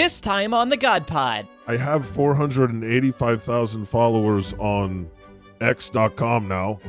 This 0.00 0.18
time 0.18 0.54
on 0.54 0.70
the 0.70 0.78
God 0.78 1.06
Pod. 1.06 1.46
I 1.66 1.76
have 1.76 2.08
485,000 2.08 3.84
followers 3.84 4.54
on 4.54 5.10
X.com 5.60 6.48
now. 6.48 6.80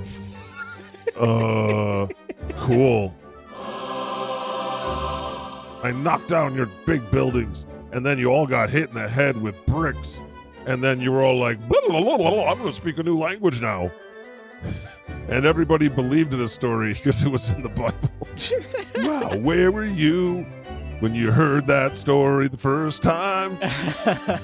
uh, 1.20 2.08
cool. 2.56 3.14
I 5.84 5.92
knocked 5.94 6.30
down 6.30 6.56
your 6.56 6.68
big 6.86 7.12
buildings, 7.12 7.66
and 7.92 8.06
then 8.06 8.18
you 8.18 8.30
all 8.30 8.48
got 8.48 8.70
hit 8.70 8.88
in 8.88 8.96
the 8.96 9.10
head 9.10 9.36
with 9.42 9.66
bricks. 9.66 10.22
And 10.66 10.82
then 10.82 11.02
you 11.02 11.12
were 11.12 11.22
all 11.22 11.38
like, 11.38 11.60
"Blah, 11.68 11.82
blah, 11.90 12.16
blah, 12.16 12.50
I'm 12.50 12.60
going 12.60 12.70
to 12.70 12.72
speak 12.72 12.98
a 12.98 13.04
new 13.04 13.20
language 13.20 13.60
now. 13.60 13.92
and 15.28 15.46
everybody 15.46 15.90
believed 15.90 16.32
the 16.32 16.48
story 16.48 16.94
because 16.94 17.26
it 17.26 17.30
was 17.30 17.52
in 17.52 17.62
the 17.62 17.68
Bible. 17.68 18.10
wow, 19.00 19.38
where 19.40 19.70
were 19.70 19.84
you 19.84 20.46
when 21.02 21.14
you 21.14 21.32
heard 21.32 21.68
that 21.68 21.98
story 21.98 22.48
the 22.48 22.58
first 22.58 23.04
time? 23.04 23.58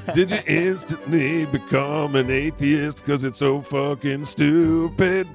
Did 0.13 0.31
you 0.31 0.39
instantly 0.47 1.45
become 1.45 2.15
an 2.15 2.29
atheist 2.29 3.05
because 3.05 3.23
it's 3.23 3.39
so 3.39 3.61
fucking 3.61 4.25
stupid? 4.25 5.27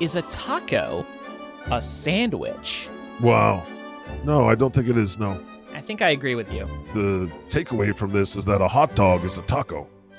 Is 0.00 0.16
a 0.16 0.22
taco 0.22 1.06
a 1.70 1.80
sandwich? 1.80 2.88
Wow. 3.20 3.64
No, 4.24 4.48
I 4.48 4.56
don't 4.56 4.74
think 4.74 4.88
it 4.88 4.96
is. 4.96 5.18
No. 5.18 5.40
I 5.74 5.80
think 5.80 6.02
I 6.02 6.08
agree 6.10 6.34
with 6.34 6.52
you. 6.52 6.66
The 6.94 7.30
takeaway 7.48 7.94
from 7.94 8.10
this 8.10 8.36
is 8.36 8.44
that 8.46 8.60
a 8.60 8.68
hot 8.68 8.96
dog 8.96 9.24
is 9.24 9.38
a 9.38 9.42
taco. 9.42 9.88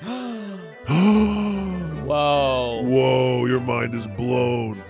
Whoa. 2.04 2.82
Whoa, 2.84 3.46
your 3.46 3.60
mind 3.60 3.94
is 3.94 4.06
blown. 4.06 4.82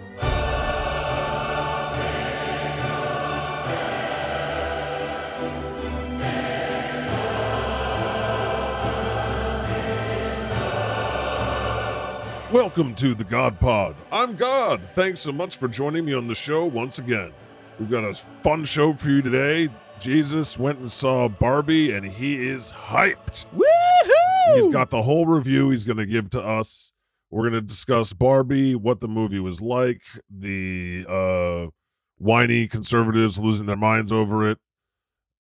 Welcome 12.55 12.94
to 12.94 13.16
the 13.16 13.24
God 13.24 13.58
Pod. 13.58 13.97
I'm 14.12 14.36
God. 14.36 14.80
Thanks 14.80 15.19
so 15.19 15.33
much 15.33 15.56
for 15.56 15.66
joining 15.66 16.05
me 16.05 16.14
on 16.14 16.28
the 16.28 16.36
show 16.36 16.64
once 16.64 17.00
again. 17.00 17.33
We've 17.80 17.91
got 17.91 18.05
a 18.05 18.14
fun 18.44 18.64
show 18.64 18.92
for 18.92 19.11
you 19.11 19.22
today. 19.22 19.69
Jesus 19.98 20.56
went 20.56 20.78
and 20.78 20.88
saw 20.88 21.27
Barbie, 21.27 21.91
and 21.91 22.06
he 22.06 22.46
is 22.46 22.70
hyped. 22.70 23.46
Woohoo! 23.56 24.55
He's 24.55 24.69
got 24.69 24.91
the 24.91 25.02
whole 25.02 25.27
review 25.27 25.70
he's 25.70 25.83
going 25.83 25.96
to 25.96 26.06
give 26.06 26.30
to 26.30 26.41
us. 26.41 26.92
We're 27.28 27.42
going 27.42 27.55
to 27.55 27.61
discuss 27.61 28.12
Barbie, 28.12 28.77
what 28.77 29.00
the 29.00 29.08
movie 29.08 29.41
was 29.41 29.61
like, 29.61 30.02
the 30.30 31.06
uh, 31.08 31.70
whiny 32.18 32.68
conservatives 32.68 33.36
losing 33.36 33.66
their 33.66 33.74
minds 33.74 34.12
over 34.12 34.48
it. 34.48 34.58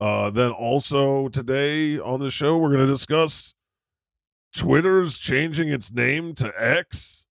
Uh, 0.00 0.30
then 0.30 0.50
also 0.50 1.28
today 1.28 1.96
on 1.96 2.18
the 2.18 2.30
show, 2.30 2.58
we're 2.58 2.72
going 2.72 2.84
to 2.84 2.92
discuss 2.92 3.54
Twitter's 4.56 5.18
changing 5.18 5.68
its 5.68 5.92
name 5.92 6.34
to 6.34 6.52
X. 6.56 7.26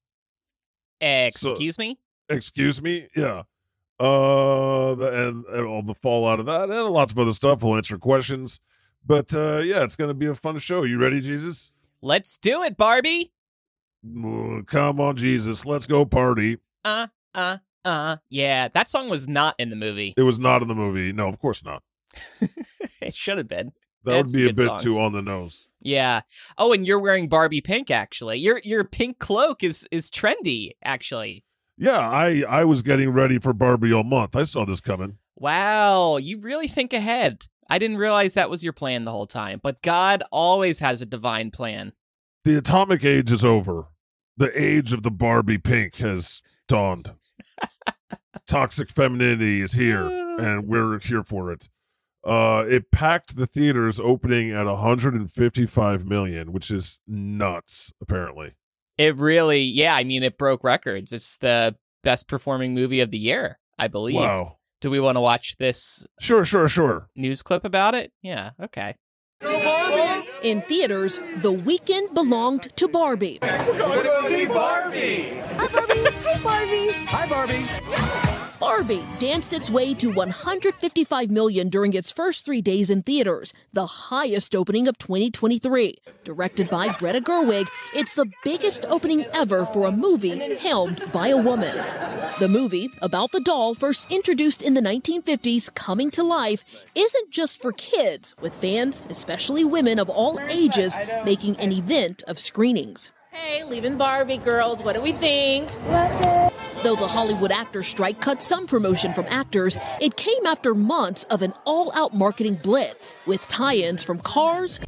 Excuse 1.00 1.78
me? 1.78 1.98
Excuse 2.30 2.82
me? 2.82 3.08
Yeah. 3.16 3.44
Uh, 4.00 4.92
and, 4.94 5.46
and 5.46 5.66
all 5.66 5.82
the 5.82 5.94
fallout 5.94 6.40
of 6.40 6.46
that, 6.48 6.70
and 6.70 6.90
lots 6.90 7.14
of 7.14 7.20
other 7.20 7.32
stuff. 7.32 7.64
We'll 7.64 7.76
answer 7.76 7.98
questions. 7.98 8.60
But 9.06 9.34
uh, 9.34 9.62
yeah, 9.64 9.84
it's 9.84 9.96
going 9.96 10.10
to 10.10 10.14
be 10.14 10.28
a 10.28 10.36
fun 10.36 10.58
show. 10.58 10.84
You 10.84 10.98
ready, 10.98 11.22
Jesus? 11.22 11.72
Let's 12.02 12.38
do 12.38 12.64
it, 12.64 12.76
Barbie. 12.76 13.32
Mm, 14.06 14.68
Come 14.68 15.00
on, 15.00 15.16
Jesus. 15.16 15.66
Let's 15.66 15.88
go 15.88 16.06
party. 16.06 16.58
Uh, 16.84 17.08
uh, 17.34 17.58
uh. 17.86 18.18
Yeah, 18.30 18.68
that 18.70 18.90
song 18.90 19.10
was 19.10 19.28
not 19.28 19.56
in 19.60 19.70
the 19.70 19.76
movie. 19.76 20.14
It 20.18 20.24
was 20.24 20.40
not 20.40 20.62
in 20.62 20.68
the 20.68 20.76
movie. 20.76 21.14
No, 21.14 21.28
of 21.28 21.40
course 21.40 21.64
not. 21.64 21.84
it 23.02 23.14
should 23.14 23.38
have 23.38 23.48
been. 23.48 23.72
That 24.06 24.26
would 24.26 24.34
be 24.34 24.50
a 24.50 24.54
bit 24.54 24.66
songs. 24.66 24.84
too 24.84 25.00
on 25.00 25.14
the 25.14 25.22
nose. 25.22 25.68
Yeah. 25.84 26.22
Oh, 26.58 26.74
and 26.74 26.88
you're 26.88 27.00
wearing 27.00 27.28
Barbie 27.28 27.62
pink 27.62 27.92
actually. 27.92 28.40
Your 28.40 28.60
your 28.64 28.84
pink 28.84 29.20
cloak 29.20 29.64
is 29.64 29.88
is 29.92 30.10
trendy 30.10 30.72
actually. 30.84 31.44
Yeah, 31.78 32.00
I 32.00 32.44
I 32.48 32.64
was 32.64 32.82
getting 32.82 33.10
ready 33.10 33.40
for 33.40 33.54
Barbie 33.54 33.94
all 33.94 34.04
month. 34.04 34.36
I 34.36 34.44
saw 34.44 34.66
this 34.66 34.82
coming. 34.82 35.18
Wow, 35.36 36.18
you 36.18 36.40
really 36.40 36.68
think 36.68 36.94
ahead. 36.94 37.48
I 37.70 37.80
didn't 37.80 37.98
realize 37.98 38.34
that 38.34 38.50
was 38.50 38.64
your 38.64 38.74
plan 38.74 39.06
the 39.06 39.12
whole 39.12 39.28
time, 39.28 39.60
but 39.62 39.82
God 39.82 40.24
always 40.32 40.80
has 40.80 41.02
a 41.02 41.06
divine 41.06 41.52
plan. 41.52 41.94
The 42.46 42.58
atomic 42.58 43.04
age 43.04 43.32
is 43.32 43.44
over. 43.44 43.88
The 44.38 44.52
age 44.60 44.94
of 44.94 45.04
the 45.04 45.12
Barbie 45.12 45.58
pink 45.58 45.96
has 45.96 46.42
dawned. 46.68 47.14
Toxic 48.48 48.90
femininity 48.90 49.62
is 49.62 49.74
here, 49.74 50.06
and 50.40 50.68
we're 50.68 51.00
here 51.00 51.24
for 51.24 51.52
it. 51.52 51.70
Uh, 52.24 52.64
it 52.70 52.90
packed 52.92 53.36
the 53.36 53.46
theaters 53.46 54.00
opening 54.00 54.52
at 54.52 54.66
155 54.66 56.06
million, 56.06 56.52
which 56.54 56.72
is 56.72 57.00
nuts. 57.08 57.92
Apparently, 58.02 58.54
It 58.98 59.16
really, 59.18 59.62
yeah, 59.62 59.96
I 59.96 60.04
mean 60.04 60.24
it 60.24 60.38
broke 60.38 60.64
records. 60.64 61.12
It's 61.14 61.38
the 61.38 61.76
best 62.04 62.28
performing 62.28 62.74
movie 62.74 63.02
of 63.02 63.12
the 63.12 63.18
year, 63.18 63.60
I 63.78 63.88
believe. 63.88 64.16
wow. 64.16 64.58
Do 64.82 64.90
we 64.90 65.00
want 65.00 65.16
to 65.16 65.22
watch 65.22 65.56
this 65.58 66.06
Sure, 66.20 66.44
sure, 66.44 66.68
sure. 66.68 67.10
news 67.16 67.42
clip 67.42 67.64
about 67.66 67.96
it? 67.96 68.12
Yeah, 68.22 68.52
okay. 68.62 68.96
In 70.44 70.62
theaters, 70.64 71.20
The 71.38 71.52
Weekend 71.54 72.14
belonged 72.14 72.64
to 72.76 72.88
Barbie. 72.90 73.40
We're 73.42 73.78
going 73.78 74.04
to 74.04 74.24
see 74.28 74.46
Barbie. 74.46 75.30
Hi 75.56 75.68
Barbie. 75.68 76.10
Hi 76.26 76.40
Barbie. 76.44 76.92
Hi 77.06 77.28
Barbie 77.28 78.13
danced 79.20 79.54
its 79.54 79.70
way 79.70 79.94
to 79.94 80.12
155 80.12 81.30
million 81.30 81.70
during 81.70 81.94
its 81.94 82.12
first 82.12 82.46
three 82.46 82.62
days 82.62 82.90
in 82.90 83.04
theaters, 83.04 83.54
the 83.74 83.86
highest 83.86 84.56
opening 84.56 84.88
of 84.88 84.98
2023. 84.98 85.98
Directed 86.24 86.70
by 86.70 86.94
Greta 86.94 87.20
Gerwig, 87.20 87.68
it's 87.94 88.14
the 88.14 88.32
biggest 88.44 88.86
opening 88.86 89.26
ever 89.34 89.66
for 89.66 89.88
a 89.88 89.92
movie 89.92 90.56
helmed 90.56 91.02
by 91.12 91.28
a 91.28 91.38
woman. 91.38 91.76
The 92.40 92.48
movie, 92.48 92.90
about 93.02 93.32
the 93.32 93.42
doll 93.42 93.74
first 93.74 94.12
introduced 94.12 94.62
in 94.62 94.74
the 94.74 94.82
1950s 94.82 95.74
coming 95.76 96.10
to 96.12 96.24
life, 96.24 96.64
isn't 96.96 97.32
just 97.32 97.62
for 97.62 97.72
kids, 97.74 98.34
with 98.40 98.56
fans, 98.56 99.08
especially 99.10 99.64
women 99.64 100.00
of 100.00 100.10
all 100.10 100.40
ages, 100.50 100.98
making 101.26 101.58
an 101.58 101.72
event 101.72 102.24
of 102.28 102.40
screenings. 102.40 103.12
Hey, 103.32 103.64
leaving 103.64 103.98
Barbie 103.98 104.38
girls, 104.38 104.84
what 104.84 104.96
do 104.96 105.02
we 105.02 105.12
think? 105.12 105.70
Though 106.82 106.96
the 106.96 107.08
Hollywood 107.08 107.52
actors 107.52 107.88
strike 107.88 108.20
cut 108.20 108.42
some 108.42 108.68
promotion 108.68 109.14
from 109.14 109.26
actors, 109.30 109.78
it 110.02 110.16
came 110.18 110.46
after 110.46 110.74
months 110.74 111.24
of 111.26 111.42
an 111.42 111.54
all 111.66 111.94
out 111.96 112.14
marketing 112.14 112.56
blitz 112.56 113.18
with 113.26 113.48
tie 113.48 113.76
ins 113.76 114.04
from 114.04 114.20
cars 114.20 114.80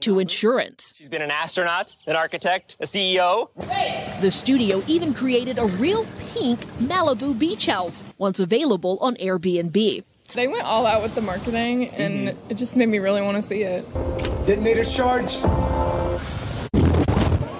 to 0.00 0.18
insurance. 0.18 0.92
She's 0.96 1.08
been 1.08 1.22
an 1.22 1.30
astronaut, 1.30 1.96
an 2.06 2.16
architect, 2.16 2.76
a 2.80 2.84
CEO. 2.84 3.50
The 4.20 4.30
studio 4.30 4.82
even 4.86 5.14
created 5.14 5.58
a 5.58 5.66
real 5.66 6.06
pink 6.34 6.60
Malibu 6.78 7.38
beach 7.38 7.66
house, 7.66 8.04
once 8.18 8.40
available 8.40 8.98
on 9.00 9.16
Airbnb. 9.16 10.04
They 10.34 10.48
went 10.48 10.64
all 10.64 10.86
out 10.86 11.02
with 11.02 11.14
the 11.14 11.22
marketing, 11.22 11.88
and 11.90 12.28
mm-hmm. 12.28 12.50
it 12.50 12.56
just 12.56 12.76
made 12.76 12.88
me 12.88 12.98
really 12.98 13.20
want 13.20 13.36
to 13.36 13.42
see 13.42 13.62
it. 13.62 13.84
Did 14.46 14.62
Detonator 14.62 14.84
charge. 14.84 15.38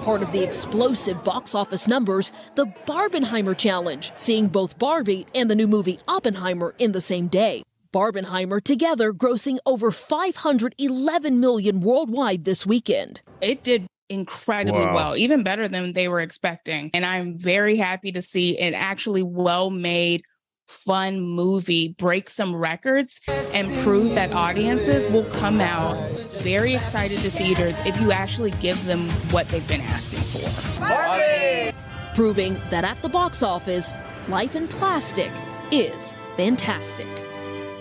Part 0.02 0.22
of 0.22 0.32
the 0.32 0.42
explosive 0.42 1.22
box 1.24 1.54
office 1.54 1.86
numbers, 1.86 2.32
the 2.54 2.64
Barbenheimer 2.86 3.56
Challenge, 3.56 4.10
seeing 4.16 4.48
both 4.48 4.78
Barbie 4.78 5.26
and 5.34 5.50
the 5.50 5.54
new 5.54 5.68
movie 5.68 5.98
Oppenheimer 6.08 6.74
in 6.78 6.92
the 6.92 7.02
same 7.02 7.26
day. 7.26 7.62
Barbenheimer 7.92 8.62
together 8.62 9.12
grossing 9.12 9.58
over 9.66 9.90
511 9.90 11.38
million 11.38 11.80
worldwide 11.80 12.44
this 12.44 12.66
weekend. 12.66 13.20
it 13.42 13.62
did 13.62 13.86
incredibly 14.08 14.80
Wow. 14.80 14.94
well, 14.94 15.16
even 15.16 15.42
better 15.42 15.68
than 15.68 15.92
they 15.92 16.08
were 16.08 16.20
expecting. 16.20 16.90
And 16.94 17.04
I'm 17.06 17.38
very 17.38 17.76
happy 17.76 18.10
to 18.12 18.22
see 18.22 18.58
an 18.58 18.74
actually 18.74 19.22
well 19.22 19.70
made, 19.70 20.22
fun 20.66 21.20
movie 21.20 21.94
break 21.98 22.28
some 22.30 22.56
records 22.56 23.20
and 23.54 23.68
prove 23.84 24.14
that 24.14 24.32
audiences 24.32 25.06
will 25.12 25.24
come 25.24 25.60
out 25.60 25.96
very 26.40 26.74
excited 26.74 27.18
to 27.20 27.30
theaters 27.30 27.78
if 27.86 28.00
you 28.00 28.12
actually 28.12 28.50
give 28.52 28.82
them 28.84 29.00
what 29.30 29.48
they've 29.48 29.66
been 29.68 29.80
asking 29.82 30.20
for. 30.20 31.74
proving 32.14 32.54
that 32.70 32.84
at 32.84 33.00
the 33.02 33.08
box 33.08 33.42
office, 33.42 33.94
life 34.28 34.56
in 34.56 34.66
plastic 34.68 35.30
is 35.70 36.14
fantastic. 36.36 37.06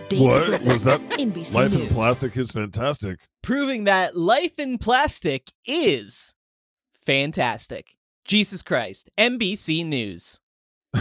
Dana 0.10 0.24
What 0.26 0.62
was 0.64 0.84
that? 0.86 1.00
NBC 1.12 1.54
Life 1.56 1.72
News. 1.72 1.82
in 1.82 1.94
plastic 1.94 2.38
is 2.38 2.52
fantastic. 2.52 3.20
Proving 3.44 3.84
that 3.86 4.16
life 4.16 4.58
in 4.60 4.78
plastic 4.78 5.52
is 5.66 6.34
fantastic. 7.00 7.96
Jesus 8.26 8.62
Christ. 8.62 9.10
NBC 9.18 9.86
News. 9.86 10.40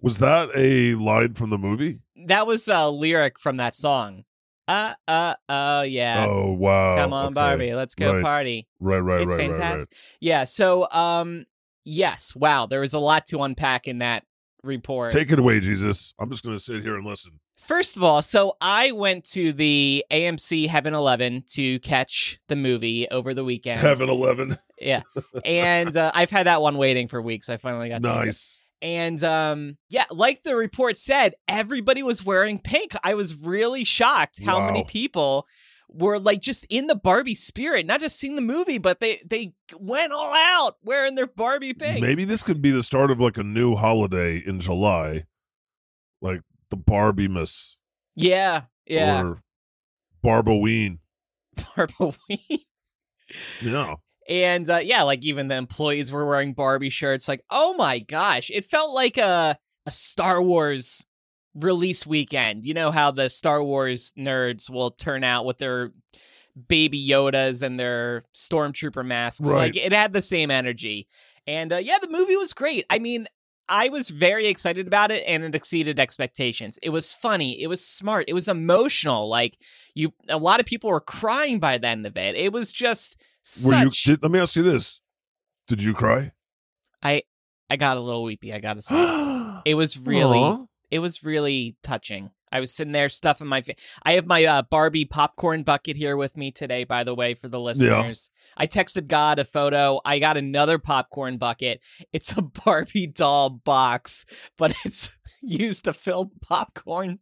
Was 0.00 0.18
that 0.18 0.50
a 0.54 0.94
line 0.96 1.32
from 1.34 1.50
the 1.50 1.56
movie? 1.58 2.00
That 2.26 2.46
was 2.46 2.68
a 2.68 2.90
lyric 2.90 3.38
from 3.38 3.56
that 3.56 3.74
song. 3.74 4.24
Uh, 4.66 4.94
uh, 5.06 5.34
oh, 5.48 5.82
yeah. 5.82 6.26
Oh 6.28 6.52
wow! 6.52 6.96
Come 6.96 7.12
on, 7.12 7.26
Okay. 7.26 7.34
Barbie. 7.34 7.74
Let's 7.74 7.94
go 7.94 8.14
Right. 8.14 8.24
party. 8.24 8.66
Right, 8.80 8.98
right, 8.98 9.22
it's 9.22 9.32
right, 9.34 9.40
right, 9.40 9.48
right. 9.50 9.56
fantastic. 9.58 9.96
Yeah. 10.20 10.44
So, 10.44 10.88
um, 10.90 11.44
yes. 11.84 12.34
Wow. 12.34 12.66
There 12.66 12.80
was 12.80 12.94
a 12.94 12.98
lot 12.98 13.26
to 13.26 13.42
unpack 13.42 13.86
in 13.88 13.98
that 13.98 14.24
report. 14.62 15.12
Take 15.12 15.30
it 15.32 15.38
away, 15.38 15.60
Jesus. 15.60 16.14
I'm 16.18 16.30
just 16.30 16.42
going 16.44 16.56
to 16.56 16.62
sit 16.62 16.82
here 16.82 16.96
and 16.96 17.06
listen. 17.06 17.32
First 17.58 17.96
of 17.96 18.02
all, 18.02 18.20
so 18.20 18.56
I 18.60 18.92
went 18.92 19.24
to 19.32 19.52
the 19.52 20.04
AMC 20.10 20.66
Heaven 20.68 20.92
11 20.92 21.44
to 21.52 21.78
catch 21.80 22.40
the 22.48 22.56
movie 22.56 23.08
over 23.10 23.32
the 23.32 23.44
weekend. 23.44 23.80
Heaven 23.80 24.08
Eleven. 24.08 24.58
Yeah. 24.80 25.02
And 25.44 25.96
uh, 25.96 26.10
I've 26.14 26.30
had 26.30 26.46
that 26.46 26.60
one 26.62 26.76
waiting 26.78 27.06
for 27.06 27.22
weeks. 27.22 27.48
I 27.48 27.58
finally 27.58 27.88
got 27.90 28.02
to 28.02 28.08
use 28.08 28.16
it. 28.22 28.24
nice. 28.26 28.62
And 28.84 29.24
um, 29.24 29.78
yeah, 29.88 30.04
like 30.10 30.42
the 30.42 30.56
report 30.56 30.98
said, 30.98 31.36
everybody 31.48 32.02
was 32.02 32.22
wearing 32.22 32.58
pink. 32.58 32.92
I 33.02 33.14
was 33.14 33.34
really 33.34 33.82
shocked 33.82 34.44
how 34.44 34.66
many 34.66 34.84
people 34.84 35.46
were 35.88 36.18
like 36.18 36.42
just 36.42 36.66
in 36.68 36.86
the 36.86 36.94
Barbie 36.94 37.34
spirit, 37.34 37.86
not 37.86 38.00
just 38.00 38.18
seeing 38.18 38.36
the 38.36 38.42
movie, 38.42 38.76
but 38.76 39.00
they 39.00 39.22
they 39.24 39.54
went 39.78 40.12
all 40.12 40.34
out 40.34 40.76
wearing 40.82 41.14
their 41.14 41.26
Barbie 41.26 41.72
pink. 41.72 42.02
Maybe 42.02 42.26
this 42.26 42.42
could 42.42 42.60
be 42.60 42.70
the 42.70 42.82
start 42.82 43.10
of 43.10 43.18
like 43.18 43.38
a 43.38 43.42
new 43.42 43.74
holiday 43.74 44.42
in 44.44 44.60
July, 44.60 45.24
like 46.20 46.42
the 46.68 46.76
Barbie-mas 46.76 47.78
Yeah, 48.14 48.64
yeah. 48.86 49.22
or 49.22 49.38
Barbaween. 50.22 50.98
Barbie. 51.76 52.66
Yeah, 53.62 53.94
And 54.28 54.68
uh, 54.68 54.80
yeah, 54.82 55.02
like 55.02 55.24
even 55.24 55.48
the 55.48 55.56
employees 55.56 56.10
were 56.10 56.26
wearing 56.26 56.54
Barbie 56.54 56.90
shirts. 56.90 57.28
Like, 57.28 57.44
oh 57.50 57.74
my 57.74 57.98
gosh, 57.98 58.50
it 58.50 58.64
felt 58.64 58.94
like 58.94 59.16
a 59.16 59.58
a 59.86 59.90
Star 59.90 60.42
Wars 60.42 61.04
release 61.54 62.06
weekend. 62.06 62.64
You 62.64 62.74
know 62.74 62.90
how 62.90 63.10
the 63.10 63.28
Star 63.28 63.62
Wars 63.62 64.12
nerds 64.18 64.70
will 64.70 64.90
turn 64.90 65.24
out 65.24 65.44
with 65.44 65.58
their 65.58 65.92
baby 66.68 67.06
Yodas 67.06 67.62
and 67.62 67.78
their 67.78 68.24
stormtrooper 68.34 69.04
masks. 69.04 69.48
Right. 69.48 69.74
Like 69.74 69.76
it 69.76 69.92
had 69.92 70.12
the 70.12 70.22
same 70.22 70.50
energy. 70.50 71.08
And 71.46 71.72
uh, 71.72 71.76
yeah, 71.76 71.98
the 72.00 72.08
movie 72.08 72.36
was 72.36 72.54
great. 72.54 72.86
I 72.88 72.98
mean, 72.98 73.26
I 73.68 73.88
was 73.88 74.10
very 74.10 74.46
excited 74.46 74.86
about 74.86 75.10
it 75.10 75.24
and 75.26 75.42
it 75.42 75.54
exceeded 75.54 75.98
expectations. 75.98 76.78
It 76.82 76.90
was 76.90 77.14
funny, 77.14 77.60
it 77.62 77.68
was 77.68 77.84
smart, 77.84 78.26
it 78.28 78.34
was 78.34 78.48
emotional. 78.48 79.28
Like 79.28 79.58
you 79.94 80.12
a 80.28 80.38
lot 80.38 80.60
of 80.60 80.66
people 80.66 80.90
were 80.90 81.00
crying 81.00 81.58
by 81.60 81.78
the 81.78 81.88
end 81.88 82.06
of 82.06 82.16
it. 82.16 82.36
It 82.36 82.52
was 82.52 82.72
just 82.72 83.20
were 83.64 83.84
you? 83.84 83.90
Did, 83.90 84.22
let 84.22 84.32
me 84.32 84.38
ask 84.38 84.56
you 84.56 84.62
this: 84.62 85.00
Did 85.68 85.82
you 85.82 85.94
cry? 85.94 86.32
I 87.02 87.22
I 87.70 87.76
got 87.76 87.96
a 87.96 88.00
little 88.00 88.24
weepy, 88.24 88.52
I 88.52 88.60
got 88.60 88.74
to 88.74 88.82
say. 88.82 89.30
It 89.64 89.76
was 89.76 89.96
really 89.96 90.40
Aw. 90.40 90.66
it 90.90 90.98
was 90.98 91.24
really 91.24 91.76
touching. 91.82 92.30
I 92.52 92.60
was 92.60 92.70
sitting 92.70 92.92
there 92.92 93.08
stuffing 93.08 93.48
my 93.48 93.62
face. 93.62 93.76
I 94.04 94.12
have 94.12 94.26
my 94.26 94.44
uh, 94.44 94.62
Barbie 94.62 95.06
popcorn 95.06 95.64
bucket 95.64 95.96
here 95.96 96.16
with 96.16 96.36
me 96.36 96.52
today, 96.52 96.84
by 96.84 97.02
the 97.02 97.14
way, 97.14 97.34
for 97.34 97.48
the 97.48 97.58
listeners. 97.58 98.30
I 98.56 98.66
texted 98.66 99.08
God 99.08 99.40
a 99.40 99.44
photo. 99.44 100.00
I 100.04 100.20
got 100.20 100.36
another 100.36 100.78
popcorn 100.78 101.38
bucket. 101.38 101.82
It's 102.12 102.36
a 102.36 102.42
Barbie 102.64 103.06
doll 103.08 103.50
box, 103.50 104.26
but 104.58 104.72
it's 104.84 105.16
used 105.42 105.84
to 105.86 105.94
fill 105.94 106.30
popcorn 106.42 107.18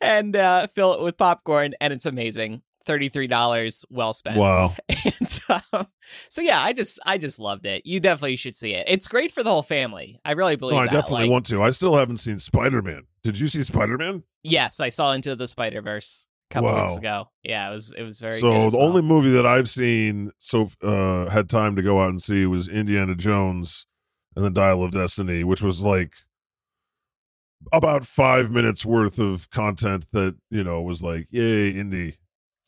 and 0.00 0.34
uh, 0.36 0.66
fill 0.68 0.94
it 0.94 1.02
with 1.02 1.18
popcorn, 1.18 1.74
and 1.80 1.92
it's 1.92 2.06
amazing. 2.06 2.62
Thirty-three 2.86 3.26
dollars, 3.28 3.84
well 3.90 4.12
spent. 4.12 4.36
Wow. 4.36 4.74
And 5.20 5.40
um, 5.72 5.86
so 6.30 6.40
yeah, 6.40 6.60
I 6.62 6.72
just 6.72 6.98
I 7.04 7.18
just 7.18 7.38
loved 7.38 7.66
it. 7.66 7.84
You 7.84 8.00
definitely 8.00 8.36
should 8.36 8.56
see 8.56 8.72
it. 8.74 8.84
It's 8.88 9.06
great 9.08 9.32
for 9.32 9.42
the 9.42 9.50
whole 9.50 9.62
family. 9.62 10.18
I 10.24 10.32
really 10.32 10.56
believe 10.56 10.76
No, 10.76 10.80
I 10.82 10.86
that. 10.86 10.92
definitely 10.92 11.24
Like, 11.24 11.30
want 11.30 11.46
to. 11.46 11.62
I 11.62 11.70
still 11.70 11.94
haven't 11.96 12.16
seen 12.18 12.38
Spider 12.38 12.80
Man. 12.82 13.02
Did 13.22 13.38
you 13.38 13.46
see 13.48 13.62
Spider 13.62 13.98
Man? 13.98 14.22
Yes, 14.42 14.80
I 14.80 14.88
saw 14.88 15.12
Into 15.12 15.36
the 15.36 15.46
Spider 15.46 15.82
Verse 15.82 16.26
a 16.50 16.54
couple 16.54 16.74
weeks 16.82 16.96
ago. 16.96 17.28
Yeah, 17.42 17.68
it 17.70 17.72
was 17.74 17.92
it 17.96 18.02
was 18.02 18.18
very 18.20 18.32
so 18.32 18.70
the 18.70 18.76
well. 18.78 18.86
only 18.86 19.02
movie 19.02 19.30
that 19.32 19.46
I've 19.46 19.68
seen 19.68 20.30
so 20.38 20.68
uh 20.82 21.28
had 21.30 21.48
time 21.50 21.76
to 21.76 21.82
go 21.82 22.00
out 22.00 22.08
and 22.10 22.22
see 22.22 22.46
was 22.46 22.66
Indiana 22.68 23.14
Jones 23.14 23.86
and 24.36 24.44
the 24.44 24.50
Dial 24.50 24.82
of 24.82 24.92
Destiny, 24.92 25.44
which 25.44 25.62
was 25.62 25.82
like 25.82 26.12
about 27.72 28.04
five 28.04 28.50
minutes 28.50 28.84
worth 28.84 29.18
of 29.18 29.48
content 29.50 30.06
that 30.12 30.36
you 30.50 30.64
know 30.64 30.82
was 30.82 31.02
like 31.02 31.26
yay 31.30 31.72
indie. 31.74 32.16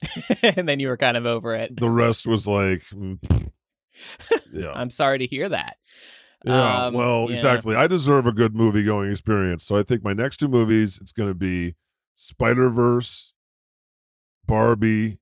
and 0.42 0.68
then 0.68 0.80
you 0.80 0.88
were 0.88 0.96
kind 0.96 1.16
of 1.16 1.26
over 1.26 1.54
it. 1.54 1.78
The 1.78 1.90
rest 1.90 2.26
was 2.26 2.46
like 2.46 2.80
mm, 2.90 3.18
yeah. 4.52 4.72
I'm 4.72 4.90
sorry 4.90 5.18
to 5.18 5.26
hear 5.26 5.48
that. 5.48 5.76
Yeah, 6.44 6.84
Um, 6.86 6.94
well, 6.94 7.26
yeah. 7.28 7.34
exactly. 7.34 7.74
I 7.74 7.86
deserve 7.86 8.26
a 8.26 8.32
good 8.32 8.54
movie 8.54 8.84
going 8.84 9.10
experience. 9.10 9.64
So 9.64 9.76
I 9.76 9.82
think 9.82 10.04
my 10.04 10.12
next 10.12 10.36
two 10.36 10.48
movies, 10.48 10.98
it's 11.00 11.12
going 11.12 11.30
to 11.30 11.34
be 11.34 11.74
Spider 12.14 12.68
Verse, 12.70 13.32
Barbie, 14.46 15.18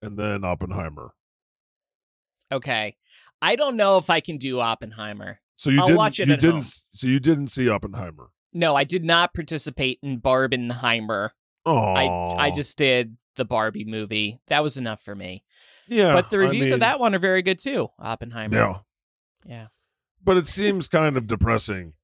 and 0.00 0.18
then 0.18 0.44
Oppenheimer. 0.44 1.12
Okay. 2.52 2.96
I 3.42 3.56
don't 3.56 3.76
know 3.76 3.96
if 3.98 4.08
I 4.10 4.20
can 4.20 4.38
do 4.38 4.60
Oppenheimer. 4.60 5.40
So 5.56 5.70
you 5.70 5.80
I'll 5.80 5.86
didn't. 5.88 5.98
watch 5.98 6.20
it 6.20 6.28
you 6.28 6.36
didn't. 6.36 6.52
home. 6.52 6.62
So 6.62 7.06
you 7.06 7.20
didn't 7.20 7.48
see 7.48 7.68
Oppenheimer. 7.68 8.30
No, 8.52 8.74
I 8.74 8.84
did 8.84 9.04
not 9.04 9.34
participate 9.34 9.98
in 10.02 10.20
Barbenheimer. 10.20 11.30
Oh, 11.66 11.76
I 11.94 12.46
I 12.46 12.50
just 12.50 12.78
did 12.78 13.16
the 13.40 13.44
Barbie 13.46 13.84
movie. 13.84 14.38
That 14.48 14.62
was 14.62 14.76
enough 14.76 15.02
for 15.02 15.16
me. 15.16 15.42
yeah. 15.88 16.12
but 16.14 16.30
the 16.30 16.36
I 16.36 16.40
reviews 16.40 16.66
mean, 16.68 16.74
of 16.74 16.80
that 16.80 17.00
one 17.00 17.14
are 17.14 17.18
very 17.18 17.42
good 17.42 17.58
too. 17.58 17.88
Oppenheimer. 17.98 18.54
Yeah, 18.56 18.74
Yeah. 19.44 19.66
but 20.22 20.36
it 20.36 20.46
seems 20.46 20.86
kind 20.86 21.16
of 21.16 21.26
depressing. 21.26 21.94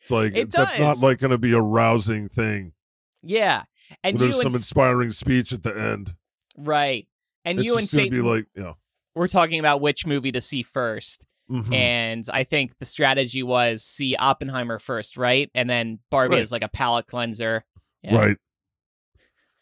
It's 0.00 0.10
like 0.10 0.36
It 0.36 0.50
that's 0.52 0.78
not 0.78 0.98
like 0.98 1.18
going 1.18 1.30
to 1.32 1.38
be 1.38 1.52
a 1.52 1.60
rousing 1.60 2.28
thing. 2.28 2.74
Yeah. 3.22 3.62
And 4.02 4.18
There's 4.18 4.36
some 4.36 4.46
and 4.48 4.54
inspiring 4.54 5.10
speech 5.12 5.52
at 5.54 5.62
the 5.62 5.76
end. 5.76 6.14
right. 6.56 7.08
And 7.46 7.58
it's 7.58 7.66
you 7.66 7.76
and 7.78 7.86
Satan 7.88 8.10
be 8.10 8.22
like, 8.22 8.46
yeah. 8.54 8.72
we're 9.14 9.28
talking 9.28 9.58
about 9.60 9.80
which 9.80 10.06
movie 10.06 10.32
to 10.32 10.40
see 10.40 10.62
first. 10.62 11.26
Mhm. 11.50 11.74
And 11.74 12.24
I 12.32 12.44
think 12.44 12.78
the 12.78 12.84
strategy 12.86 13.42
was 13.42 13.82
see 13.84 14.16
Oppenheimer 14.16 14.78
first, 14.78 15.16
right? 15.18 15.50
And 15.54 15.68
then 15.68 15.98
Barbie 16.10 16.36
Right. 16.36 16.42
is 16.42 16.52
like 16.52 16.62
a 16.62 16.68
palate 16.68 17.06
cleanser. 17.06 17.64
Yeah. 18.02 18.16
Right. 18.16 18.36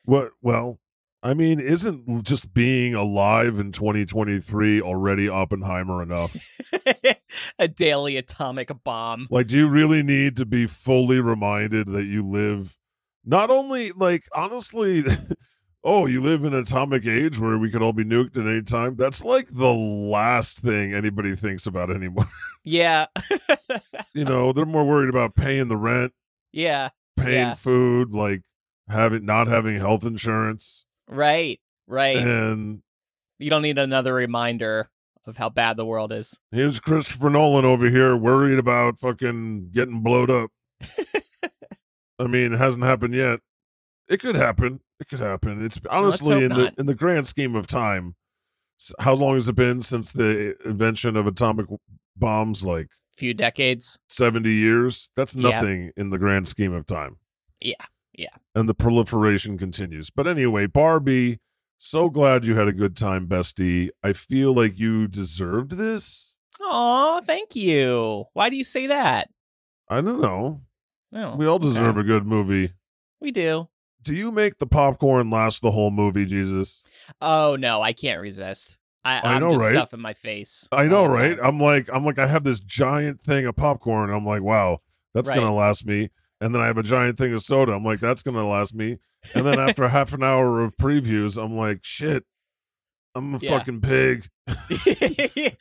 What? 0.04 0.30
Well, 0.42 0.78
I 1.22 1.34
mean, 1.34 1.60
isn't 1.60 2.24
just 2.24 2.52
being 2.52 2.94
alive 2.94 3.58
in 3.60 3.70
2023 3.70 4.80
already 4.82 5.28
Oppenheimer 5.28 6.02
enough? 6.02 6.36
a 7.58 7.69
daily 7.69 8.16
atomic 8.16 8.70
bomb. 8.82 9.28
like, 9.30 9.46
do 9.46 9.56
you 9.56 9.69
really 9.69 10.02
need 10.02 10.36
to 10.38 10.46
be 10.46 10.66
fully 10.66 11.20
reminded 11.20 11.86
that 11.88 12.04
you 12.04 12.28
live 12.28 12.76
not 13.24 13.50
only 13.50 13.92
like 13.92 14.24
honestly? 14.34 15.04
Oh, 15.84 16.06
you 16.06 16.22
live 16.22 16.44
in 16.44 16.54
an 16.54 16.60
atomic 16.60 17.04
age 17.06 17.40
where 17.40 17.58
we 17.58 17.68
could 17.68 17.82
all 17.82 17.92
be 17.92 18.04
nuked 18.04 18.38
at 18.38 18.46
any 18.46 18.62
time. 18.62 18.94
That's 18.94 19.25
like 19.25 19.48
the 19.48 19.72
last 19.72 20.60
thing 20.60 20.94
anybody 20.94 21.34
thinks 21.34 21.66
about 21.66 21.90
anymore. 21.90 22.26
Yeah. 22.64 23.06
you 24.14 24.25
know, 24.25 24.52
they're 24.52 24.64
more 24.64 24.84
worried 24.84 25.08
about 25.08 25.34
paying 25.34 25.66
the 25.66 25.76
rent, 25.76 26.12
yeah. 26.52 26.90
paying 27.16 27.32
Yeah. 27.32 27.54
food, 27.54 28.12
like 28.12 28.42
having 28.88 29.25
not 29.25 29.48
having 29.48 29.76
health 29.80 30.06
insurance, 30.06 30.86
Right. 31.12 31.61
Right. 31.87 32.17
and 32.17 32.83
you 33.38 33.50
don't 33.50 33.62
need 33.62 33.78
another 33.78 34.14
reminder 34.14 34.88
of 35.26 35.37
how 35.37 35.49
bad 35.50 35.76
the 35.76 35.85
world 35.85 36.12
is. 36.12 36.38
Here's 36.50 36.81
Christopher 36.81 37.31
Nolan 37.31 37.64
over 37.64 37.88
here 37.88 38.16
worried 38.16 38.59
about 38.59 38.99
fucking 38.99 39.71
getting 39.73 40.00
blowed 40.02 40.31
up. 40.31 40.50
I 42.19 42.26
mean, 42.26 42.52
it 42.52 42.59
hasn't 42.59 42.85
happened 42.85 43.14
yet. 43.14 43.40
It 44.09 44.21
could 44.21 44.37
happen. 44.37 44.81
It 45.00 45.09
could 45.09 45.21
happen. 45.21 45.64
It's 45.64 45.81
honestly 45.90 46.45
in 46.45 46.50
the 46.54 46.73
in 46.78 46.87
the 46.87 46.95
grand 46.95 47.26
scheme 47.26 47.54
of 47.57 47.66
time. 47.66 48.14
How 49.00 49.14
long 49.14 49.35
has 49.35 49.49
it 49.49 49.54
been 49.54 49.81
since 49.81 50.12
the 50.12 50.57
eh, 50.64 50.69
invention 50.69 51.16
of 51.16 51.26
atomic 51.26 51.66
bombs? 52.16 52.64
Like 52.64 52.88
Few 53.16 53.35
decades. 53.35 53.99
70 54.09 54.50
years? 54.52 55.11
That's 55.16 55.35
Yeah. 55.35 55.50
nothing 55.50 55.92
in 55.97 56.11
the 56.11 56.19
grand 56.19 56.49
scheme 56.49 56.73
of 56.73 56.87
time. 56.87 57.16
Yeah, 57.61 57.75
yeah. 58.14 58.35
And 58.54 58.69
the 58.69 58.75
proliferation 58.75 59.57
continues. 59.59 60.11
But 60.11 60.26
anyway, 60.26 60.66
Barbie, 60.66 61.40
so 61.78 62.11
glad 62.11 62.45
you 62.45 62.54
had 62.57 62.69
a 62.69 62.73
good 62.73 62.97
time, 62.97 63.26
bestie. 63.26 63.88
I 64.02 64.12
feel 64.12 64.54
like 64.54 64.78
you 64.78 65.09
deserved 65.09 65.73
this. 65.73 66.37
Oh, 66.61 67.21
thank 67.25 67.57
you. 67.57 68.25
Why 68.35 68.50
do 68.50 68.57
you 68.57 68.64
say 68.64 68.87
that? 68.87 69.28
I 69.88 70.00
don't 70.00 70.21
know. 70.21 70.62
Oh, 71.14 71.37
We 71.37 71.47
all 71.47 71.57
okay. 71.57 71.64
deserve 71.64 71.97
a 71.99 72.02
good 72.04 72.25
movie. 72.26 72.73
We 73.21 73.31
do. 73.33 73.69
Do 74.02 74.14
you 74.14 74.31
make 74.33 74.59
the 74.59 74.66
popcorn 74.66 75.31
last 75.31 75.62
the 75.62 75.71
whole 75.71 75.90
movie, 75.90 76.26
Jesus? 76.26 76.83
Oh 77.21 77.57
no, 77.59 77.83
I 77.83 77.92
can't 77.92 78.21
resist. 78.21 78.78
I, 79.04 79.19
I 79.19 79.35
I'm 79.35 79.40
know, 79.40 79.52
just 79.52 79.64
right? 79.64 79.75
stuffing 79.75 80.00
my 80.00 80.14
face. 80.14 80.69
I 80.73 80.87
know, 80.87 81.07
right? 81.07 81.37
time. 81.37 81.45
I'm 81.47 81.61
like, 81.61 81.88
I'm 81.92 82.04
like, 82.04 82.19
I 82.19 82.26
have 82.26 82.45
this 82.45 82.61
giant 82.61 83.21
thing 83.21 83.47
of 83.47 83.57
popcorn. 83.57 84.11
I'm 84.11 84.25
like, 84.25 84.42
wow, 84.42 84.78
that's 85.14 85.28
Right. 85.28 85.37
gonna 85.37 85.54
last 85.54 85.85
me. 85.87 86.11
And 86.42 86.54
then 86.54 86.61
I 86.61 86.66
have 86.66 86.76
a 86.78 86.82
giant 86.82 87.16
thing 87.18 87.32
of 87.32 87.42
soda. 87.42 87.72
I'm 87.72 87.84
like, 87.84 88.00
that's 88.00 88.22
gonna 88.22 88.46
last 88.46 88.75
me. 88.75 88.99
And 89.34 89.46
then 89.46 89.58
after 89.61 89.88
half 89.88 90.12
an 90.12 90.22
hour 90.25 90.61
of 90.62 90.75
previews, 90.76 91.42
I'm 91.42 91.56
like, 91.56 91.80
shit, 91.82 92.25
I'm 93.14 93.34
a 93.34 93.38
Yeah. 93.38 93.50
fucking 93.58 93.80
pig. 93.80 94.26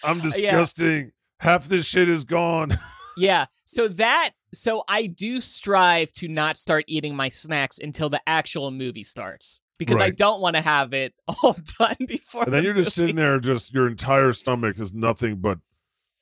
I'm 0.04 0.18
Yeah. 0.18 0.22
disgusting. 0.24 1.12
Half 1.40 1.66
this 1.68 1.86
shit 1.88 2.10
is 2.10 2.24
gone. 2.24 2.72
yeah. 3.18 3.46
So 3.66 3.88
that 3.88 4.32
so 4.54 4.84
I 4.88 5.06
do 5.08 5.40
strive 5.40 6.12
to 6.14 6.28
not 6.28 6.58
start 6.58 6.86
eating 6.88 7.16
my 7.16 7.30
snacks 7.30 7.78
until 7.80 8.10
the 8.10 8.22
actual 8.28 8.70
movie 8.72 9.04
starts 9.04 9.62
because 9.78 10.02
I 10.02 10.10
don't 10.10 10.42
want 10.42 10.56
to 10.56 10.62
have 10.62 10.94
it 10.94 11.14
all 11.28 11.56
done 11.80 11.96
before. 12.08 12.44
and 12.44 12.54
then 12.54 12.62
the 12.64 12.66
you're 12.66 12.74
just 12.76 12.94
sitting 12.96 13.16
there, 13.16 13.40
just 13.40 13.74
your 13.74 13.88
entire 13.88 14.34
stomach 14.34 14.80
is 14.80 14.94
nothing 14.94 15.38
but 15.38 15.60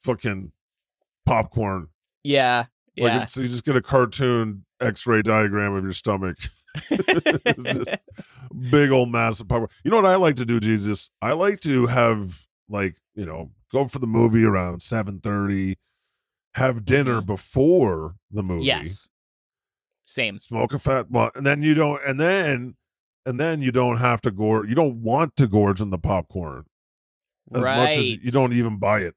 fucking 0.01 0.51
popcorn. 1.25 1.87
Yeah. 2.23 2.65
Like 2.99 3.11
Yeah. 3.13 3.23
it's, 3.23 3.37
you 3.37 3.47
just 3.47 3.65
get 3.65 3.75
a 3.75 3.81
cartoon 3.81 4.65
X-ray 4.81 5.21
diagram 5.21 5.73
of 5.75 5.83
your 5.83 5.93
stomach. 5.93 6.37
Big 8.71 8.91
old 8.91 9.11
massive 9.11 9.47
popcorn. 9.47 9.69
You 9.83 9.91
know 9.91 9.97
what 9.97 10.05
I 10.05 10.15
like 10.15 10.35
to 10.37 10.45
do, 10.45 10.59
Jesus? 10.59 11.11
I 11.21 11.33
like 11.33 11.59
to 11.61 11.87
have 11.87 12.45
like 12.67 12.97
you 13.15 13.25
know 13.25 13.51
go 13.71 13.87
for 13.87 13.99
the 13.99 14.07
movie 14.07 14.43
around 14.43 14.81
seven 14.81 15.19
thirty, 15.19 15.77
have 16.55 16.85
dinner 16.85 17.21
Mhm. 17.21 17.25
before 17.27 18.15
the 18.31 18.43
movie. 18.43 18.65
Yes. 18.65 19.09
Same. 20.05 20.37
smoke 20.39 20.73
a 20.73 20.79
fat 20.79 21.11
blunt, 21.11 21.33
and 21.35 21.45
then 21.45 21.61
you 21.61 21.75
don't, 21.75 22.01
and 22.03 22.19
then 22.19 22.75
and 23.25 23.39
then 23.39 23.61
you 23.61 23.71
don't 23.71 23.97
have 23.97 24.21
to 24.21 24.31
gorge. 24.31 24.67
You 24.67 24.73
don't 24.75 25.03
want 25.03 25.35
to 25.35 25.47
gorge 25.47 25.81
on 25.81 25.91
the 25.91 25.99
popcorn 25.99 26.65
as 27.53 27.63
right. 27.63 27.77
much 27.77 27.97
as 27.97 28.09
you 28.09 28.31
don't 28.31 28.53
even 28.53 28.77
buy 28.79 29.01
it. 29.01 29.13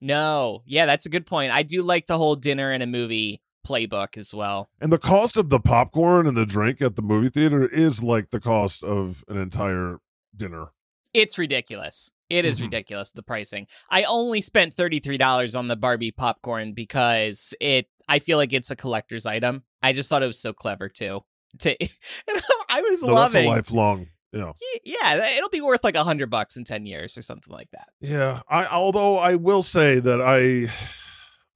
No. 0.00 0.62
Yeah, 0.66 0.86
that's 0.86 1.06
a 1.06 1.10
good 1.10 1.26
point. 1.26 1.52
I 1.52 1.62
do 1.62 1.82
like 1.82 2.06
the 2.06 2.18
whole 2.18 2.36
dinner 2.36 2.70
and 2.70 2.82
a 2.82 2.86
movie 2.86 3.42
playbook 3.66 4.16
as 4.16 4.32
well. 4.32 4.70
And 4.80 4.92
the 4.92 4.98
cost 4.98 5.36
of 5.36 5.48
the 5.50 5.60
popcorn 5.60 6.26
and 6.26 6.36
the 6.36 6.46
drink 6.46 6.80
at 6.80 6.96
the 6.96 7.02
movie 7.02 7.28
theater 7.28 7.66
is 7.66 8.02
like 8.02 8.30
the 8.30 8.40
cost 8.40 8.82
of 8.82 9.24
an 9.28 9.36
entire 9.36 9.98
dinner. 10.36 10.68
It's 11.12 11.36
ridiculous. 11.38 12.10
It 12.30 12.44
is 12.44 12.58
Mhm. 12.60 12.64
ridiculous 12.64 13.10
the 13.10 13.22
pricing. 13.22 13.66
I 13.90 14.04
only 14.04 14.40
spent 14.40 14.74
$33 14.74 15.54
on 15.54 15.68
the 15.68 15.76
Barbie 15.76 16.10
popcorn 16.12 16.72
because 16.74 17.54
it 17.60 17.86
I 18.10 18.20
feel 18.20 18.38
like 18.38 18.52
it's 18.54 18.70
a 18.70 18.76
collector's 18.76 19.26
item. 19.26 19.64
I 19.82 19.92
just 19.92 20.08
thought 20.08 20.22
it 20.22 20.26
was 20.28 20.38
so 20.38 20.52
clever 20.54 20.88
too. 20.88 21.20
To 21.60 21.76
I 22.70 22.80
was 22.82 23.02
No, 23.02 23.14
that's 23.14 23.34
a 23.34 23.38
loving. 23.38 23.48
lifelong. 23.48 24.06
Yeah. 24.32 24.52
Yeah, 24.84 25.36
it'll 25.36 25.48
be 25.48 25.60
worth 25.60 25.84
like 25.84 25.96
a 25.96 26.04
hundred 26.04 26.30
bucks 26.30 26.56
in 26.56 26.64
ten 26.64 26.86
years 26.86 27.16
or 27.16 27.22
something 27.22 27.52
like 27.52 27.70
that. 27.72 27.88
Yeah, 28.00 28.40
I 28.48 28.66
although 28.66 29.16
I 29.18 29.34
will 29.36 29.62
say 29.62 30.00
that 30.00 30.20
I 30.20 30.70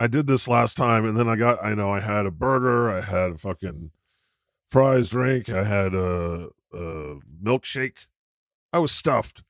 I 0.03 0.07
did 0.07 0.27
this 0.27 0.49
last 0.49 0.77
time 0.77 1.05
and 1.05 1.17
then 1.17 1.29
I 1.29 1.37
got 1.37 1.63
I 1.63 1.75
know 1.75 1.91
I 1.91 2.01
had 2.01 2.27
a 2.27 2.31
burger, 2.31 2.91
I 2.91 3.03
had 3.03 3.33
a 3.33 3.39
fucking 3.39 3.91
fries 4.69 5.11
drink, 5.11 5.49
I 5.49 5.65
had 5.65 5.95
a, 5.95 6.49
a 6.73 7.17
milkshake. 7.43 8.07
I 8.73 8.79
was 8.79 8.93
stuffed. 8.93 9.43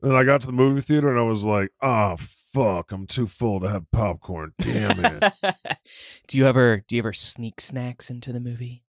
And 0.00 0.16
I 0.16 0.24
got 0.24 0.40
to 0.40 0.48
the 0.48 0.52
movie 0.52 0.80
theater 0.80 1.10
and 1.10 1.20
I 1.20 1.22
was 1.22 1.44
like, 1.44 1.70
"Ah, 1.80 2.16
fuck, 2.18 2.90
I'm 2.90 3.06
too 3.06 3.28
full 3.28 3.60
to 3.60 3.68
have 3.68 3.88
popcorn. 3.92 4.52
Damn 4.58 4.98
it." 4.98 5.32
do 6.26 6.36
you 6.36 6.44
ever 6.44 6.82
do 6.88 6.96
you 6.96 7.02
ever 7.02 7.12
sneak 7.12 7.60
snacks 7.60 8.10
into 8.10 8.32
the 8.32 8.40
movie? 8.40 8.82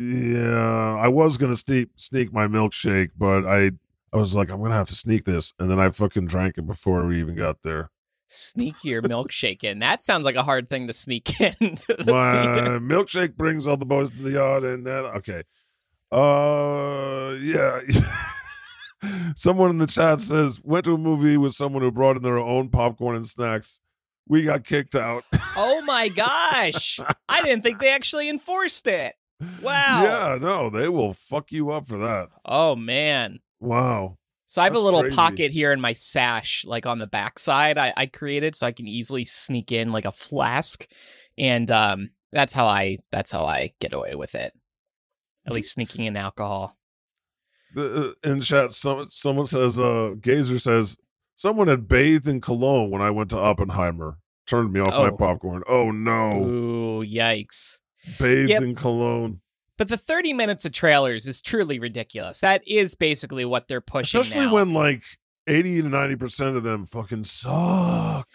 Yeah, 0.00 0.96
I 0.98 1.08
was 1.08 1.36
going 1.36 1.52
to 1.52 1.58
sneak 1.58 1.88
sneak 1.96 2.32
my 2.32 2.46
milkshake, 2.46 3.10
but 3.18 3.46
I 3.46 3.72
I 4.12 4.16
was 4.16 4.34
like, 4.34 4.50
I'm 4.50 4.58
going 4.58 4.70
to 4.70 4.76
have 4.76 4.88
to 4.88 4.94
sneak 4.94 5.24
this 5.24 5.52
and 5.58 5.70
then 5.70 5.78
I 5.78 5.90
fucking 5.90 6.26
drank 6.26 6.56
it 6.56 6.66
before 6.66 7.04
we 7.06 7.20
even 7.20 7.34
got 7.36 7.62
there. 7.62 7.90
Sneak 8.28 8.76
your 8.82 9.02
milkshake 9.02 9.62
in. 9.62 9.80
That 9.80 10.00
sounds 10.00 10.24
like 10.24 10.36
a 10.36 10.42
hard 10.42 10.70
thing 10.70 10.86
to 10.86 10.92
sneak 10.94 11.38
into 11.60 11.94
the 11.98 12.12
my 12.12 12.54
theater. 12.54 12.80
milkshake 12.80 13.36
brings 13.36 13.66
all 13.66 13.76
the 13.76 13.84
boys 13.84 14.08
to 14.10 14.22
the 14.22 14.30
yard 14.32 14.64
and 14.64 14.86
then 14.86 15.04
okay 15.04 15.42
uh 16.12 17.36
yeah 17.40 17.80
someone 19.36 19.70
in 19.70 19.78
the 19.78 19.86
chat 19.86 20.20
says 20.20 20.60
went 20.64 20.84
to 20.84 20.94
a 20.94 20.98
movie 20.98 21.36
with 21.36 21.52
someone 21.52 21.82
who 21.82 21.90
brought 21.90 22.16
in 22.16 22.22
their 22.22 22.38
own 22.38 22.68
popcorn 22.68 23.16
and 23.16 23.26
snacks 23.26 23.80
we 24.28 24.44
got 24.44 24.64
kicked 24.64 24.94
out 24.94 25.24
Oh 25.56 25.82
my 25.82 26.08
gosh! 26.08 27.00
I 27.28 27.42
didn't 27.42 27.62
think 27.62 27.80
they 27.80 27.90
actually 27.92 28.28
enforced 28.28 28.86
it. 28.86 29.14
Wow. 29.62 30.02
yeah 30.04 30.38
no 30.40 30.68
they 30.70 30.88
will 30.88 31.12
fuck 31.12 31.50
you 31.52 31.70
up 31.70 31.86
for 31.86 31.98
that 31.98 32.28
Oh 32.44 32.76
man. 32.76 33.40
wow 33.60 34.18
So 34.46 34.60
I 34.60 34.64
have 34.64 34.74
a 34.74 34.78
little 34.78 35.00
crazy. 35.02 35.16
pocket 35.16 35.50
here 35.52 35.72
in 35.72 35.80
my 35.80 35.92
sash, 35.94 36.64
like 36.66 36.84
on 36.86 36.98
the 36.98 37.06
backside. 37.06 37.78
I, 37.78 37.92
I 37.96 38.06
created 38.06 38.54
so 38.54 38.66
I 38.66 38.72
can 38.72 38.86
easily 38.88 39.24
sneak 39.24 39.70
in 39.72 39.92
like 39.92 40.04
a 40.06 40.12
flask, 40.12 40.86
and 41.38 41.70
um, 41.70 42.10
that's 42.32 42.52
how 42.52 42.66
I 42.66 42.98
that's 43.12 43.30
how 43.30 43.44
I 43.44 43.72
get 43.80 43.92
away 43.94 44.14
with 44.16 44.34
it. 44.34 44.52
At 45.46 45.52
least 45.52 45.72
sneaking 45.72 46.04
in 46.04 46.16
alcohol. 46.16 46.76
the, 47.74 48.14
uh, 48.24 48.30
in 48.30 48.40
chat 48.40 48.72
some, 48.72 49.06
someone 49.10 49.46
says 49.46 49.78
uh 49.78 50.14
gazer 50.20 50.58
says 50.58 50.96
someone 51.36 51.68
had 51.68 51.86
bathed 51.88 52.26
in 52.28 52.40
cologne 52.40 52.90
when 52.90 53.00
i 53.00 53.10
went 53.10 53.30
to 53.30 53.38
oppenheimer 53.38 54.18
turned 54.46 54.72
me 54.72 54.80
off 54.80 54.92
my 54.94 55.08
Oh. 55.10 55.16
popcorn 55.16 55.62
oh 55.68 55.90
no 55.92 56.44
Ooh, 56.44 57.04
yikes! 57.04 57.78
Bathed 58.18 58.50
Yep. 58.50 58.62
in 58.62 58.74
cologne 58.74 59.40
But 59.76 59.88
the 59.88 59.96
thirty 59.96 60.32
minutes 60.32 60.64
of 60.64 60.72
trailers 60.72 61.26
is 61.26 61.40
truly 61.40 61.78
ridiculous. 61.78 62.40
That 62.40 62.62
is 62.66 62.94
basically 62.94 63.44
what 63.44 63.68
they're 63.68 63.80
pushing. 63.80 64.20
Especially 64.20 64.46
now. 64.46 64.54
when 64.54 64.72
like 64.74 65.02
80 65.46 65.82
to 65.82 65.88
90% 65.88 66.56
of 66.56 66.62
them 66.62 66.84
fucking 66.86 67.24
suck. 67.24 68.28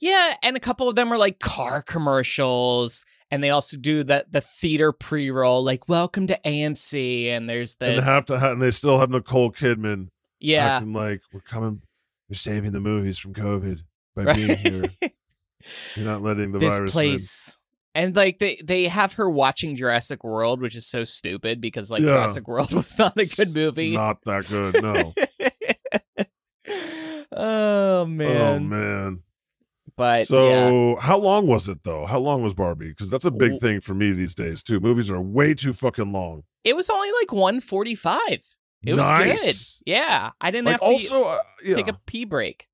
Yeah, 0.00 0.34
and 0.42 0.56
a 0.56 0.60
couple 0.60 0.88
of 0.88 0.96
them 0.96 1.12
are 1.12 1.18
like 1.18 1.38
car 1.40 1.82
commercials, 1.82 3.04
and 3.30 3.42
they 3.42 3.50
also 3.50 3.76
do 3.76 4.04
the 4.04 4.26
the 4.30 4.40
theater 4.40 4.92
pre 4.92 5.30
roll, 5.30 5.64
like 5.64 5.88
"Welcome 5.88 6.26
to 6.28 6.38
AMC," 6.44 7.28
and 7.30 7.48
there's 7.50 7.76
the 7.76 7.86
and 7.86 7.98
they 7.98 8.04
have 8.04 8.26
to 8.26 8.38
have, 8.38 8.52
and 8.52 8.62
they 8.62 8.70
still 8.70 9.00
have 9.00 9.10
Nicole 9.10 9.50
Kidman 9.50 10.08
yeah, 10.38 10.76
acting 10.76 10.92
like 10.92 11.22
we're 11.32 11.40
coming, 11.40 11.82
we're 12.28 12.34
saving 12.36 12.70
the 12.72 12.80
movies 12.80 13.18
from 13.18 13.34
COVID 13.34 13.82
by 14.14 14.24
right? 14.24 14.36
being 14.36 14.56
here. 14.56 14.84
You're 15.96 16.06
not 16.06 16.22
letting 16.22 16.52
the 16.52 16.58
this 16.60 16.76
virus 16.78 16.92
place, 16.92 17.57
and 17.98 18.14
like 18.16 18.38
they 18.38 18.60
they 18.64 18.84
have 18.84 19.14
her 19.14 19.28
watching 19.28 19.74
Jurassic 19.76 20.22
World, 20.24 20.60
which 20.60 20.76
is 20.76 20.86
so 20.86 21.04
stupid 21.04 21.60
because 21.60 21.90
like 21.90 22.00
Yeah. 22.02 22.08
Jurassic 22.14 22.46
World 22.48 22.72
was 22.80 22.98
not 22.98 23.16
a 23.18 23.26
good 23.36 23.54
movie. 23.54 23.92
Not 23.94 24.18
that 24.24 24.46
good, 24.48 24.82
no. 24.82 25.12
oh 27.32 28.06
man. 28.06 28.36
oh 28.36 28.58
man, 28.60 29.22
but 29.96 30.20
yeah. 30.20 30.24
So 30.24 30.96
how 31.00 31.18
long 31.18 31.46
was 31.46 31.68
it 31.68 31.82
though? 31.84 32.06
How 32.06 32.18
long 32.18 32.42
was 32.42 32.54
Barbie? 32.54 32.88
Because 32.90 33.10
that's 33.10 33.24
a 33.24 33.30
big 33.30 33.58
thing 33.60 33.80
for 33.80 33.94
me 33.94 34.12
these 34.12 34.34
days 34.34 34.62
too. 34.62 34.80
Movies 34.80 35.10
are 35.10 35.20
way 35.20 35.54
too 35.54 35.72
fucking 35.72 36.12
long. 36.12 36.42
it 36.64 36.76
was 36.76 36.90
only 36.90 37.10
like 37.20 37.32
one 37.32 37.60
forty 37.60 37.94
five. 37.94 38.42
It 38.84 38.94
was 38.94 39.08
Nice. 39.10 39.78
good. 39.78 39.90
Yeah, 39.90 40.30
I 40.40 40.50
didn't 40.52 40.66
Like 40.66 40.74
have 40.74 40.80
to 40.80 40.86
also, 40.86 41.22
uh, 41.22 41.38
yeah. 41.64 41.74
take 41.74 41.88
a 41.88 41.98
pee 42.06 42.24
break. 42.24 42.68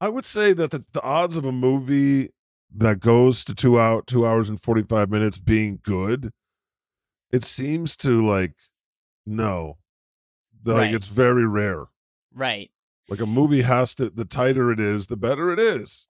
I 0.00 0.08
would 0.08 0.24
say 0.24 0.52
that 0.52 0.70
the, 0.70 0.84
the 0.92 1.02
odds 1.02 1.36
of 1.36 1.44
a 1.44 1.50
movie 1.52 2.30
that 2.74 3.00
goes 3.00 3.44
to 3.44 3.54
two 3.54 3.78
out 3.80 4.06
two 4.06 4.26
hours 4.26 4.48
and 4.48 4.60
forty 4.60 4.82
five 4.82 5.10
minutes 5.10 5.38
being 5.38 5.80
good, 5.82 6.30
it 7.32 7.44
seems 7.44 7.96
to 7.98 8.26
like 8.26 8.54
no, 9.26 9.78
like 10.64 10.76
Right. 10.76 10.94
it's 10.94 11.08
very 11.08 11.46
rare. 11.46 11.86
Right. 12.34 12.70
Like 13.08 13.20
a 13.20 13.26
movie 13.26 13.62
has 13.62 13.94
to. 13.96 14.08
The 14.10 14.24
tighter 14.24 14.70
it 14.70 14.78
is, 14.80 15.08
the 15.08 15.16
better 15.16 15.50
it 15.52 15.58
is. 15.58 16.06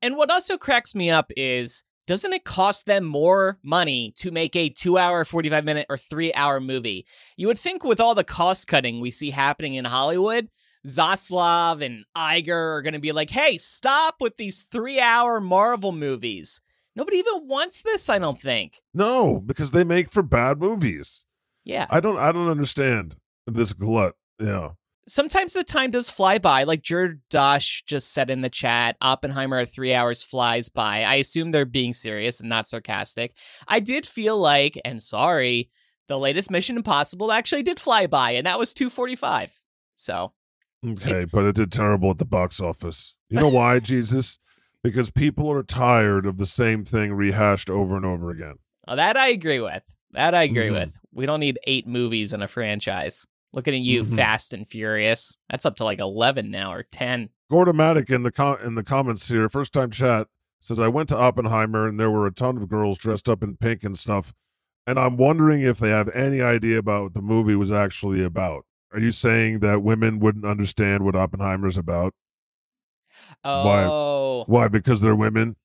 And 0.00 0.16
what 0.16 0.30
also 0.30 0.56
cracks 0.56 0.94
me 0.94 1.10
up 1.10 1.30
is 1.36 1.82
doesn't 2.06 2.32
it 2.34 2.44
cost 2.44 2.86
them 2.86 3.04
more 3.04 3.58
money 3.62 4.12
to 4.16 4.30
make 4.30 4.54
a 4.54 4.68
two 4.68 4.98
hour, 4.98 5.24
45 5.24 5.64
minute, 5.64 5.86
or 5.88 5.96
three 5.96 6.32
hour 6.34 6.60
movie? 6.60 7.06
You 7.36 7.46
would 7.48 7.58
think 7.58 7.82
with 7.82 7.98
all 8.00 8.14
the 8.14 8.22
cost 8.24 8.68
cutting 8.68 9.00
we 9.00 9.10
see 9.10 9.30
happening 9.30 9.74
in 9.74 9.84
Hollywood, 9.86 10.48
Zaslav 10.86 11.82
and 11.82 12.04
Iger 12.16 12.76
are 12.76 12.82
going 12.82 12.94
to 12.94 13.00
be 13.00 13.12
like, 13.12 13.30
hey, 13.30 13.58
stop 13.58 14.16
with 14.20 14.36
these 14.36 14.64
three 14.64 15.00
hour 15.00 15.40
Marvel 15.40 15.92
movies. 15.92 16.60
Nobody 16.96 17.16
even 17.18 17.48
wants 17.48 17.82
this, 17.82 18.08
I 18.08 18.18
don't 18.18 18.40
think. 18.40 18.80
No, 18.92 19.40
because 19.40 19.70
they 19.72 19.82
make 19.84 20.10
for 20.12 20.22
bad 20.22 20.60
movies. 20.60 21.24
Yeah. 21.64 21.86
I 21.90 22.00
don't. 22.00 22.18
I 22.18 22.30
don't 22.30 22.48
understand 22.50 23.16
this 23.46 23.72
glut. 23.72 24.14
Yeah. 24.38 24.70
sometimes 25.08 25.52
the 25.52 25.64
time 25.64 25.90
does 25.90 26.10
fly 26.10 26.38
by. 26.38 26.64
Like 26.64 26.82
Jordash 26.82 27.84
just 27.86 28.12
said 28.12 28.30
in 28.30 28.42
the 28.42 28.48
chat, 28.50 28.96
Oppenheimer 29.00 29.58
at 29.58 29.68
three 29.68 29.94
hours 29.94 30.22
flies 30.22 30.68
by. 30.68 31.02
I 31.02 31.16
assume 31.16 31.50
they're 31.50 31.64
being 31.64 31.92
serious 31.94 32.40
and 32.40 32.48
not 32.48 32.66
sarcastic. 32.66 33.36
I 33.68 33.80
did 33.80 34.06
feel 34.06 34.38
like, 34.38 34.80
and 34.84 35.00
sorry, 35.02 35.70
the 36.08 36.18
latest 36.18 36.50
Mission 36.50 36.76
Impossible 36.76 37.32
actually 37.32 37.62
did 37.62 37.80
fly 37.80 38.06
by, 38.06 38.32
and 38.32 38.46
that 38.46 38.58
was 38.58 38.74
245. 38.74 39.58
So 39.96 40.32
Okay, 40.84 41.24
but 41.24 41.44
it 41.44 41.54
did 41.54 41.72
terrible 41.72 42.10
at 42.10 42.18
the 42.18 42.24
box 42.26 42.60
office. 42.60 43.14
You 43.30 43.38
know 43.40 43.48
why, 43.48 43.78
Jesus? 43.80 44.38
Because 44.82 45.10
people 45.10 45.50
are 45.50 45.62
tired 45.62 46.26
of 46.26 46.36
the 46.36 46.46
same 46.46 46.84
thing 46.84 47.12
rehashed 47.14 47.70
over 47.70 47.96
and 47.96 48.04
over 48.04 48.30
again. 48.30 48.56
uh, 48.86 48.96
that 48.96 49.16
I 49.16 49.28
agree 49.28 49.60
with. 49.60 49.82
That 50.12 50.34
I 50.34 50.42
agree 50.42 50.68
Mhm. 50.68 50.72
with. 50.74 50.98
We 51.12 51.24
don't 51.26 51.40
need 51.40 51.58
eight 51.66 51.86
movies 51.86 52.32
in 52.34 52.42
a 52.42 52.48
franchise. 52.48 53.26
Looking 53.54 53.74
at 53.74 53.80
you, 53.80 54.02
Mhm. 54.04 54.14
Fast 54.16 54.52
and 54.52 54.68
Furious. 54.68 55.38
That's 55.48 55.64
up 55.64 55.76
to 55.76 55.84
like 55.84 56.00
11 56.00 56.50
now 56.50 56.72
or 56.72 56.82
10. 56.82 57.30
Gordomatic 57.50 58.10
in 58.10 58.24
the 58.24 58.30
com- 58.32 58.58
in 58.62 58.74
the 58.74 58.82
comments 58.82 59.26
here, 59.28 59.48
first 59.48 59.72
time 59.72 59.90
chat 59.90 60.26
says 60.60 60.78
I 60.78 60.88
went 60.88 61.08
to 61.10 61.16
Oppenheimer 61.16 61.86
and 61.88 61.98
there 61.98 62.10
were 62.10 62.26
a 62.26 62.32
ton 62.32 62.56
of 62.58 62.68
girls 62.68 62.98
dressed 62.98 63.28
up 63.28 63.42
in 63.42 63.56
pink 63.56 63.84
and 63.84 63.96
stuff, 63.98 64.32
and 64.86 64.98
I'm 64.98 65.16
wondering 65.16 65.62
if 65.62 65.78
they 65.78 65.90
have 65.90 66.08
any 66.10 66.40
idea 66.42 66.78
about 66.78 67.02
what 67.04 67.14
the 67.14 67.22
movie 67.22 67.54
was 67.56 67.70
actually 67.72 68.22
about. 68.22 68.64
Are 68.94 69.00
you 69.00 69.10
saying 69.10 69.58
that 69.58 69.82
women 69.82 70.20
wouldn't 70.20 70.44
understand 70.44 71.04
what 71.04 71.16
Oppenheimer's 71.16 71.76
about? 71.76 72.14
Why? 73.42 73.84
Oh. 73.84 74.44
Why? 74.46 74.68
Because 74.68 75.00
they're 75.00 75.16
women? 75.16 75.56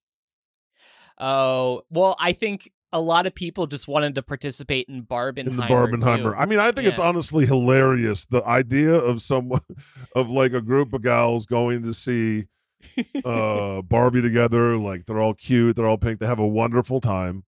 Oh, 1.20 1.84
well, 1.92 2.16
I 2.20 2.32
think 2.32 2.72
a 2.92 3.00
lot 3.00 3.28
of 3.28 3.36
people 3.36 3.68
just 3.68 3.88
wanted 3.88 4.16
to 4.16 4.24
participate 4.24 4.88
in 4.90 5.04
Barbenheimer. 5.04 5.48
in 5.48 5.56
the 5.58 5.64
Barbenheimer. 5.64 6.34
too. 6.34 6.40
I 6.40 6.48
mean, 6.48 6.58
I 6.58 6.72
think 6.72 6.88
it's 6.88 6.98
honestly 6.98 7.46
hilarious. 7.46 8.26
The 8.26 8.44
idea 8.44 8.96
of 8.96 9.22
someone, 9.22 9.62
of 10.16 10.32
like 10.32 10.54
a 10.54 10.62
group 10.62 10.94
of 10.94 11.04
gals 11.04 11.46
going 11.46 11.84
to 11.84 11.94
see 11.94 12.48
uh 13.26 13.84
Barbie 13.84 14.22
together, 14.22 14.78
like 14.78 15.06
they're 15.06 15.20
all 15.20 15.36
cute, 15.36 15.76
they're 15.76 15.86
all 15.86 15.98
pink, 15.98 16.20
they 16.20 16.26
have 16.26 16.40
a 16.40 16.48
wonderful 16.48 17.02
time, 17.02 17.44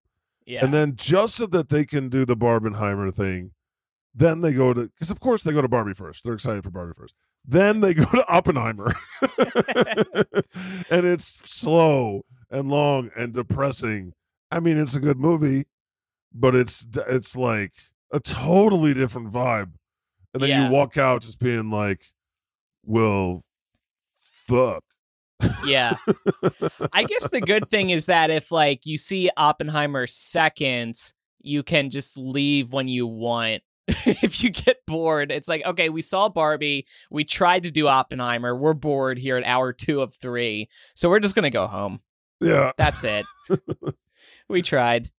yeah. 0.45 0.63
and 0.63 0.73
then 0.73 0.95
just 0.95 1.35
so 1.35 1.47
that 1.47 1.69
they 1.69 1.85
can 1.85 2.09
do 2.09 2.25
the 2.25 2.35
Barbenheimer 2.35 3.13
thing, 3.13 3.51
Then 4.13 4.41
they 4.41 4.53
go 4.53 4.73
to 4.73 4.81
because 4.87 5.09
of 5.11 5.19
course 5.19 5.43
they 5.43 5.53
go 5.53 5.61
to 5.61 5.67
Barbie 5.69 5.93
first. 5.93 6.23
They're 6.23 6.33
excited 6.33 6.63
for 6.63 6.69
Barbie 6.69 6.93
first. 6.95 7.15
Then 7.45 7.79
they 7.79 7.93
go 7.95 8.05
to 8.05 8.25
Oppenheimer, 8.27 8.91
and 10.89 11.05
it's 11.05 11.25
slow 11.25 12.25
and 12.49 12.69
long 12.69 13.09
and 13.15 13.33
depressing. 13.33 14.13
I 14.51 14.59
mean, 14.59 14.77
it's 14.77 14.95
a 14.95 14.99
good 14.99 15.17
movie, 15.17 15.65
but 16.33 16.55
it's 16.55 16.85
it's 17.07 17.35
like 17.35 17.71
a 18.11 18.19
totally 18.19 18.93
different 18.93 19.31
vibe. 19.31 19.71
And 20.33 20.43
then 20.43 20.49
Yeah. 20.49 20.65
you 20.65 20.71
walk 20.71 20.97
out 20.97 21.21
just 21.21 21.39
being 21.39 21.69
like, 21.69 22.01
"Well, 22.83 23.43
fuck." 24.15 24.83
Yeah. 25.65 25.95
I 26.93 27.03
guess 27.03 27.29
the 27.29 27.41
good 27.41 27.67
thing 27.67 27.89
is 27.89 28.05
that 28.07 28.29
if 28.29 28.51
like 28.51 28.85
you 28.85 28.97
see 28.97 29.29
Oppenheimer 29.37 30.05
second, 30.07 30.95
you 31.41 31.63
can 31.63 31.89
just 31.89 32.17
leave 32.17 32.71
when 32.73 32.87
you 32.87 33.07
want. 33.07 33.63
if 34.23 34.43
you 34.43 34.49
get 34.49 34.85
bored, 34.85 35.31
it's 35.31 35.47
like, 35.47 35.65
okay, 35.65 35.89
we 35.89 36.01
saw 36.01 36.29
Barbie, 36.29 36.85
we 37.09 37.23
tried 37.23 37.63
to 37.63 37.71
do 37.71 37.87
Oppenheimer, 37.87 38.55
we're 38.55 38.73
bored 38.73 39.17
here 39.17 39.37
at 39.37 39.45
hour 39.45 39.73
2 39.73 40.01
of 40.01 40.13
3. 40.15 40.69
So 40.95 41.09
we're 41.09 41.19
just 41.19 41.35
going 41.35 41.43
to 41.43 41.49
go 41.49 41.67
home. 41.67 41.99
Yeah, 42.39 42.71
That's 42.77 43.03
it. 43.03 43.25
we 44.49 44.61
tried. 44.61 45.11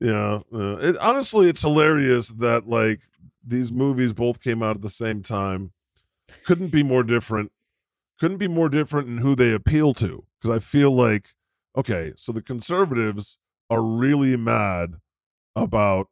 yeah. 0.00 0.38
yeah. 0.52 0.76
It, 0.80 0.98
honestly, 0.98 1.48
it's 1.48 1.62
hilarious 1.62 2.28
that 2.28 2.68
like 2.68 3.02
these 3.44 3.72
movies 3.72 4.12
both 4.12 4.42
came 4.42 4.62
out 4.62 4.76
at 4.76 4.82
the 4.82 4.90
same 4.90 5.22
time. 5.22 5.72
Couldn't 6.44 6.72
be 6.72 6.82
more 6.82 7.02
different. 7.02 7.52
Couldn't 8.18 8.38
be 8.38 8.48
more 8.48 8.68
different 8.68 9.08
in 9.08 9.18
who 9.18 9.34
they 9.34 9.52
appeal 9.52 9.94
to. 9.94 10.24
Because 10.40 10.56
I 10.56 10.60
feel 10.60 10.94
like, 10.94 11.28
okay, 11.76 12.12
so 12.16 12.32
the 12.32 12.42
conservatives 12.42 13.38
are 13.68 13.82
really 13.82 14.36
mad 14.36 14.94
about 15.56 16.08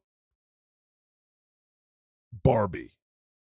Barbie, 2.33 2.93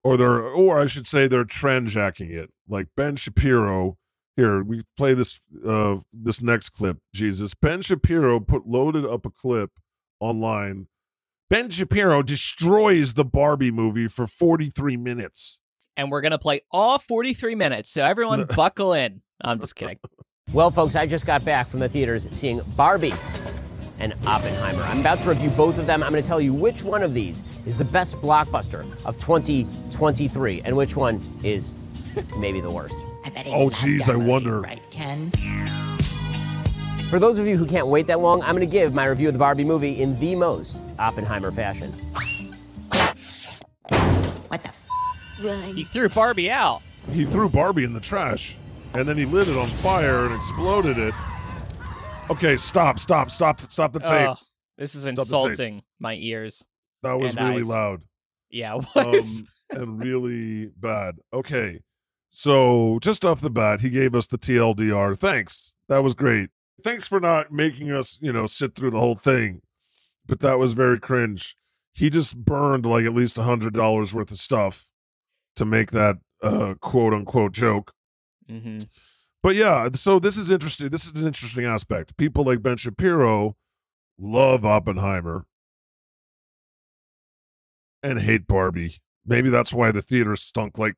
or 0.04 0.18
they're, 0.18 0.42
or 0.42 0.80
I 0.80 0.88
should 0.88 1.08
say, 1.08 1.28
they're 1.28 1.46
trendjacking 1.46 2.32
it. 2.32 2.52
Like 2.68 2.88
Ben 2.96 3.16
Shapiro. 3.16 3.98
Here 4.36 4.64
we 4.64 4.84
play 4.96 5.14
this. 5.14 5.42
Uh, 5.66 5.98
this 6.14 6.42
next 6.42 6.70
clip. 6.70 6.98
Jesus, 7.14 7.54
Ben 7.54 7.82
Shapiro 7.82 8.40
put 8.40 8.66
loaded 8.66 9.06
up 9.06 9.26
a 9.26 9.30
clip 9.30 9.72
online. 10.20 10.88
Ben 11.50 11.70
Shapiro 11.70 12.22
destroys 12.22 13.16
the 13.16 13.26
Barbie 13.26 13.72
movie 13.72 14.08
for 14.08 14.28
43 14.28 14.98
minutes. 14.98 15.60
And 15.98 16.12
we're 16.12 16.22
going 16.22 16.32
to 16.32 16.40
play 16.40 16.62
all 16.72 17.00
43 17.00 17.56
minutes. 17.56 17.90
So 17.90 18.04
everyone 18.04 18.46
buckle 18.56 18.94
in. 18.94 19.22
I'm 19.42 19.60
just 19.60 19.76
kidding. 19.76 19.98
Well, 20.54 20.72
folks, 20.72 20.96
I 20.96 21.08
just 21.08 21.26
got 21.26 21.44
back 21.44 21.68
from 21.68 21.80
the 21.80 21.90
theaters 21.90 22.28
seeing 22.32 22.62
Barbie 22.76 23.14
and 24.00 24.14
Oppenheimer. 24.26 24.82
I'm 24.84 25.00
about 25.00 25.22
to 25.24 25.30
review 25.30 25.50
both 25.52 25.78
of 25.78 25.86
them. 25.86 26.04
I'm 26.04 26.12
going 26.12 26.22
to 26.22 26.28
tell 26.28 26.42
you 26.42 26.54
which 26.54 26.84
one 26.84 27.04
of 27.04 27.14
these 27.14 27.44
is 27.68 27.78
the 27.78 27.86
best 27.86 28.18
blockbuster 28.18 28.82
of 29.06 29.18
2023 29.20 30.62
and 30.64 30.76
which 30.76 30.96
one 30.96 31.22
is 31.44 31.74
maybe 32.38 32.62
the 32.62 32.72
worst. 32.72 32.96
Oh, 33.52 33.70
geez, 33.70 34.10
I 34.10 34.16
wonder. 34.16 34.62
Right, 34.62 34.82
Ken? 34.90 35.30
For 37.10 37.20
those 37.20 37.38
of 37.38 37.46
you 37.46 37.58
who 37.58 37.66
can't 37.66 37.88
wait 37.88 38.08
that 38.08 38.20
long, 38.20 38.42
I'm 38.42 38.56
going 38.56 38.68
to 38.68 38.72
give 38.72 38.94
my 38.94 39.06
review 39.06 39.28
of 39.28 39.34
the 39.34 39.40
Barbie 39.40 39.64
movie 39.66 40.02
in 40.02 40.20
the 40.20 40.36
most 40.36 40.78
Oppenheimer 40.98 41.52
fashion. 41.52 41.92
What 44.48 44.64
the? 44.64 44.70
F- 44.70 45.76
He 45.76 45.84
threw 45.84 46.10
Barbie 46.10 46.50
out. 46.50 46.82
He 47.12 47.26
threw 47.26 47.50
Barbie 47.50 47.84
in 47.84 47.94
the 47.94 48.00
trash 48.00 48.56
and 48.94 49.08
then 49.08 49.18
he 49.18 49.26
lit 49.26 49.48
it 49.48 49.58
on 49.58 49.68
fire 49.68 50.26
and 50.26 50.34
exploded 50.34 50.98
it. 50.98 51.14
Okay, 52.30 52.58
stop, 52.58 53.00
stop, 53.00 53.32
stop, 53.32 53.60
stop 53.60 53.92
the 53.92 54.00
tape. 54.00 54.30
Ugh, 54.30 54.38
this 54.78 54.94
is 54.94 55.02
Stop 55.04 55.18
insulting 55.18 55.82
my 56.00 56.14
ears. 56.16 56.66
that 57.02 57.14
was 57.20 57.36
really 57.36 57.58
eyes. 57.58 57.68
loud 57.70 58.02
Yeah, 58.52 58.76
it 58.96 58.98
um, 58.98 59.12
was. 59.12 59.44
and 59.72 60.04
really 60.04 60.68
bad. 60.78 61.16
Okay, 61.34 61.82
so 62.30 63.00
just 63.02 63.26
off 63.26 63.42
the 63.42 63.50
bat, 63.50 63.82
he 63.82 63.90
gave 63.90 64.14
us 64.14 64.28
the 64.28 64.38
TLDR. 64.38 65.18
Thanks. 65.18 65.74
That 65.88 66.04
was 66.04 66.14
great. 66.14 66.50
Thanks 66.84 67.08
for 67.08 67.20
not 67.20 67.52
making 67.52 67.92
us, 67.92 68.20
you 68.22 68.32
know, 68.32 68.46
sit 68.46 68.76
through 68.76 68.92
the 68.92 69.00
whole 69.00 69.16
thing. 69.16 69.62
But 70.28 70.40
that 70.42 70.60
was 70.60 70.74
very 70.74 71.00
cringe. 71.00 71.58
He 71.94 72.12
just 72.12 72.38
burned 72.46 72.86
like 72.86 73.06
at 73.06 73.16
least 73.16 73.40
a 73.40 73.44
hundred 73.44 73.74
dollars 73.74 74.14
worth 74.14 74.30
of 74.32 74.38
stuff 74.38 74.88
to 75.56 75.66
make 75.66 75.90
that 75.92 76.18
uh, 76.44 76.76
quote 76.80 77.14
unquote 77.14 77.54
joke. 77.54 77.92
hmm 78.48 78.78
But 79.42 79.56
yeah, 79.56 79.90
so 79.94 80.20
this 80.20 80.38
is 80.38 80.52
interesting. 80.52 80.90
This 80.90 81.06
is 81.06 81.20
an 81.20 81.26
interesting 81.28 81.66
aspect. 81.66 82.18
People 82.18 82.44
like 82.44 82.62
Ben 82.62 82.78
Shapiro 82.78 83.56
love 84.18 84.66
Oppenheimer 84.66 85.46
and 88.04 88.20
hate 88.20 88.48
Barbie. 88.48 88.96
Maybe 89.26 89.50
that's 89.50 89.74
why 89.74 89.92
the 89.92 90.02
theater 90.02 90.36
stunk 90.36 90.78
like 90.78 90.96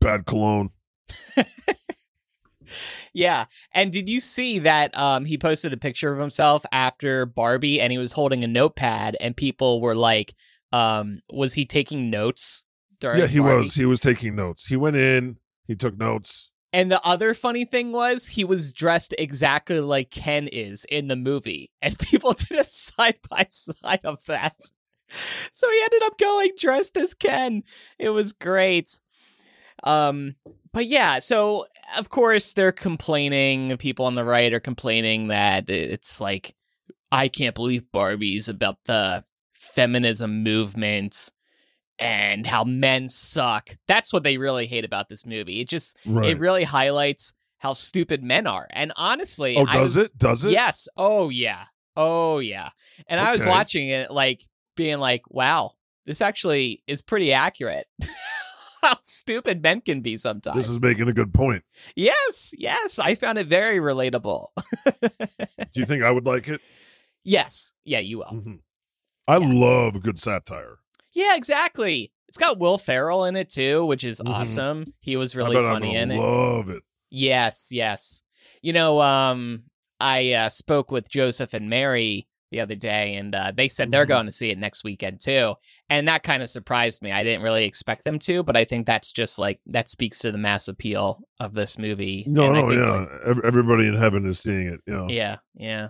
bad 0.00 0.26
cologne. 0.26 0.70
Yeah. 3.14 3.44
And 3.72 3.92
did 3.92 4.08
you 4.08 4.20
see 4.20 4.58
that 4.60 4.96
um 4.96 5.24
he 5.24 5.36
posted 5.36 5.72
a 5.72 5.76
picture 5.76 6.12
of 6.12 6.18
himself 6.18 6.64
after 6.72 7.26
Barbie 7.26 7.80
and 7.80 7.92
he 7.92 7.98
was 7.98 8.12
holding 8.12 8.44
a 8.44 8.46
notepad 8.46 9.16
and 9.20 9.36
people 9.36 9.80
were 9.80 9.94
like, 9.94 10.34
um, 10.72 11.20
was 11.30 11.54
he 11.54 11.66
taking 11.66 12.08
notes 12.08 12.64
during 13.00 13.20
yeah, 13.20 13.26
he 13.26 13.38
Barbie? 13.38 13.62
was. 13.62 13.74
He 13.74 13.84
was 13.84 14.00
taking 14.00 14.34
notes. 14.34 14.66
He 14.66 14.76
went 14.76 14.96
in, 14.96 15.36
he 15.66 15.74
took 15.74 15.98
notes. 15.98 16.51
And 16.72 16.90
the 16.90 17.04
other 17.04 17.34
funny 17.34 17.64
thing 17.64 17.92
was 17.92 18.28
he 18.28 18.44
was 18.44 18.72
dressed 18.72 19.14
exactly 19.18 19.80
like 19.80 20.10
Ken 20.10 20.48
is 20.48 20.86
in 20.86 21.08
the 21.08 21.16
movie. 21.16 21.70
And 21.82 21.98
people 21.98 22.32
did 22.32 22.58
a 22.58 22.64
side 22.64 23.18
by 23.28 23.46
side 23.50 24.00
of 24.04 24.24
that. 24.26 24.56
So 25.52 25.70
he 25.70 25.80
ended 25.84 26.02
up 26.04 26.18
going 26.18 26.52
dressed 26.58 26.96
as 26.96 27.12
Ken. 27.12 27.64
It 27.98 28.10
was 28.10 28.32
great. 28.32 28.98
Um 29.84 30.36
but 30.72 30.86
yeah, 30.86 31.18
so 31.18 31.66
of 31.98 32.08
course 32.08 32.54
they're 32.54 32.72
complaining, 32.72 33.76
people 33.76 34.06
on 34.06 34.14
the 34.14 34.24
right 34.24 34.52
are 34.52 34.60
complaining 34.60 35.28
that 35.28 35.68
it's 35.68 36.20
like 36.20 36.54
I 37.10 37.28
can't 37.28 37.54
believe 37.54 37.92
Barbie's 37.92 38.48
about 38.48 38.78
the 38.86 39.24
feminism 39.52 40.42
movement 40.42 41.30
and 41.98 42.46
how 42.46 42.64
men 42.64 43.08
suck. 43.08 43.76
That's 43.88 44.12
what 44.12 44.22
they 44.22 44.36
really 44.38 44.66
hate 44.66 44.84
about 44.84 45.08
this 45.08 45.24
movie. 45.26 45.60
It 45.60 45.68
just 45.68 45.96
Right. 46.06 46.30
it 46.30 46.38
really 46.38 46.64
highlights 46.64 47.32
how 47.58 47.72
stupid 47.74 48.22
men 48.22 48.46
are. 48.46 48.66
And 48.70 48.92
honestly, 48.96 49.56
oh, 49.56 49.66
does 49.66 49.96
was- 49.96 50.06
it? 50.06 50.18
Does 50.18 50.44
it? 50.44 50.52
Yes. 50.52 50.88
Oh 50.96 51.28
yeah. 51.28 51.64
Oh 51.96 52.38
yeah. 52.38 52.70
And 53.06 53.20
I 53.20 53.32
was 53.32 53.44
watching 53.46 53.88
it 53.88 54.10
like 54.10 54.42
being 54.76 54.98
like, 54.98 55.22
wow, 55.30 55.72
this 56.06 56.20
actually 56.20 56.82
is 56.86 57.02
pretty 57.02 57.32
accurate. 57.32 57.86
how 58.82 58.96
stupid 59.00 59.62
men 59.62 59.80
can 59.80 60.00
be 60.00 60.16
sometimes. 60.16 60.56
This 60.56 60.68
is 60.68 60.82
making 60.82 61.08
a 61.08 61.12
good 61.12 61.32
point. 61.32 61.62
yes, 61.94 62.52
yes. 62.58 62.98
I 62.98 63.14
found 63.14 63.38
it 63.38 63.46
very 63.46 63.76
relatable. 63.78 64.48
Do 65.00 65.80
you 65.80 65.84
think 65.86 66.02
I 66.02 66.10
would 66.10 66.26
like 66.26 66.48
it? 66.48 66.60
yes. 67.24 67.72
Yeah, 67.84 68.00
you 68.00 68.18
will. 68.18 68.24
Mhm. 68.32 68.58
I 69.28 69.36
love 69.36 70.02
good 70.02 70.18
satire. 70.18 70.78
Yeah, 71.14 71.36
exactly. 71.36 72.12
It's 72.28 72.38
got 72.38 72.58
Will 72.58 72.78
Ferrell 72.78 73.24
in 73.26 73.36
it 73.36 73.50
too, 73.50 73.84
which 73.84 74.04
is 74.04 74.20
Mhm. 74.24 74.30
awesome. 74.30 74.84
He 75.00 75.16
was 75.16 75.36
really 75.36 75.56
I'm 75.56 75.64
funny 75.64 75.88
gonna 75.88 75.98
in 76.00 76.10
it. 76.12 76.18
Love 76.18 76.68
it. 76.70 76.82
Yes, 77.10 77.68
yes. 77.70 78.22
You 78.62 78.72
know, 78.72 79.00
um, 79.00 79.64
I 80.00 80.32
uh, 80.32 80.48
spoke 80.48 80.90
with 80.90 81.08
Joseph 81.10 81.52
and 81.54 81.68
Mary 81.68 82.26
the 82.50 82.60
other 82.60 82.74
day, 82.74 83.14
and 83.16 83.34
uh, 83.34 83.52
they 83.54 83.68
said 83.68 83.90
they're 83.92 84.04
Mhm. 84.04 84.08
going 84.08 84.26
to 84.26 84.32
see 84.32 84.50
it 84.50 84.58
next 84.58 84.82
weekend 84.84 85.20
too. 85.20 85.54
And 85.88 86.08
that 86.08 86.22
kind 86.22 86.42
of 86.42 86.50
surprised 86.50 87.02
me. 87.02 87.12
I 87.12 87.22
didn't 87.22 87.42
really 87.42 87.64
expect 87.64 88.04
them 88.04 88.18
to, 88.20 88.42
but 88.42 88.56
I 88.56 88.64
think 88.64 88.86
that's 88.86 89.12
just 89.12 89.38
like 89.38 89.60
that 89.66 89.88
speaks 89.88 90.18
to 90.20 90.32
the 90.32 90.38
mass 90.38 90.68
appeal 90.68 91.22
of 91.38 91.54
this 91.54 91.78
movie. 91.78 92.24
No, 92.26 92.46
And 92.48 92.56
I 92.56 92.60
no, 92.62 92.68
think, 92.68 92.80
yeah. 92.80 93.30
like, 93.34 93.44
Everybody 93.44 93.86
in 93.88 93.94
heaven 93.94 94.26
is 94.26 94.38
seeing 94.40 94.66
it. 94.68 94.80
You 94.86 94.92
know. 94.92 95.08
yeah, 95.08 95.36
yeah. 95.54 95.88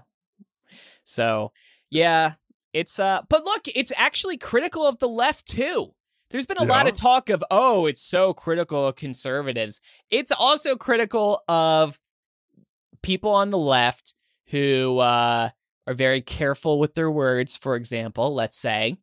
So, 1.04 1.52
yeah, 1.90 2.34
it's 2.72 2.98
uh 2.98 3.22
but 3.28 3.44
look, 3.44 3.62
it's 3.74 3.92
actually 3.96 4.36
critical 4.36 4.86
of 4.86 4.98
the 4.98 5.08
left 5.08 5.46
too. 5.46 5.94
There's 6.30 6.46
been 6.46 6.58
a 6.58 6.64
lot 6.64 6.88
of 6.88 6.94
talk 6.94 7.28
of, 7.28 7.44
"Oh, 7.50 7.86
it's 7.86 8.00
so 8.00 8.32
critical 8.32 8.88
of 8.88 8.96
conservatives." 8.96 9.80
It's 10.10 10.32
also 10.32 10.76
critical 10.76 11.42
of 11.48 11.98
people 13.02 13.30
on 13.32 13.50
the 13.50 13.58
left 13.58 14.14
who 14.48 14.98
uh 14.98 15.50
are 15.86 15.94
very 15.94 16.20
careful 16.22 16.78
with 16.78 16.94
their 16.94 17.10
words, 17.10 17.56
for 17.56 17.74
example, 17.76 18.32
let's 18.34 18.56
say, 18.56 18.96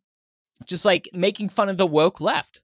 just 0.65 0.85
like 0.85 1.09
making 1.13 1.49
fun 1.49 1.69
of 1.69 1.77
the 1.77 1.85
woke 1.87 2.21
left. 2.21 2.63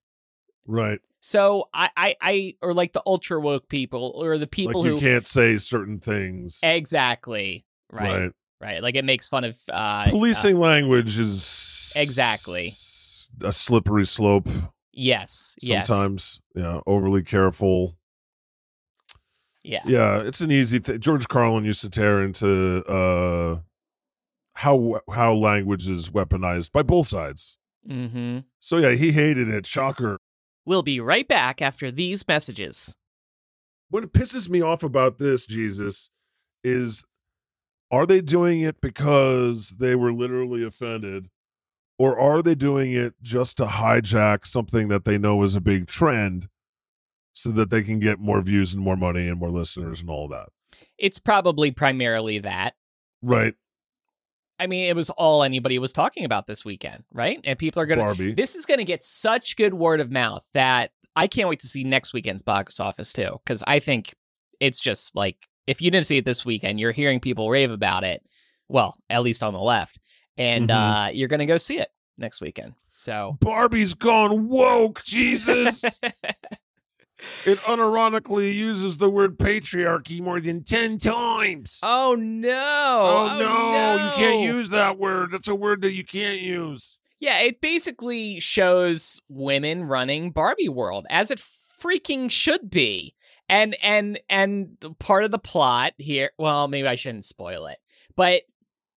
Right. 0.66 1.00
So, 1.20 1.70
I 1.74 1.90
I, 1.98 2.16
I 2.22 2.56
or 2.62 2.74
like 2.74 2.94
the 2.94 3.04
ultra 3.06 3.40
woke 3.40 3.68
people 3.68 4.14
or 4.16 4.38
the 4.38 4.48
people 4.48 4.82
like 4.82 4.90
who 4.90 4.96
you 4.96 5.02
can't 5.02 5.28
say 5.28 5.58
certain 5.58 6.00
things. 6.00 6.60
Exactly. 6.64 7.66
Right. 7.92 8.22
Right. 8.22 8.32
Right. 8.62 8.82
Like 8.82 8.96
it 8.96 9.06
makes 9.06 9.28
fun 9.28 9.44
of 9.44 9.58
uh 9.72 10.06
Policing 10.10 10.58
language 10.58 11.20
is 11.20 11.94
Exactly. 11.96 12.68
a 13.44 13.52
slippery 13.52 14.06
slope 14.06 14.48
Yes. 14.94 15.56
Yes. 15.62 15.88
sometimes. 15.88 16.40
Yeah, 16.56 16.80
overly 16.88 17.22
careful. 17.24 17.98
Yeah. 19.64 19.82
Yeah, 19.86 20.22
it's 20.22 20.42
an 20.42 20.52
easy 20.52 20.80
thing. 20.80 21.00
George 21.00 21.28
Carlin 21.28 21.66
used 21.66 21.82
to 21.82 21.90
tear 21.90 22.24
into 22.24 22.84
uh 22.86 23.60
how 24.54 25.02
how 25.12 25.34
language 25.34 25.88
is 25.90 26.12
weaponized 26.12 26.72
by 26.72 26.82
both 26.84 27.08
sides. 27.08 27.58
Mm-hmm. 27.90 28.40
So 28.62 28.78
yeah, 28.78 28.92
he 28.92 29.12
hated 29.12 29.50
it. 29.50 29.66
Shocker. 29.66 30.18
We'll 30.66 30.82
be 30.84 31.00
right 31.00 31.28
back 31.28 31.62
after 31.62 31.92
these 31.92 32.28
messages. 32.28 32.96
What 33.90 34.12
pisses 34.14 34.50
me 34.50 34.62
off 34.62 34.82
about 34.82 35.18
this, 35.20 35.46
Jesus, 35.46 36.10
is 36.64 37.04
are 37.92 38.06
they 38.06 38.22
doing 38.22 38.62
it 38.62 38.82
because 38.82 39.78
they 39.80 39.96
were 39.96 40.14
literally 40.14 40.64
offended? 40.64 41.30
Or 41.98 42.20
are 42.20 42.42
they 42.42 42.56
doing 42.56 42.92
it 42.92 43.14
just 43.22 43.56
to 43.58 43.66
hijack 43.66 44.46
something 44.46 44.90
that 44.90 45.06
they 45.06 45.18
know 45.18 45.44
is 45.44 45.56
a 45.56 45.62
big 45.62 45.88
trend 45.88 46.50
so 47.32 47.52
that 47.52 47.70
they 47.70 47.84
can 47.84 48.00
get 48.00 48.20
more 48.20 48.42
views 48.42 48.74
and 48.74 48.84
more 48.84 48.98
money 48.98 49.30
and 49.30 49.40
more 49.40 49.50
listeners 49.50 50.02
and 50.02 50.10
all 50.10 50.28
that? 50.28 50.50
It's 50.98 51.20
probably 51.20 51.72
primarily 51.72 52.40
that. 52.40 52.74
Right. 53.22 53.54
I 54.60 54.68
mean, 54.68 54.90
it 54.90 54.96
was 54.96 55.10
all 55.10 55.44
anybody 55.44 55.80
was 55.80 55.94
talking 55.94 56.26
about 56.26 56.48
this 56.48 56.66
weekend, 56.66 57.04
right? 57.14 57.40
And 57.44 57.58
people 57.58 57.82
are 57.82 57.86
going 57.86 58.16
to. 58.16 58.36
This 58.36 58.56
is 58.56 58.66
going 58.66 58.80
to 58.80 58.86
get 58.86 59.04
such 59.04 59.56
good 59.56 59.74
word 59.74 60.00
of 60.00 60.12
mouth 60.12 60.48
that 60.54 60.92
I 61.16 61.28
can't 61.28 61.48
wait 61.50 61.60
to 61.62 61.68
see 61.68 61.84
next 61.84 62.14
weekend's 62.14 62.42
box 62.42 62.80
office 62.80 63.14
too, 63.14 63.40
because 63.44 63.64
I 63.68 63.80
think 63.80 64.16
it's 64.60 64.80
just 64.80 65.16
like 65.16 65.48
if 65.68 65.82
you 65.82 65.92
didn't 65.92 66.06
see 66.06 66.18
it 66.18 66.26
this 66.26 66.46
weekend, 66.46 66.80
you're 66.80 66.92
hearing 66.92 67.20
people 67.20 67.50
rave 67.50 67.72
about 67.72 68.04
it. 68.04 68.22
Well, 68.68 68.98
at 69.10 69.22
least 69.24 69.44
on 69.44 69.54
the 69.54 69.60
left, 69.60 70.00
and 70.38 70.70
Mhm. 70.70 71.08
uh, 71.08 71.10
you're 71.12 71.28
going 71.28 71.40
to 71.40 71.46
go 71.46 71.58
see 71.58 71.78
it 71.80 71.90
next 72.18 72.42
weekend. 72.42 72.74
So 72.94 73.38
Barbie's 73.42 73.94
gone 73.94 74.48
woke, 74.48 75.04
Jesus. 75.04 75.84
it 77.46 77.58
unironically 77.60 78.54
uses 78.54 78.98
the 78.98 79.10
word 79.10 79.38
patriarchy 79.38 80.20
more 80.22 80.40
than 80.42 80.64
10 80.64 80.98
times. 80.98 81.80
Oh 81.84 82.16
no! 82.18 83.02
Oh, 83.04 83.38
no, 83.40 84.06
you 84.06 84.12
can't 84.18 84.42
use 84.44 84.70
that 84.70 84.98
word. 85.00 85.32
That's 85.32 85.48
a 85.48 85.56
word 85.56 85.82
that 85.82 85.94
you 85.94 86.04
can't 86.04 86.42
use. 86.42 86.98
Yeah, 87.20 87.42
it 87.42 87.62
basically 87.62 88.40
shows 88.40 89.20
women 89.30 89.86
running 89.86 90.32
Barbie 90.32 90.70
world 90.70 91.06
as 91.10 91.32
it 91.32 91.42
freaking 91.82 92.30
should 92.30 92.70
be. 92.70 93.15
And 93.48 93.76
and 93.84 94.20
and 94.30 94.78
part 95.00 95.24
of 95.24 95.32
the 95.32 95.38
plot 95.40 95.94
here, 95.98 96.32
well, 96.38 96.68
maybe 96.68 96.88
I 96.88 96.96
shouldn't 96.96 97.26
spoil 97.26 97.68
it. 97.68 97.78
But 98.16 98.42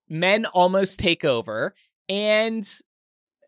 men 0.08 0.46
almost 0.46 0.98
take 0.98 1.24
over 1.24 1.74
and 2.08 2.66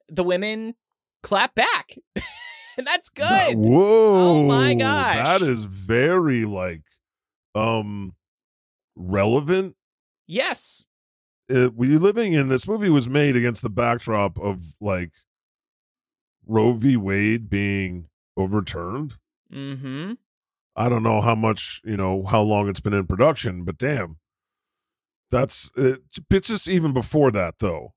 the 0.08 0.24
women 0.24 0.74
clap 1.22 1.54
back. 1.54 1.96
and 2.76 2.86
that's 2.86 3.08
good. 3.08 3.56
Whoa. 3.56 4.12
Oh 4.12 4.46
my 4.46 4.74
gosh. 4.74 5.16
That 5.16 5.42
is 5.42 5.64
very 5.64 6.44
like 6.44 6.82
um 7.54 8.14
relevant. 8.96 9.76
Yes. 10.26 10.86
Uh, 11.52 11.70
we 11.74 11.96
living 11.98 12.32
in 12.34 12.48
this 12.48 12.68
movie 12.68 12.90
was 12.90 13.08
made 13.08 13.36
against 13.36 13.62
the 13.62 13.70
backdrop 13.70 14.38
of 14.38 14.60
like 14.80 15.12
Roe 16.46 16.72
v. 16.72 16.96
Wade 16.96 17.48
being 17.48 18.08
overturned. 18.36 19.14
Mhm. 19.52 20.18
I 20.80 20.88
don't 20.88 21.02
know 21.02 21.20
how 21.20 21.34
much, 21.34 21.80
you 21.84 21.96
know, 21.96 22.24
how 22.24 22.40
long 22.42 22.68
it's 22.68 22.80
been 22.80 22.94
in 22.94 23.06
production, 23.06 23.64
but 23.64 23.76
damn. 23.76 24.16
That's 25.30 25.70
it, 25.76 26.00
it's 26.30 26.48
just 26.48 26.68
even 26.68 26.92
before 26.92 27.30
that 27.32 27.56
though. 27.60 27.92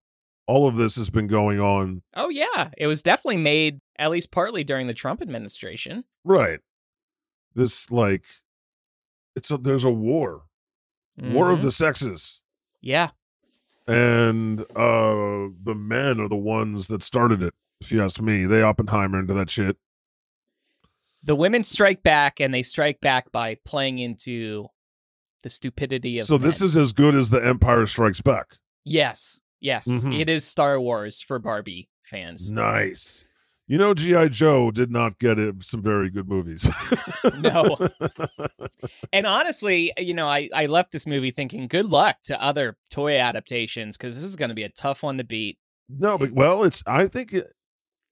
All 0.45 0.67
of 0.67 0.75
this 0.75 0.97
has 0.97 1.09
been 1.09 1.27
going 1.27 1.59
on 1.59 2.03
Oh 2.13 2.29
yeah, 2.29 2.69
it 2.77 2.87
was 2.87 3.01
definitely 3.01 3.37
made 3.37 3.79
at 3.97 4.11
least 4.11 4.31
partly 4.31 4.63
during 4.63 4.87
the 4.87 4.93
Trump 4.93 5.21
administration. 5.21 6.03
right. 6.23 6.59
This 7.55 7.89
like 7.91 8.25
it's 9.35 9.49
a 9.49 9.57
there's 9.57 9.85
a 9.85 9.91
war. 9.91 10.43
War 11.17 11.51
of 11.51 11.59
Mhm. 11.59 11.63
the 11.63 11.71
sexes. 11.71 12.41
Yeah. 12.81 13.11
And 13.87 14.61
uh 14.75 15.49
the 15.63 15.75
men 15.75 16.19
are 16.19 16.29
the 16.29 16.35
ones 16.35 16.87
that 16.87 17.01
started 17.03 17.41
it, 17.41 17.53
if 17.81 17.91
you 17.91 18.03
ask 18.03 18.21
me. 18.21 18.45
They 18.45 18.61
Oppenheimer 18.61 19.19
into 19.19 19.33
that 19.33 19.49
shit. 19.49 19.77
The 21.23 21.35
women 21.35 21.63
strike 21.63 22.03
back 22.03 22.39
and 22.39 22.53
they 22.53 22.63
strike 22.63 22.99
back 23.01 23.31
by 23.31 23.55
playing 23.65 23.99
into 23.99 24.67
the 25.43 25.49
stupidity 25.49 26.19
of 26.19 26.25
So 26.25 26.37
this 26.37 26.61
is 26.61 26.75
as 26.77 26.93
good 26.93 27.15
as 27.15 27.29
the 27.29 27.45
Empire 27.45 27.85
Strikes 27.85 28.21
Back. 28.21 28.55
yes 28.85 29.41
yes 29.61 29.87
Mhm. 29.87 30.19
it 30.19 30.29
is 30.29 30.45
star 30.45 30.79
wars 30.79 31.21
for 31.21 31.39
barbie 31.39 31.89
fans 32.03 32.51
Nice. 32.51 33.25
You 33.65 33.77
know, 33.77 33.93
G.I. 33.93 34.27
Joe 34.27 34.71
did 34.71 34.91
not 34.91 35.17
get 35.19 35.39
it, 35.39 35.63
some 35.63 35.81
very 35.81 36.09
good 36.09 36.27
movies. 36.27 36.69
No. 37.39 37.77
and 39.13 39.25
honestly 39.25 39.91
you 39.97 40.13
know 40.13 40.27
i 40.27 40.49
i 40.53 40.65
left 40.65 40.91
this 40.91 41.07
movie 41.07 41.31
thinking 41.31 41.67
good 41.67 41.85
luck 41.85 42.17
to 42.23 42.41
other 42.43 42.75
toy 42.91 43.17
adaptations 43.17 43.95
because 43.97 44.15
this 44.15 44.25
is 44.25 44.35
going 44.35 44.49
to 44.49 44.55
be 44.55 44.63
a 44.63 44.69
tough 44.69 45.01
one 45.03 45.17
to 45.17 45.23
beat 45.23 45.57
no, 45.89 46.17
but 46.17 46.31
well, 46.31 46.63
it's, 46.63 46.81
I 46.87 47.07
think, 47.07 47.33
it, 47.33 47.51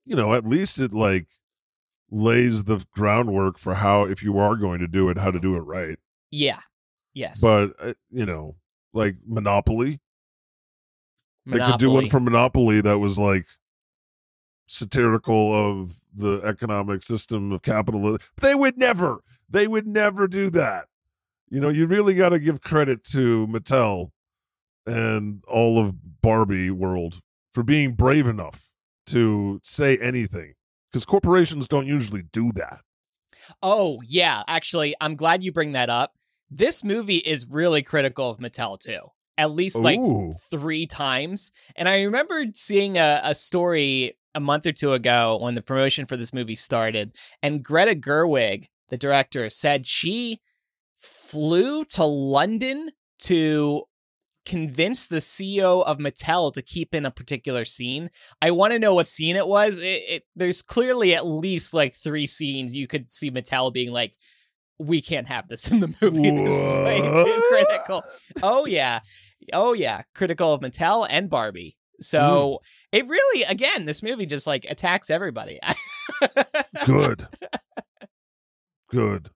you 0.05 0.15
know, 0.15 0.33
at 0.35 0.45
least 0.45 0.79
it 0.79 0.93
like 0.93 1.27
lays 2.11 2.65
the 2.65 2.85
groundwork 2.91 3.57
for 3.57 3.75
how, 3.75 4.03
if 4.03 4.21
you 4.21 4.37
are 4.37 4.55
going 4.55 4.79
to 4.79 4.87
do 4.87 5.09
it, 5.09 5.17
how 5.17 5.31
to 5.31 5.39
do 5.39 5.55
it 5.55 5.61
right. 5.61 5.97
yeah 6.29 6.59
yes 7.13 7.41
But, 7.41 7.73
uh, 7.79 7.93
you 8.09 8.25
know, 8.25 8.55
like 8.93 9.15
Monopoly, 9.25 9.99
they 11.45 11.59
could 11.59 11.79
do 11.79 11.89
one 11.89 12.07
for 12.07 12.19
Monopoly 12.19 12.81
that 12.81 12.99
was 12.99 13.17
like 13.17 13.45
satirical 14.67 15.53
of 15.53 15.99
the 16.15 16.41
economic 16.43 17.03
system 17.03 17.51
of 17.51 17.61
capitalism. 17.61 18.19
They 18.39 18.55
would 18.55 18.77
never, 18.77 19.23
they 19.49 19.67
would 19.67 19.87
never 19.87 20.27
do 20.27 20.49
that. 20.51 20.85
You 21.49 21.59
know, 21.59 21.69
you 21.69 21.87
really 21.87 22.13
got 22.15 22.29
to 22.29 22.39
give 22.39 22.61
credit 22.61 23.03
to 23.05 23.47
Mattel 23.47 24.11
and 24.85 25.43
all 25.47 25.79
of 25.79 26.21
Barbie 26.21 26.71
world 26.71 27.19
for 27.51 27.63
being 27.63 27.93
brave 27.93 28.27
enough 28.27 28.69
to 29.07 29.59
say 29.63 29.97
anything 29.97 30.53
because 30.91 31.05
corporations 31.05 31.67
don't 31.67 31.87
usually 31.87 32.23
do 32.31 32.51
that. 32.53 32.81
Oh, 33.61 34.01
yeah. 34.05 34.43
Actually, 34.47 34.95
I'm 35.01 35.15
glad 35.15 35.43
you 35.43 35.51
bring 35.51 35.73
that 35.73 35.89
up. 35.89 36.13
This 36.49 36.83
movie 36.83 37.17
is 37.17 37.47
really 37.49 37.81
critical 37.81 38.29
of 38.29 38.39
Mattel, 38.39 38.79
too. 38.79 38.99
At 39.37 39.51
least 39.51 39.79
like 39.79 39.99
Ooh. 39.99 40.35
three 40.51 40.85
times. 40.85 41.51
And 41.75 41.87
I 41.87 42.03
remember 42.03 42.45
seeing 42.53 42.97
a, 42.97 43.21
a 43.23 43.33
story 43.33 44.17
a 44.35 44.39
month 44.39 44.65
or 44.65 44.71
two 44.71 44.93
ago 44.93 45.39
when 45.41 45.55
the 45.55 45.61
promotion 45.61 46.05
for 46.05 46.17
this 46.17 46.33
movie 46.33 46.55
started. 46.55 47.15
And 47.41 47.63
Greta 47.63 47.95
Gerwig, 47.95 48.65
the 48.89 48.97
director, 48.97 49.49
said 49.49 49.87
she 49.87 50.39
flew 50.97 51.85
to 51.85 52.03
London 52.03 52.91
to 53.19 53.83
convince 54.45 55.07
the 55.07 55.17
CEO 55.17 55.83
of 55.85 55.97
Mattel 55.97 56.51
to 56.53 56.61
keep 56.61 56.93
in 56.95 57.05
a 57.05 57.11
particular 57.11 57.65
scene. 57.65 58.09
I 58.41 58.51
want 58.51 58.73
to 58.73 58.79
know 58.79 58.95
what 58.95 59.07
scene 59.07 59.35
it 59.35 59.47
was. 59.47 59.77
It, 59.77 60.03
it, 60.07 60.23
there's 60.35 60.61
clearly 60.61 61.13
at 61.15 61.25
least 61.25 61.73
like 61.73 61.93
three 61.93 62.27
scenes 62.27 62.75
you 62.75 62.87
could 62.87 63.11
see 63.11 63.31
Mattel 63.31 63.71
being 63.71 63.91
like, 63.91 64.13
"We 64.79 65.01
can't 65.01 65.27
have 65.27 65.47
this 65.47 65.69
in 65.69 65.79
the 65.79 65.93
movie. 66.01 66.29
This 66.29 66.57
is 66.57 66.73
way 66.73 67.01
too 67.01 67.43
critical." 67.49 68.03
Oh 68.41 68.65
yeah, 68.65 68.99
oh 69.53 69.73
yeah, 69.73 70.03
critical 70.15 70.53
of 70.53 70.61
Mattel 70.61 71.07
and 71.09 71.29
Barbie. 71.29 71.77
So 72.01 72.61
it 72.91 73.07
really, 73.07 73.43
again, 73.43 73.85
this 73.85 74.03
movie 74.03 74.25
just 74.25 74.47
like 74.47 74.65
attacks 74.67 75.09
everybody. 75.09 75.59
Good. 76.85 77.27
Good. 78.89 79.29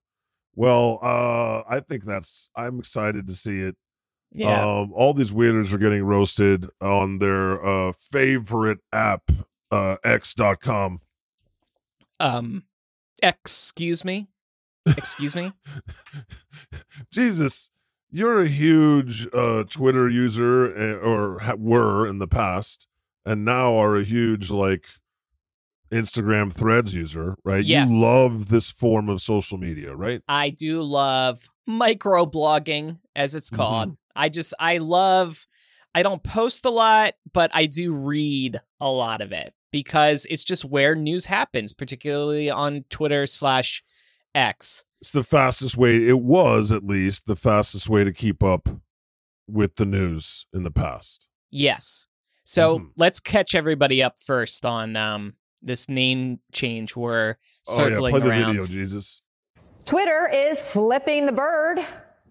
Well, 0.56 1.00
uh, 1.02 1.62
I 1.70 1.82
think 1.82 2.04
that's, 2.06 2.50
I'm 2.56 2.80
excited 2.80 3.28
to 3.28 3.34
see 3.34 3.60
it. 3.60 3.76
Yeah. 4.36 4.62
Um, 4.64 4.92
all 4.94 5.14
these 5.14 5.32
weirdos 5.32 5.74
are 5.74 5.78
getting 5.78 6.04
roasted 6.04 6.70
on 6.82 7.20
their 7.20 7.66
uh, 7.66 7.94
favorite 7.94 8.80
app, 8.92 9.32
uh, 9.72 9.98
x.com. 10.04 11.02
um, 12.20 12.64
excuse 13.24 14.04
me. 14.04 14.28
Excuse 14.86 15.36
me. 15.36 15.52
Jesus, 17.12 17.72
you're 18.12 18.42
a 18.42 18.48
huge 18.48 19.28
uh, 19.34 19.64
Twitter 19.64 20.08
user, 20.10 20.76
uh, 20.76 20.98
or 21.00 21.40
ha- 21.40 21.56
were 21.58 22.06
in 22.06 22.20
the 22.20 22.28
past, 22.28 22.88
and 23.26 23.44
now 23.44 23.76
are 23.76 23.96
a 23.96 24.04
huge 24.04 24.52
like 24.52 24.86
Instagram 25.92 26.54
Threads 26.54 26.94
user, 26.94 27.36
right? 27.44 27.64
Yes. 27.64 27.90
You 27.92 28.02
love 28.02 28.50
this 28.50 28.70
form 28.70 29.10
of 29.10 29.22
social 29.22 29.58
media, 29.58 29.96
right? 29.96 30.22
I 30.28 30.50
do 30.50 30.82
love 30.84 31.50
microblogging, 31.68 33.00
as 33.16 33.34
it's 33.34 33.50
called. 33.50 33.98
I 34.16 34.30
just, 34.30 34.54
I 34.60 34.78
love, 34.80 35.46
I 35.94 36.04
don't 36.04 36.24
post 36.24 36.66
a 36.66 36.70
lot, 36.70 37.14
but 37.34 37.52
I 37.54 37.66
do 37.66 37.94
read 37.94 38.60
a 38.80 38.90
lot 38.90 39.22
of 39.22 39.32
it 39.32 39.54
because 39.72 40.26
it's 40.30 40.44
just 40.44 40.66
where 40.66 40.96
news 40.96 41.26
happens, 41.26 41.74
particularly 41.74 42.50
on 42.50 42.86
Twitter 42.90 43.28
slash 43.28 43.84
X. 44.34 44.84
It's 45.02 45.12
the 45.12 45.24
fastest 45.24 45.78
way. 45.78 46.08
It 46.08 46.20
was 46.20 46.72
at 46.72 46.84
least 46.86 47.26
the 47.26 47.36
fastest 47.36 47.90
way 47.90 48.04
to 48.04 48.12
keep 48.12 48.44
up 48.44 48.68
with 49.48 49.76
the 49.76 49.86
news 49.86 50.48
in 50.54 50.64
the 50.64 50.72
past. 50.72 51.28
Yes. 51.52 52.08
So 52.44 52.80
Mhm. 52.80 52.90
let's 52.98 53.20
catch 53.20 53.54
everybody 53.56 54.02
up 54.04 54.18
first 54.20 54.66
on 54.66 54.96
um, 54.96 55.36
this 55.62 55.88
name 55.90 56.40
change 56.52 56.96
we're 56.96 57.36
Oh 57.68 57.78
yeah, 57.80 57.90
circling 57.90 58.12
play 58.12 58.20
the 58.22 58.30
video, 58.30 58.62
Jesus. 58.62 59.22
Twitter 59.86 60.30
is 60.32 60.72
flipping 60.72 61.26
the 61.28 61.32
bird 61.32 61.80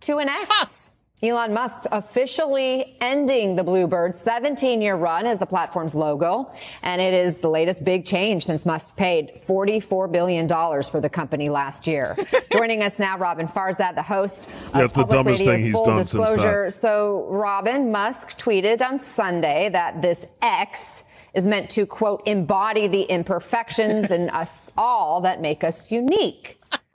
to 0.01 0.19
an 0.19 0.29
X. 0.29 0.91
Elon 1.25 1.55
Musk's 1.55 1.87
officially 1.91 2.97
ending 3.01 3.57
the 3.57 3.65
Bluebird 3.65 4.15
17 4.15 4.83
year 4.83 4.95
run 4.95 5.25
as 5.27 5.39
the 5.39 5.47
platform's 5.47 5.95
logo. 5.95 6.53
And 6.83 7.01
it 7.01 7.15
is 7.15 7.39
the 7.39 7.49
latest 7.49 7.83
big 7.83 8.05
change 8.05 8.45
since 8.45 8.67
Musk 8.67 8.97
paid 8.97 9.33
$44 9.47 10.13
billion 10.13 10.47
for 10.47 11.01
the 11.01 11.09
company 11.09 11.49
last 11.49 11.87
year. 11.87 12.15
Joining 12.53 12.83
us 12.83 12.99
now, 12.99 13.17
Roben 13.17 13.51
Farzad, 13.51 13.95
the 13.95 14.03
host 14.03 14.49
of 14.49 14.75
Yeah, 14.75 14.85
it's 14.85 14.93
the 14.93 15.01
Public 15.01 15.17
dumbest 15.17 15.41
Radio's 15.41 15.57
thing 15.57 15.65
he's 15.65 15.75
Full 15.75 15.87
done 15.87 15.97
since 16.05 16.11
Disclosure. 16.13 16.65
that. 16.67 16.73
So, 16.73 17.27
Roben, 17.31 17.91
Musk 17.91 18.39
tweeted 18.39 18.83
on 18.83 19.01
Sunday 19.01 19.71
that 19.71 20.03
this 20.03 20.27
X 20.43 21.05
is 21.33 21.47
meant 21.47 21.71
to, 21.71 21.87
quote, 21.87 22.23
embody 22.27 22.87
the 22.87 23.03
imperfections 23.03 24.11
in 24.11 24.29
us 24.35 24.71
all 24.77 25.23
that 25.23 25.41
make 25.41 25.65
us 25.65 25.91
unique. 25.91 26.61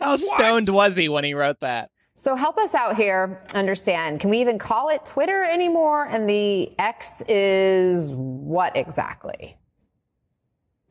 How 0.00 0.16
stoned 0.16 0.68
was 0.68 0.96
he 0.96 1.08
when 1.08 1.22
he 1.24 1.34
wrote 1.34 1.60
that? 1.60 1.90
So 2.18 2.34
help 2.34 2.58
us 2.58 2.74
out 2.74 2.96
here 2.96 3.40
understand. 3.54 4.18
Can 4.18 4.30
we 4.30 4.40
even 4.40 4.58
call 4.58 4.88
it 4.88 5.04
Twitter 5.04 5.44
anymore? 5.44 6.04
And 6.08 6.28
the 6.28 6.76
X 6.76 7.22
is 7.28 8.12
what 8.12 8.76
exactly? 8.76 9.56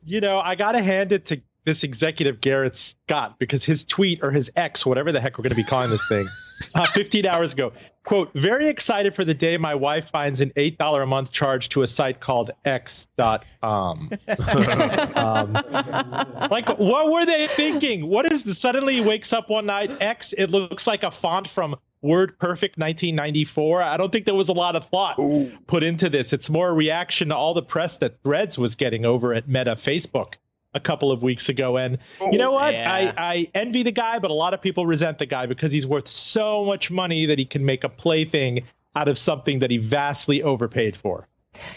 You 0.02 0.22
know, 0.22 0.40
I 0.40 0.54
got 0.54 0.72
to 0.72 0.80
hand 0.80 1.12
it 1.12 1.26
to 1.26 1.42
this 1.64 1.82
executive, 1.82 2.40
Garrett 2.40 2.76
Scott, 2.76 3.38
because 3.38 3.64
his 3.64 3.84
tweet 3.84 4.20
or 4.22 4.30
his 4.30 4.50
X, 4.56 4.86
whatever 4.86 5.12
the 5.12 5.20
heck 5.20 5.38
we're 5.38 5.42
going 5.42 5.50
to 5.50 5.56
be 5.56 5.64
calling 5.64 5.90
this 5.90 6.06
thing, 6.08 6.26
uh, 6.74 6.86
15 6.92 7.26
hours 7.26 7.52
ago, 7.52 7.72
quote, 8.04 8.30
very 8.34 8.68
excited 8.68 9.14
for 9.14 9.24
the 9.24 9.34
day 9.34 9.56
my 9.56 9.74
wife 9.74 10.10
finds 10.10 10.40
an 10.40 10.50
$8 10.50 11.02
a 11.02 11.06
month 11.06 11.30
charge 11.30 11.68
to 11.70 11.82
a 11.82 11.86
site 11.86 12.20
called 12.20 12.50
X.com. 12.64 13.40
um, 15.14 15.52
like, 16.50 16.68
what 16.78 17.12
were 17.12 17.26
they 17.26 17.46
thinking? 17.48 18.08
What 18.08 18.30
is 18.30 18.44
the 18.44 18.54
suddenly 18.54 19.00
wakes 19.00 19.32
up 19.32 19.50
one 19.50 19.66
night, 19.66 19.90
X, 20.00 20.32
it 20.32 20.48
looks 20.50 20.86
like 20.86 21.02
a 21.02 21.10
font 21.10 21.48
from 21.48 21.76
Word 22.00 22.38
Perfect 22.38 22.78
1994. 22.78 23.82
I 23.82 23.96
don't 23.96 24.12
think 24.12 24.24
there 24.24 24.34
was 24.34 24.48
a 24.48 24.52
lot 24.52 24.76
of 24.76 24.84
thought 24.84 25.18
put 25.66 25.82
into 25.82 26.08
this. 26.08 26.32
It's 26.32 26.48
more 26.48 26.68
a 26.68 26.72
reaction 26.72 27.28
to 27.28 27.36
all 27.36 27.54
the 27.54 27.62
press 27.62 27.96
that 27.98 28.22
Threads 28.22 28.56
was 28.56 28.76
getting 28.76 29.04
over 29.04 29.34
at 29.34 29.48
Meta 29.48 29.72
Facebook 29.72 30.34
a 30.74 30.80
couple 30.80 31.10
of 31.10 31.22
weeks 31.22 31.48
ago. 31.48 31.76
And 31.76 31.98
you 32.20 32.26
oh, 32.26 32.30
know 32.30 32.52
what? 32.52 32.74
Yeah. 32.74 32.92
I, 32.92 33.14
I 33.16 33.50
envy 33.54 33.82
the 33.82 33.92
guy, 33.92 34.18
but 34.18 34.30
a 34.30 34.34
lot 34.34 34.54
of 34.54 34.60
people 34.60 34.86
resent 34.86 35.18
the 35.18 35.26
guy 35.26 35.46
because 35.46 35.72
he's 35.72 35.86
worth 35.86 36.08
so 36.08 36.64
much 36.64 36.90
money 36.90 37.26
that 37.26 37.38
he 37.38 37.44
can 37.44 37.64
make 37.64 37.84
a 37.84 37.88
plaything 37.88 38.64
out 38.94 39.08
of 39.08 39.18
something 39.18 39.60
that 39.60 39.70
he 39.70 39.78
vastly 39.78 40.42
overpaid 40.42 40.96
for. 40.96 41.28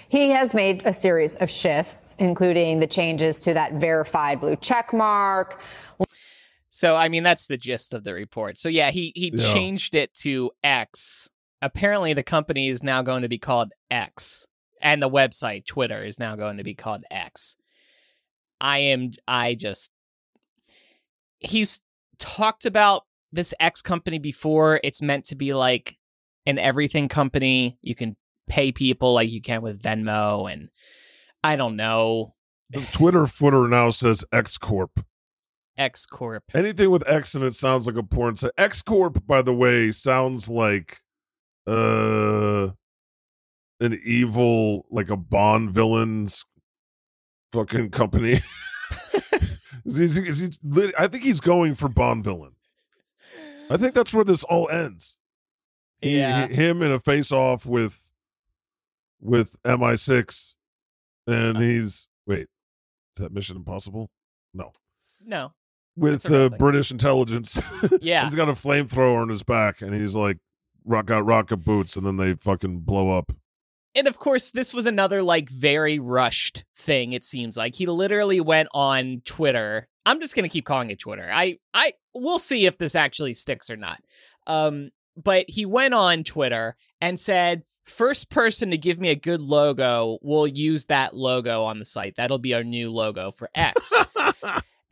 He 0.09 0.29
has 0.29 0.53
made 0.53 0.85
a 0.85 0.93
series 0.93 1.35
of 1.37 1.49
shifts, 1.49 2.15
including 2.19 2.79
the 2.79 2.87
changes 2.87 3.39
to 3.41 3.53
that 3.53 3.73
verified 3.73 4.41
blue 4.41 4.55
check 4.57 4.93
mark. 4.93 5.61
So 6.69 6.95
I 6.95 7.09
mean 7.09 7.23
that's 7.23 7.47
the 7.47 7.57
gist 7.57 7.93
of 7.93 8.03
the 8.03 8.13
report. 8.13 8.57
So 8.57 8.69
yeah, 8.69 8.91
he 8.91 9.11
he 9.15 9.31
Yeah. 9.33 9.53
changed 9.53 9.95
it 9.95 10.13
to 10.15 10.51
X. 10.63 11.29
Apparently 11.61 12.13
the 12.13 12.23
company 12.23 12.69
is 12.69 12.83
now 12.83 13.01
going 13.01 13.21
to 13.21 13.29
be 13.29 13.37
called 13.37 13.71
X 13.89 14.45
and 14.81 15.01
the 15.01 15.09
website 15.09 15.65
Twitter 15.65 16.03
is 16.03 16.19
now 16.19 16.35
going 16.35 16.57
to 16.57 16.63
be 16.63 16.73
called 16.73 17.03
X. 17.11 17.55
I 18.61 18.77
am 18.77 19.11
I 19.27 19.55
just 19.55 19.91
he's 21.39 21.81
talked 22.19 22.65
about 22.65 23.03
this 23.33 23.53
X 23.59 23.81
company 23.81 24.19
before. 24.19 24.79
It's 24.83 25.01
meant 25.01 25.25
to 25.25 25.35
be 25.35 25.53
like 25.53 25.97
an 26.45 26.59
everything 26.59 27.07
company. 27.07 27.77
You 27.81 27.95
can 27.95 28.15
pay 28.47 28.71
people 28.71 29.13
like 29.13 29.31
you 29.31 29.41
can 29.41 29.61
with 29.61 29.81
Venmo 29.81 30.51
and 30.51 30.69
I 31.43 31.55
don't 31.55 31.75
know, 31.75 32.35
The 32.69 32.81
Twitter 32.91 33.25
footer 33.25 33.67
now 33.67 33.89
says 33.89 34.23
X 34.31 34.59
Corp. 34.59 35.03
X 35.77 36.05
Corp. 36.05 36.43
Anything 36.53 36.91
with 36.91 37.07
X 37.07 37.33
in 37.33 37.41
it 37.41 37.55
sounds 37.55 37.87
like 37.87 37.95
a 37.95 38.03
porn 38.03 38.37
site. 38.37 38.51
X 38.57 38.83
Corp, 38.83 39.25
by 39.25 39.41
the 39.41 39.53
way, 39.53 39.91
sounds 39.91 40.49
like 40.49 41.01
uh 41.65 42.69
an 43.79 43.99
evil, 44.03 44.85
like 44.91 45.09
a 45.09 45.17
Bond 45.17 45.71
villain's 45.71 46.45
fucking 47.51 47.89
company. 47.91 48.33
is 49.85 50.15
he, 50.15 50.23
is 50.27 50.39
he 50.39 50.49
lit- 50.63 50.95
I 50.97 51.07
think 51.07 51.23
he's 51.23 51.39
going 51.39 51.75
for 51.75 51.89
Bond 51.89 52.23
villain. 52.23 52.53
I 53.69 53.77
think 53.77 53.93
that's 53.93 54.13
where 54.13 54.23
this 54.25 54.43
all 54.43 54.69
ends. 54.69 55.17
He- 56.01 56.17
Yeah. 56.17 56.47
he- 56.47 56.53
him 56.55 56.81
in 56.81 56.91
a 56.91 56.99
face 56.99 57.31
off 57.31 57.65
with 57.65 58.11
with 59.19 59.61
MI6, 59.63 60.55
and 61.27 61.57
uh. 61.57 61.59
he's 61.59 62.07
wait, 62.25 62.47
is 63.15 63.21
that 63.23 63.31
Mission 63.31 63.55
Impossible? 63.57 64.09
No, 64.53 64.71
No. 65.23 65.53
with 65.95 66.13
That's 66.13 66.25
a 66.25 66.29
real 66.29 66.43
the 66.43 66.49
thing. 66.49 66.57
British 66.57 66.91
intelligence. 66.91 67.61
Yeah. 68.01 68.23
he's 68.25 68.35
got 68.35 68.49
a 68.49 68.53
flamethrower 68.53 69.21
on 69.21 69.29
his 69.29 69.43
back, 69.43 69.81
and 69.81 69.93
he's 69.93 70.15
like 70.15 70.37
rock 70.85 71.05
got 71.05 71.25
rocket 71.25 71.57
boots, 71.57 71.95
and 71.95 72.05
then 72.05 72.17
they 72.17 72.33
fucking 72.33 72.79
blow 72.79 73.15
up. 73.17 73.31
And 73.95 74.07
of 74.07 74.19
course 74.19 74.51
this 74.51 74.73
was 74.73 74.85
another 74.85 75.21
like 75.21 75.49
very 75.49 75.99
rushed 75.99 76.65
thing 76.75 77.13
it 77.13 77.23
seems 77.23 77.57
like. 77.57 77.75
He 77.75 77.85
literally 77.85 78.41
went 78.41 78.69
on 78.73 79.21
twitter. 79.25 79.87
I'm 80.05 80.19
just 80.19 80.35
going 80.35 80.43
to 80.43 80.53
keep 80.53 80.65
calling 80.65 80.89
it 80.89 80.99
twitter. 80.99 81.29
I 81.31 81.57
i 81.73 81.93
we'll 82.13 82.39
see 82.39 82.65
if 82.65 82.77
this 82.77 82.95
actually 82.95 83.33
sticks 83.33 83.69
or 83.69 83.77
not. 83.77 84.01
Um 84.47 84.89
but 85.21 85.45
he 85.47 85.65
went 85.65 85.93
on 85.93 86.23
twitter 86.23 86.75
and 86.99 87.19
said 87.19 87.63
first 87.85 88.29
person 88.29 88.71
to 88.71 88.77
give 88.77 88.99
me 88.99 89.09
a 89.09 89.15
good 89.15 89.41
logo 89.41 90.17
will 90.21 90.47
use 90.47 90.85
that 90.85 91.15
logo 91.15 91.63
on 91.63 91.79
the 91.79 91.85
site. 91.85 92.15
That'll 92.15 92.37
be 92.37 92.53
our 92.53 92.63
new 92.63 92.91
logo 92.91 93.31
for 93.31 93.49
x. 93.55 93.93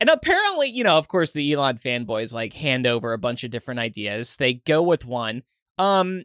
And 0.02 0.08
apparently 0.08 0.68
you 0.68 0.82
know 0.82 0.96
of 0.96 1.08
course 1.08 1.32
the 1.32 1.52
elon 1.52 1.76
fanboys 1.76 2.32
like 2.32 2.54
hand 2.54 2.86
over 2.86 3.12
a 3.12 3.18
bunch 3.18 3.44
of 3.44 3.50
different 3.50 3.80
ideas. 3.80 4.36
They 4.36 4.54
go 4.54 4.82
with 4.82 5.04
one. 5.04 5.42
Um 5.76 6.24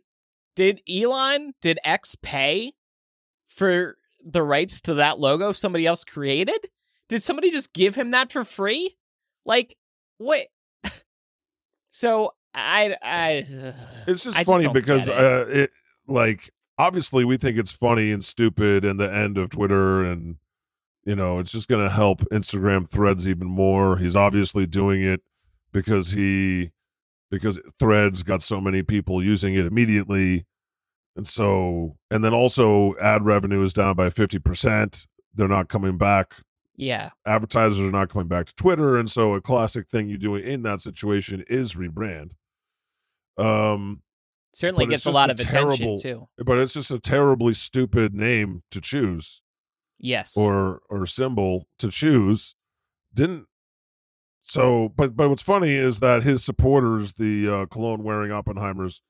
did 0.56 0.82
Elon, 0.90 1.54
did 1.62 1.80
X 1.84 2.16
pay 2.16 2.74
for 3.48 3.98
the 4.24 4.42
rights 4.42 4.82
to 4.82 4.96
that 4.96 5.20
logo 5.20 5.52
somebody 5.52 5.86
else 5.86 6.04
created? 6.04 6.70
Did 7.10 7.22
somebody 7.22 7.52
just 7.52 7.74
give 7.74 7.96
him 7.96 8.12
that 8.12 8.32
for 8.32 8.44
free? 8.44 8.96
Like, 9.46 9.78
what? 10.18 10.48
so 11.92 12.34
I, 12.54 12.96
I, 13.02 13.74
It's 14.08 14.24
just 14.24 14.38
I 14.38 14.44
funny 14.44 14.66
don't 14.66 14.74
because 14.74 15.08
it. 15.08 15.14
uh, 15.14 15.46
it 15.48 15.72
like 16.08 16.52
obviously 16.78 17.26
we 17.26 17.38
think 17.38 17.58
it's 17.58 17.72
funny 17.72 18.12
and 18.12 18.24
stupid 18.24 18.86
and 18.86 19.00
the 19.00 19.12
end 19.12 19.38
of 19.38 19.50
Twitter 19.50 20.04
and 20.04 20.38
you 21.04 21.16
know 21.16 21.40
it's 21.40 21.52
just 21.52 21.68
going 21.68 21.84
to 21.84 21.94
help 21.94 22.22
Instagram 22.32 22.88
Threads 22.88 23.28
even 23.28 23.48
more. 23.48 23.98
He's 23.98 24.16
obviously 24.16 24.66
doing 24.66 25.04
it 25.04 25.22
because 25.72 26.12
he 26.12 26.72
because 27.40 27.60
Threads 27.80 28.24
got 28.24 28.42
so 28.42 28.60
many 28.62 28.82
people 28.84 29.24
using 29.24 29.54
it 29.56 29.66
immediately. 29.66 30.46
And 31.16 31.28
so 31.28 31.98
and 32.12 32.24
then 32.24 32.34
also 32.34 32.96
ad 32.98 33.24
revenue 33.26 33.62
is 33.64 33.74
down 33.74 33.96
by 33.96 34.10
50%. 34.10 35.08
They're 35.34 35.48
not 35.48 35.70
coming 35.70 35.98
back 35.98 36.34
yeah, 36.78 37.12
advertisers 37.26 37.80
are 37.80 37.92
not 37.92 38.10
coming 38.10 38.28
back 38.28 38.48
to 38.48 38.56
Twitter, 38.56 38.98
and 38.98 39.10
so 39.10 39.34
a 39.34 39.40
classic 39.42 39.88
thing 39.88 40.10
you 40.10 40.18
do 40.18 40.36
in 40.36 40.64
that 40.64 40.82
situation 40.82 41.42
is 41.48 41.76
rebrand. 41.76 42.32
Um, 43.38 44.02
certainly 44.54 44.86
gets 44.86 45.06
a 45.06 45.12
lot 45.12 45.30
a 45.30 45.34
of 45.34 45.40
attention 45.40 45.78
terrible- 45.86 45.98
too. 45.98 46.28
but 46.46 46.58
it's 46.58 46.74
just 46.74 46.92
a 46.92 47.00
terribly 47.00 47.54
stupid 47.54 48.14
name 48.14 48.64
to 48.72 48.82
choose 48.82 49.42
Yes, 50.00 50.36
or 50.38 50.82
or 50.90 51.06
symbol 51.06 51.68
to 51.80 51.90
choose. 51.90 52.56
Didn't 53.14 53.48
so, 54.48 54.90
but 54.96 55.16
but 55.16 55.28
what's 55.28 55.42
funny 55.42 55.74
is 55.74 56.02
that 56.02 56.22
his 56.22 56.44
supporters, 56.44 57.14
the 57.14 57.50
uh, 57.50 57.66
cologne 57.66 58.04
wearing 58.04 58.30
Oppenheimers, 58.30 59.02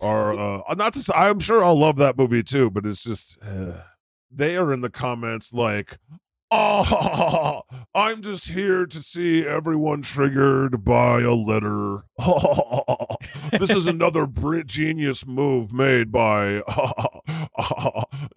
are 0.00 0.32
uh, 0.68 0.74
not 0.74 0.92
to. 0.94 0.98
Say, 0.98 1.12
I'm 1.14 1.38
sure 1.38 1.62
I'll 1.62 1.78
love 1.78 1.96
that 1.98 2.18
movie 2.18 2.42
too, 2.42 2.68
but 2.68 2.84
it's 2.84 3.04
just 3.04 3.38
uh, 3.44 3.80
they 4.28 4.56
are 4.56 4.72
in 4.72 4.80
the 4.80 4.90
comments 4.90 5.54
like. 5.54 5.98
Oh, 6.54 7.62
I'm 7.94 8.20
just 8.20 8.46
here 8.46 8.84
to 8.84 9.02
see 9.02 9.46
everyone 9.46 10.02
triggered 10.02 10.84
by 10.84 11.22
a 11.22 11.32
letter. 11.32 12.04
this 13.58 13.70
is 13.70 13.86
another 13.86 14.26
bri- 14.26 14.64
genius 14.64 15.26
move 15.26 15.72
made 15.72 16.12
by 16.12 16.60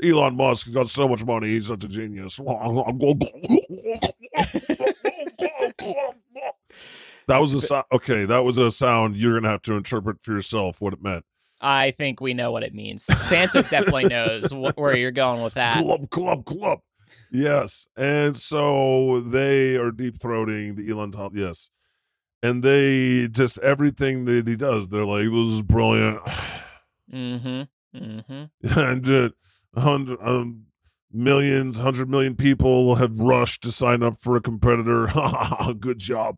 Elon 0.02 0.38
Musk. 0.38 0.66
He's 0.66 0.76
got 0.76 0.88
so 0.88 1.10
much 1.10 1.26
money. 1.26 1.48
He's 1.48 1.68
such 1.68 1.84
a 1.84 1.90
genius. 1.90 2.40
That 7.28 7.40
was 7.40 7.54
a 7.54 7.62
so- 7.62 7.84
okay. 7.92 8.26
That 8.26 8.44
was 8.44 8.58
a 8.58 8.72
sound 8.72 9.16
you're 9.16 9.40
gonna 9.40 9.50
have 9.52 9.62
to 9.64 9.74
interpret 9.74 10.22
for 10.22 10.34
yourself 10.34 10.82
what 10.82 10.94
it 10.94 11.02
meant. 11.02 11.26
I 11.62 11.92
think 11.92 12.20
we 12.22 12.34
know 12.34 12.52
what 12.52 12.64
it 12.64 12.74
means. 12.74 13.04
Santa 13.04 13.64
definitely 13.64 14.06
knows 14.10 14.52
wh- 14.52 14.78
where 14.78 14.96
you're 14.96 15.12
going 15.12 15.42
with 15.42 15.54
that. 15.56 15.82
Club, 15.82 16.10
club, 16.10 16.46
club. 16.46 16.80
Yes, 17.32 17.88
and 17.96 18.36
so 18.36 19.22
they 19.22 19.76
are 19.78 19.92
deep 19.92 20.18
throating 20.18 20.76
the 20.76 20.90
Elon 20.90 21.12
Top. 21.12 21.32
Yes, 21.36 21.70
and 22.44 22.62
they 22.62 23.28
just 23.30 23.58
everything 23.60 24.26
that 24.26 24.48
he 24.48 24.56
does. 24.56 24.90
They're 24.90 25.06
like, 25.06 25.24
"This 25.24 25.50
is 25.50 25.62
brilliant," 25.62 26.22
Mm-hmm. 27.12 27.62
Mm-hmm. 27.98 28.80
and 28.80 29.10
uh, 29.10 29.30
hundred 29.80 30.18
um, 30.22 30.66
millions, 31.12 31.80
hundred 31.80 32.10
million 32.10 32.36
people 32.36 32.96
have 32.96 33.18
rushed 33.20 33.64
to 33.64 33.72
sign 33.72 34.04
up 34.04 34.18
for 34.18 34.36
a 34.36 34.42
competitor. 34.42 35.08
Good 35.80 36.00
job. 36.00 36.38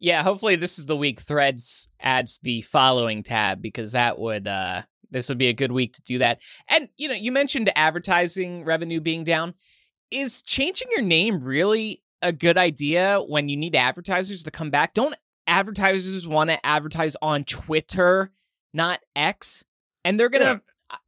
Yeah, 0.00 0.22
hopefully 0.22 0.56
this 0.56 0.78
is 0.78 0.86
the 0.86 0.96
week 0.96 1.20
Threads 1.20 1.88
adds 2.00 2.40
the 2.42 2.62
following 2.62 3.22
tab 3.22 3.60
because 3.60 3.92
that 3.92 4.18
would 4.18 4.48
uh 4.48 4.82
this 5.10 5.28
would 5.28 5.38
be 5.38 5.48
a 5.48 5.52
good 5.52 5.72
week 5.72 5.92
to 5.94 6.02
do 6.02 6.18
that. 6.18 6.40
And 6.68 6.88
you 6.96 7.08
know, 7.08 7.14
you 7.14 7.30
mentioned 7.32 7.70
advertising 7.76 8.64
revenue 8.64 9.00
being 9.00 9.24
down. 9.24 9.54
Is 10.10 10.42
changing 10.42 10.88
your 10.90 11.02
name 11.02 11.40
really 11.40 12.02
a 12.22 12.32
good 12.32 12.58
idea 12.58 13.20
when 13.26 13.48
you 13.48 13.56
need 13.56 13.76
advertisers 13.76 14.42
to 14.44 14.50
come 14.50 14.70
back? 14.70 14.94
Don't 14.94 15.14
advertisers 15.46 16.26
want 16.26 16.50
to 16.50 16.64
advertise 16.66 17.16
on 17.22 17.44
Twitter, 17.44 18.32
not 18.72 19.00
X? 19.14 19.64
And 20.04 20.18
they're 20.18 20.28
going 20.28 20.44
to 20.44 20.62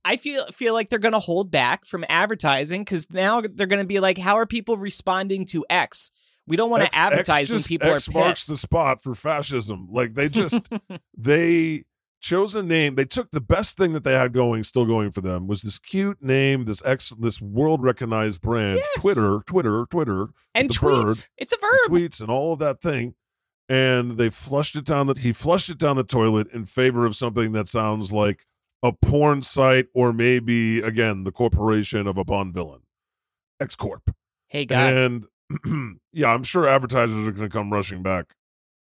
I 0.04 0.16
feel 0.16 0.46
feel 0.46 0.74
like 0.74 0.90
they're 0.90 0.98
going 0.98 1.12
to 1.12 1.18
hold 1.18 1.50
back 1.50 1.86
from 1.86 2.04
advertising 2.08 2.84
cuz 2.84 3.10
now 3.10 3.40
they're 3.40 3.66
going 3.66 3.82
to 3.82 3.86
be 3.86 4.00
like 4.00 4.18
how 4.18 4.34
are 4.36 4.46
people 4.46 4.76
responding 4.76 5.46
to 5.46 5.64
X? 5.70 6.12
We 6.46 6.56
don't 6.56 6.70
want 6.70 6.90
to 6.90 6.96
advertise 6.98 7.48
just, 7.48 7.68
when 7.70 7.78
people 7.78 7.90
X 7.92 8.08
are 8.08 8.12
marks 8.12 8.28
pissed. 8.40 8.48
the 8.48 8.56
spot 8.56 9.00
for 9.02 9.14
fascism. 9.14 9.88
Like 9.90 10.14
they 10.14 10.28
just 10.28 10.68
they 11.16 11.84
chose 12.20 12.54
a 12.54 12.62
name. 12.62 12.94
They 12.96 13.04
took 13.04 13.30
the 13.30 13.40
best 13.40 13.76
thing 13.76 13.92
that 13.92 14.04
they 14.04 14.12
had 14.14 14.32
going, 14.32 14.62
still 14.64 14.84
going 14.86 15.10
for 15.10 15.20
them, 15.20 15.46
was 15.46 15.62
this 15.62 15.78
cute 15.78 16.22
name, 16.22 16.64
this 16.64 16.82
ex, 16.84 17.10
this 17.18 17.40
world 17.40 17.82
recognized 17.82 18.40
brand, 18.40 18.76
Yes. 18.78 19.02
Twitter, 19.02 19.40
Twitter, 19.46 19.86
Twitter, 19.90 20.28
and 20.54 20.68
tweets. 20.70 21.04
bird, 21.04 21.16
It's 21.38 21.52
a 21.52 21.56
verb. 21.60 21.90
tweets, 21.90 22.20
and 22.20 22.30
all 22.30 22.52
of 22.52 22.58
that 22.60 22.80
thing. 22.80 23.14
And 23.68 24.18
they 24.18 24.28
flushed 24.28 24.76
it 24.76 24.84
down 24.84 25.06
the. 25.06 25.14
He 25.14 25.32
flushed 25.32 25.70
it 25.70 25.78
down 25.78 25.96
the 25.96 26.04
toilet 26.04 26.48
in 26.52 26.64
favor 26.64 27.06
of 27.06 27.14
something 27.16 27.52
that 27.52 27.68
sounds 27.68 28.12
like 28.12 28.44
a 28.82 28.92
porn 28.92 29.40
site, 29.42 29.86
or 29.94 30.12
maybe 30.12 30.80
again 30.80 31.22
the 31.24 31.30
corporation 31.32 32.06
of 32.08 32.18
a 32.18 32.24
Bond 32.24 32.52
villain, 32.52 32.80
X 33.60 33.76
Corp. 33.76 34.10
Hey 34.48 34.66
God. 34.66 34.92
And 34.92 35.24
yeah, 36.12 36.32
I'm 36.32 36.42
sure 36.44 36.66
advertisers 36.68 37.26
are 37.28 37.32
going 37.32 37.48
to 37.48 37.52
come 37.52 37.72
rushing 37.72 38.02
back. 38.02 38.34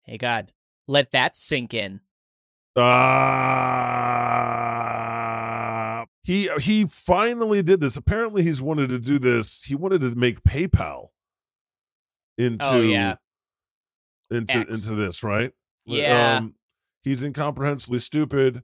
hey 0.05 0.17
God. 0.19 0.53
Let 0.89 1.11
that 1.13 1.37
sink 1.37 1.73
in. 1.73 2.01
Uh, 4.71 6.05
he 6.23 6.49
he 6.61 6.87
finally 6.87 7.63
did 7.63 7.81
this. 7.81 7.97
Apparently, 7.97 8.43
he's 8.43 8.61
wanted 8.63 8.89
to 8.91 8.99
do 8.99 9.19
this. 9.19 9.63
He 9.63 9.75
wanted 9.75 10.01
to 10.03 10.15
make 10.15 10.43
PayPal 10.43 11.09
into 12.39 12.65
Oh, 12.67 12.81
yeah. 12.81 13.17
into 14.31 14.59
X. 14.59 14.89
into 14.89 15.01
this, 15.01 15.23
right? 15.23 15.53
Yeah. 15.87 16.39
Um, 16.39 16.55
he's 17.03 17.23
incomprehensibly 17.23 17.99
stupid. 17.99 18.63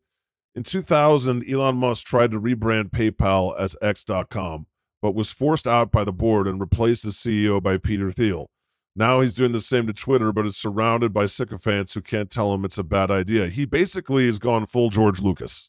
In 0.55 0.63
2000, 0.63 1.45
Elon 1.49 1.77
Musk 1.77 2.07
tried 2.07 2.31
to 2.31 2.41
rebrand 2.41 2.91
PayPal 2.91 3.59
as 3.59 3.77
X.com, 3.83 4.67
but 5.03 5.15
was 5.15 5.33
forced 5.33 5.67
out 5.67 5.93
by 5.93 6.05
the 6.05 6.13
board 6.13 6.47
and 6.47 6.61
replaced 6.61 7.05
as 7.05 7.15
CEO 7.15 7.63
by 7.63 7.79
Peter 7.79 8.11
Thiel. 8.11 8.47
Now 8.95 9.21
he's 9.21 9.35
doing 9.35 9.53
the 9.53 9.61
same 9.61 9.87
to 9.87 9.93
Twitter, 9.93 10.33
but 10.33 10.47
is 10.47 10.57
surrounded 10.57 11.13
by 11.13 11.27
sycophants 11.27 11.93
who 11.95 12.01
can't 12.01 12.31
tell 12.31 12.55
him 12.55 12.65
it's 12.65 12.79
a 12.79 12.85
bad 12.85 13.11
idea. 13.11 13.49
He 13.49 13.67
basically 13.67 14.25
has 14.27 14.39
gone 14.39 14.65
full 14.65 14.89
George 14.89 15.21
Lucas. 15.21 15.69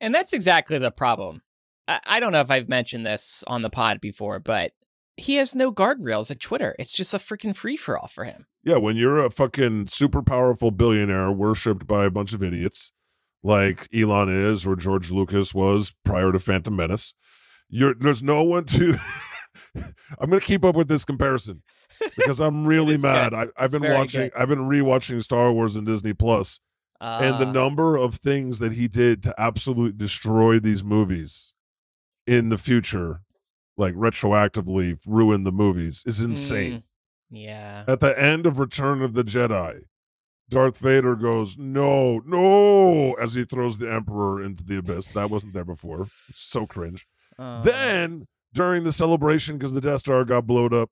And 0.00 0.14
that's 0.14 0.32
exactly 0.32 0.78
the 0.78 0.92
problem. 0.92 1.42
I, 1.88 2.00
I 2.06 2.20
don't 2.20 2.32
know 2.32 2.40
if 2.40 2.50
I've 2.50 2.68
mentioned 2.68 3.04
this 3.04 3.42
on 3.48 3.62
the 3.62 3.70
pod 3.70 4.00
before, 4.00 4.38
but 4.38 4.72
he 5.16 5.36
has 5.36 5.54
no 5.54 5.72
guardrails 5.72 6.30
at 6.30 6.40
Twitter. 6.40 6.76
It's 6.78 6.94
just 6.94 7.14
a 7.14 7.18
freaking 7.18 7.56
free 7.56 7.76
for 7.76 7.98
all 7.98 8.08
for 8.08 8.24
him. 8.24 8.46
Yeah, 8.62 8.76
when 8.76 8.96
you're 8.96 9.24
a 9.24 9.30
fucking 9.30 9.88
super 9.88 10.22
powerful 10.22 10.70
billionaire 10.70 11.32
worshipped 11.32 11.86
by 11.86 12.04
a 12.04 12.10
bunch 12.10 12.32
of 12.32 12.42
idiots 12.42 12.92
like 13.42 13.88
Elon 13.94 14.28
is 14.28 14.66
or 14.66 14.76
George 14.76 15.10
Lucas 15.10 15.54
was 15.54 15.94
prior 16.04 16.32
to 16.32 16.38
Phantom 16.38 16.74
Menace, 16.74 17.14
you're 17.68 17.94
there's 17.94 18.22
no 18.22 18.42
one 18.44 18.64
to 18.64 18.94
I'm 19.74 20.30
gonna 20.30 20.40
keep 20.40 20.64
up 20.64 20.74
with 20.76 20.88
this 20.88 21.04
comparison 21.04 21.62
because 22.16 22.40
I'm 22.40 22.66
really 22.66 22.96
mad. 22.98 23.30
good. 23.30 23.36
I, 23.38 23.42
I've 23.62 23.74
It's 23.74 23.78
been 23.78 23.92
watching 23.92 24.20
good. 24.22 24.32
I've 24.36 24.48
been 24.48 24.68
rewatching 24.68 25.22
Star 25.22 25.52
Wars 25.52 25.76
and 25.76 25.86
Disney 25.86 26.12
Plus, 26.14 26.60
and 27.00 27.38
the 27.40 27.46
Uh, 27.48 27.52
number 27.52 27.96
of 27.96 28.14
things 28.16 28.58
that 28.58 28.72
he 28.72 28.88
did 28.88 29.22
to 29.24 29.34
absolutely 29.38 29.96
destroy 29.96 30.58
these 30.58 30.84
movies 30.84 31.54
in 32.26 32.48
the 32.48 32.58
future, 32.58 33.20
like 33.76 33.94
retroactively 33.94 34.98
ruin 35.06 35.44
the 35.44 35.52
movies, 35.52 36.02
is 36.06 36.20
insane. 36.22 36.72
mm, 36.72 36.82
yeah. 37.30 37.84
At 37.86 38.00
the 38.00 38.18
end 38.20 38.46
of 38.46 38.58
Return 38.58 39.02
of 39.02 39.14
the 39.14 39.22
Jedi, 39.24 39.82
Darth 40.48 40.78
Vader 40.78 41.16
goes, 41.16 41.58
No, 41.58 42.20
no, 42.24 43.14
as 43.14 43.34
he 43.34 43.44
throws 43.44 43.78
the 43.78 43.92
Emperor 43.92 44.42
into 44.42 44.64
the 44.64 44.78
abyss. 44.78 45.08
That 45.08 45.30
wasn't 45.30 45.54
there 45.54 45.64
before. 45.64 46.02
It's 46.02 46.42
so 46.42 46.66
cringe. 46.66 47.06
Uh, 47.38 47.62
Then, 47.62 48.26
during 48.52 48.84
the 48.84 48.92
celebration, 48.92 49.58
because 49.58 49.72
the 49.72 49.80
Death 49.80 50.00
Star 50.00 50.24
got 50.24 50.46
blown 50.46 50.72
up, 50.72 50.90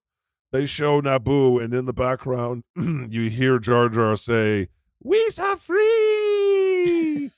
they 0.52 0.66
show 0.66 1.00
Naboo, 1.00 1.62
and 1.62 1.74
in 1.74 1.84
the 1.86 1.92
background, 1.92 2.62
you 2.76 3.28
hear 3.30 3.58
Jar 3.58 3.88
Jar 3.88 4.16
say, 4.16 4.68
We 5.02 5.28
are 5.40 5.56
free! 5.56 7.30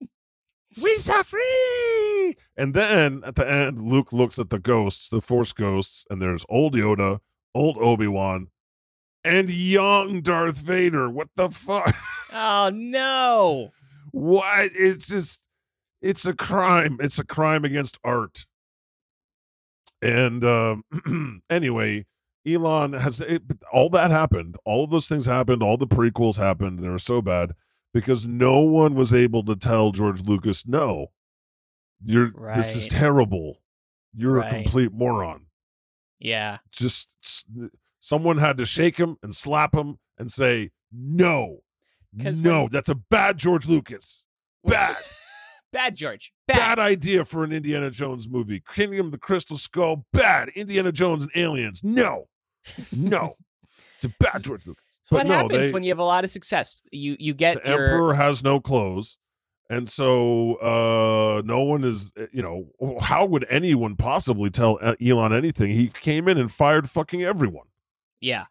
we 0.82 0.98
are 1.10 1.24
free! 1.24 2.36
And 2.56 2.74
then 2.74 3.22
at 3.24 3.36
the 3.36 3.50
end, 3.50 3.82
Luke 3.82 4.12
looks 4.12 4.38
at 4.38 4.50
the 4.50 4.58
ghosts, 4.58 5.08
the 5.08 5.20
Force 5.20 5.52
ghosts, 5.52 6.04
and 6.10 6.20
there's 6.20 6.44
old 6.48 6.74
Yoda, 6.74 7.20
old 7.54 7.78
Obi 7.78 8.08
Wan, 8.08 8.48
and 9.24 9.48
young 9.48 10.20
Darth 10.20 10.58
Vader. 10.58 11.08
What 11.08 11.28
the 11.36 11.48
fuck? 11.48 11.94
oh 12.32 12.70
no. 12.74 13.70
what? 14.12 14.70
It's 14.74 15.08
just, 15.08 15.47
it's 16.02 16.24
a 16.26 16.34
crime. 16.34 16.98
It's 17.00 17.18
a 17.18 17.24
crime 17.24 17.64
against 17.64 17.98
art. 18.04 18.46
And 20.00 20.44
um, 20.44 21.42
anyway, 21.50 22.06
Elon 22.46 22.92
has 22.92 23.20
it, 23.20 23.42
all 23.72 23.90
that 23.90 24.10
happened. 24.10 24.56
All 24.64 24.84
of 24.84 24.90
those 24.90 25.08
things 25.08 25.26
happened. 25.26 25.62
All 25.62 25.76
the 25.76 25.86
prequels 25.88 26.38
happened. 26.38 26.78
They 26.78 26.88
were 26.88 26.98
so 26.98 27.20
bad 27.20 27.52
because 27.92 28.24
no 28.26 28.60
one 28.60 28.94
was 28.94 29.12
able 29.12 29.42
to 29.44 29.56
tell 29.56 29.90
George 29.90 30.22
Lucas, 30.22 30.66
"No, 30.66 31.08
you're 32.04 32.30
this 32.54 32.76
is 32.76 32.86
terrible. 32.86 33.60
You're 34.14 34.34
Right. 34.34 34.52
a 34.52 34.62
complete 34.62 34.92
moron." 34.92 35.46
Yeah. 36.20 36.58
Just 36.70 37.08
someone 38.00 38.38
had 38.38 38.58
to 38.58 38.66
shake 38.66 38.96
him 38.96 39.16
and 39.22 39.34
slap 39.34 39.74
him 39.74 39.98
and 40.16 40.30
say, 40.30 40.70
no, 40.92 41.58
no, 42.12 42.62
when- 42.62 42.70
that's 42.72 42.88
a 42.88 42.94
bad 42.94 43.38
George 43.38 43.66
Lucas. 43.68 44.24
Bad." 44.64 44.96
Bad 45.72 45.94
George. 45.96 46.32
Bad. 46.46 46.56
Bad. 46.56 46.78
idea 46.78 47.24
for 47.24 47.44
an 47.44 47.52
Indiana 47.52 47.90
Jones 47.90 48.28
movie. 48.28 48.62
Kingdom 48.74 49.06
of 49.06 49.12
the 49.12 49.18
Crystal 49.18 49.56
Skull, 49.58 50.06
bad. 50.12 50.48
Indiana 50.50 50.90
Jones 50.92 51.24
and 51.24 51.32
aliens, 51.36 51.82
no, 51.84 52.28
no. 52.92 53.36
It's 53.96 54.04
a 54.04 54.14
bad 54.20 54.42
George 54.42 54.64
Lucas. 54.66 54.84
So 55.02 55.16
But 55.16 55.26
what 55.26 55.26
no, 55.26 55.34
happens 55.34 55.66
they- 55.68 55.72
when 55.72 55.82
you 55.82 55.90
have 55.90 55.98
a 55.98 56.04
lot 56.04 56.22
of 56.24 56.30
success? 56.30 56.80
You 56.92 57.16
you 57.18 57.34
get 57.34 57.62
The 57.64 57.68
your 57.70 57.84
Emperor 57.84 58.14
has 58.14 58.44
no 58.44 58.60
clothes, 58.60 59.18
and 59.68 59.88
so 59.88 60.54
uh 60.56 61.42
no 61.44 61.62
one 61.64 61.82
is. 61.82 62.12
You 62.32 62.42
know, 62.42 62.98
how 63.00 63.24
would 63.26 63.44
anyone 63.50 63.96
possibly 63.96 64.50
tell 64.50 64.78
uh, 64.80 64.94
Elon 65.04 65.32
anything? 65.32 65.70
He 65.72 65.88
came 65.88 66.28
in 66.28 66.38
and 66.38 66.48
fired 66.50 66.88
fucking 66.88 67.22
everyone. 67.24 67.66
Yeah. 68.20 68.44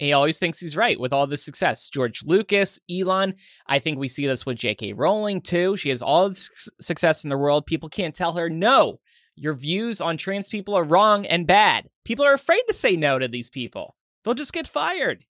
He 0.00 0.14
always 0.14 0.38
thinks 0.38 0.58
he's 0.58 0.78
right 0.78 0.98
with 0.98 1.12
all 1.12 1.26
this 1.26 1.44
success. 1.44 1.90
George 1.90 2.24
Lucas, 2.24 2.80
Elon. 2.90 3.34
I 3.66 3.80
think 3.80 3.98
we 3.98 4.08
see 4.08 4.26
this 4.26 4.46
with 4.46 4.56
J.K. 4.56 4.94
Rowling 4.94 5.42
too. 5.42 5.76
She 5.76 5.90
has 5.90 6.00
all 6.00 6.30
the 6.30 6.34
su- 6.34 6.70
success 6.80 7.22
in 7.22 7.28
the 7.28 7.36
world. 7.36 7.66
People 7.66 7.90
can't 7.90 8.14
tell 8.14 8.32
her, 8.32 8.48
no, 8.48 9.00
your 9.36 9.52
views 9.52 10.00
on 10.00 10.16
trans 10.16 10.48
people 10.48 10.74
are 10.74 10.84
wrong 10.84 11.26
and 11.26 11.46
bad. 11.46 11.90
People 12.06 12.24
are 12.24 12.32
afraid 12.32 12.62
to 12.66 12.72
say 12.72 12.96
no 12.96 13.18
to 13.18 13.28
these 13.28 13.50
people. 13.50 13.94
They'll 14.24 14.32
just 14.32 14.54
get 14.54 14.66
fired. 14.66 15.26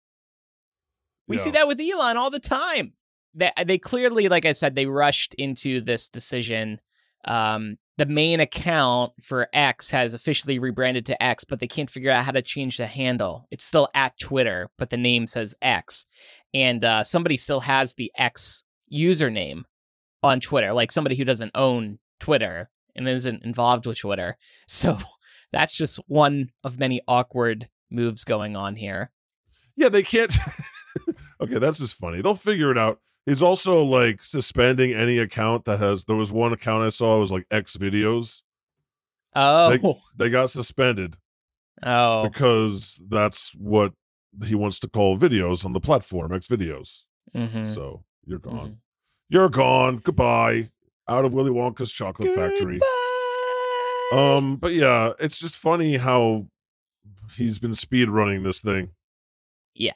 We 1.29 1.39
see 1.39 1.51
that 1.53 1.69
with 1.69 1.81
Elon 1.81 2.17
all 2.17 2.31
the 2.31 2.41
time. 2.41 2.95
They, 3.35 3.53
they 3.65 3.79
clearly, 3.79 4.29
like 4.29 4.47
I 4.47 4.53
said, 4.53 4.75
they 4.75 4.87
rushed 4.87 5.33
into 5.35 5.81
this 5.81 6.09
decision. 6.09 6.81
Um, 7.25 7.79
the 7.99 8.07
main 8.07 8.41
account 8.41 9.13
for 9.21 9.49
X 9.53 9.91
has 9.91 10.13
officially 10.13 10.59
rebranded 10.59 11.07
to 11.07 11.23
X, 11.23 11.45
but 11.45 11.61
they 11.61 11.67
can't 11.67 11.91
figure 11.91 12.11
out 12.11 12.25
how 12.25 12.33
to 12.33 12.43
change 12.43 12.77
the 12.77 12.87
handle. 12.87 13.47
It's 13.51 13.65
still 13.65 13.89
at 13.95 14.19
Twitter, 14.19 14.69
but 14.77 14.91
the 14.91 14.97
name 14.97 15.27
says 15.27 15.55
X. 15.63 16.07
And 16.53 16.85
uh, 16.85 17.05
somebody 17.05 17.37
still 17.37 17.61
has 17.61 17.95
the 17.95 18.13
X 18.17 18.65
username 18.93 19.65
on 20.23 20.41
Twitter, 20.41 20.73
like 20.73 20.93
somebody 20.93 21.17
who 21.17 21.25
doesn't 21.25 21.53
own 21.55 21.99
Twitter 22.21 22.69
and 22.95 23.09
isn't 23.09 23.45
involved 23.45 23.87
with 23.87 23.99
Twitter. 23.99 24.37
So 24.69 24.99
that's 25.53 25.77
just 25.77 26.01
one 26.09 26.51
of 26.65 26.79
many 26.79 27.01
awkward 27.07 27.69
moves 27.91 28.25
going 28.25 28.57
on 28.57 28.77
here. 28.77 29.11
Yeah, 29.77 29.89
they 29.89 30.03
can't. 30.03 30.37
okay, 31.41 31.59
that's 31.59 31.79
just 31.79 31.95
funny. 31.95 32.21
They'll 32.21 32.35
figure 32.35 32.71
it 32.71 32.79
out. 32.79 33.01
He's 33.27 33.43
also 33.43 33.83
like 33.83 34.23
suspending 34.23 34.93
any 34.93 35.19
account 35.19 35.65
that 35.65 35.81
has. 35.81 36.05
There 36.05 36.17
was 36.17 36.33
one 36.33 36.53
account 36.53 36.85
I 36.85 36.89
saw 36.91 37.17
it 37.17 37.21
was 37.21 37.33
like 37.33 37.47
X 37.51 37.77
videos. 37.77 38.43
Oh, 39.35 39.71
They, 39.71 39.81
they 40.27 40.31
got 40.31 40.49
suspended 40.51 41.17
oh, 41.85 42.23
because 42.29 43.03
that's 43.09 43.53
what 43.57 43.93
he 44.45 44.55
wants 44.55 44.79
to 44.81 44.89
call 44.89 45.19
videos 45.19 45.65
on 45.65 45.73
the 45.73 45.81
platform, 45.81 46.33
X 46.33 46.47
videos. 46.49 47.03
mhm. 47.35 47.67
So 47.67 48.05
you're 48.25 48.39
gone. 48.39 48.69
Mhm. 48.71 48.77
You're 49.29 49.49
gone. 49.51 49.99
Goodbye. 49.99 50.71
Out 51.09 51.25
of 51.25 51.35
Willy 51.35 51.51
Wonka's 51.51 51.91
chocolate 51.93 52.33
factory. 52.33 52.81
Um, 54.13 54.57
but 54.57 54.73
yeah, 54.73 55.13
it's 55.19 55.39
just 55.39 55.57
funny 55.57 55.97
how 55.97 56.47
he's 57.37 57.59
been 57.59 57.75
speed 57.75 58.09
running 58.09 58.43
this 58.45 58.61
thing. 58.61 58.91
Yeah. 59.75 59.93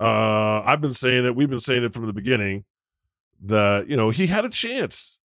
Uh, 0.00 0.62
I've 0.64 0.80
been 0.80 0.92
saying 0.92 1.24
it. 1.24 1.36
We've 1.36 1.50
been 1.50 1.60
saying 1.60 1.84
it 1.84 1.94
from 1.94 2.06
the 2.06 2.12
beginning 2.12 2.64
that 3.44 3.88
you 3.88 3.96
know 3.96 4.10
he 4.10 4.26
had 4.26 4.44
a 4.44 4.50
chance. 4.50 5.18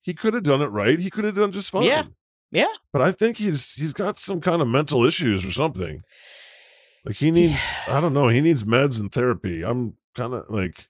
He 0.00 0.14
could 0.14 0.34
have 0.34 0.42
done 0.42 0.62
it 0.62 0.68
right. 0.68 0.98
He 0.98 1.10
could 1.10 1.24
have 1.24 1.34
done 1.36 1.52
just 1.52 1.70
fine. 1.70 1.84
Yeah. 1.84 2.04
Yeah. 2.50 2.72
But 2.92 3.02
I 3.02 3.12
think 3.12 3.36
he's 3.36 3.74
he's 3.74 3.92
got 3.92 4.18
some 4.18 4.40
kind 4.40 4.62
of 4.62 4.68
mental 4.68 5.04
issues 5.04 5.44
or 5.44 5.52
something. 5.52 6.02
Like 7.04 7.16
he 7.16 7.30
needs, 7.30 7.78
I 7.88 8.00
don't 8.00 8.12
know, 8.12 8.28
he 8.28 8.40
needs 8.40 8.64
meds 8.64 9.00
and 9.00 9.10
therapy. 9.10 9.64
I'm 9.64 9.96
kind 10.14 10.34
of 10.34 10.50
like, 10.50 10.88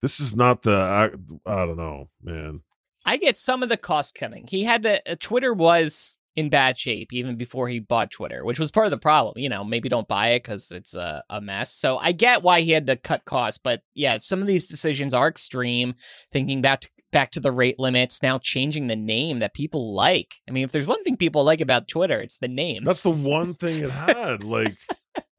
this 0.00 0.20
is 0.20 0.36
not 0.36 0.62
the, 0.62 0.76
I, 0.76 1.06
I 1.44 1.66
don't 1.66 1.76
know, 1.76 2.08
man. 2.22 2.60
I 3.04 3.16
get 3.16 3.36
some 3.36 3.62
of 3.62 3.68
the 3.68 3.76
cost 3.76 4.14
cutting. 4.14 4.46
He 4.48 4.62
had 4.62 4.84
to, 4.84 5.10
uh, 5.10 5.16
Twitter 5.18 5.52
was 5.52 6.18
in 6.36 6.48
bad 6.48 6.76
shape 6.76 7.12
even 7.12 7.36
before 7.36 7.68
he 7.68 7.78
bought 7.78 8.10
Twitter, 8.10 8.44
which 8.44 8.58
was 8.58 8.70
part 8.70 8.86
of 8.86 8.90
the 8.90 8.98
problem. 8.98 9.38
You 9.38 9.48
know, 9.48 9.64
maybe 9.64 9.88
don't 9.88 10.08
buy 10.08 10.30
it 10.30 10.42
because 10.42 10.70
it's 10.70 10.94
a, 10.94 11.22
a 11.30 11.40
mess. 11.40 11.72
So 11.72 11.98
I 11.98 12.12
get 12.12 12.42
why 12.42 12.60
he 12.62 12.72
had 12.72 12.86
to 12.88 12.96
cut 12.96 13.24
costs. 13.24 13.60
But 13.62 13.82
yeah, 13.94 14.18
some 14.18 14.40
of 14.40 14.46
these 14.46 14.66
decisions 14.66 15.14
are 15.14 15.28
extreme. 15.28 15.94
Thinking 16.32 16.60
back 16.60 16.80
to, 16.80 16.90
back 17.12 17.30
to 17.32 17.40
the 17.40 17.52
rate 17.52 17.78
limits, 17.78 18.22
now 18.22 18.38
changing 18.38 18.88
the 18.88 18.96
name 18.96 19.38
that 19.38 19.54
people 19.54 19.94
like. 19.94 20.34
I 20.48 20.52
mean, 20.52 20.64
if 20.64 20.72
there's 20.72 20.86
one 20.86 21.02
thing 21.04 21.16
people 21.16 21.44
like 21.44 21.60
about 21.60 21.88
Twitter, 21.88 22.20
it's 22.20 22.38
the 22.38 22.48
name. 22.48 22.84
That's 22.84 23.02
the 23.02 23.10
one 23.10 23.54
thing 23.54 23.84
it 23.84 23.90
had. 23.90 24.42
like, 24.42 24.74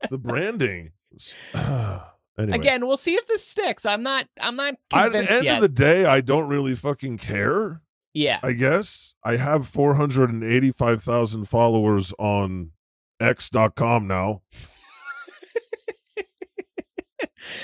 the 0.09 0.17
branding. 0.17 0.91
anyway. 1.53 2.55
Again, 2.55 2.85
we'll 2.85 2.97
see 2.97 3.15
if 3.15 3.27
this 3.27 3.45
sticks. 3.45 3.85
I'm 3.85 4.03
not. 4.03 4.27
I'm 4.41 4.55
not 4.55 4.75
At 4.93 5.11
the 5.11 5.17
end 5.29 5.45
yet. 5.45 5.55
of 5.55 5.61
the 5.61 5.69
day, 5.69 6.05
I 6.05 6.21
don't 6.21 6.47
really 6.47 6.75
fucking 6.75 7.17
care. 7.17 7.81
Yeah. 8.15 8.39
I 8.41 8.53
guess 8.53 9.13
I 9.23 9.35
have 9.37 9.67
485,000 9.67 11.45
followers 11.47 12.11
on 12.17 12.71
X.com 13.19 14.07
now. 14.07 14.41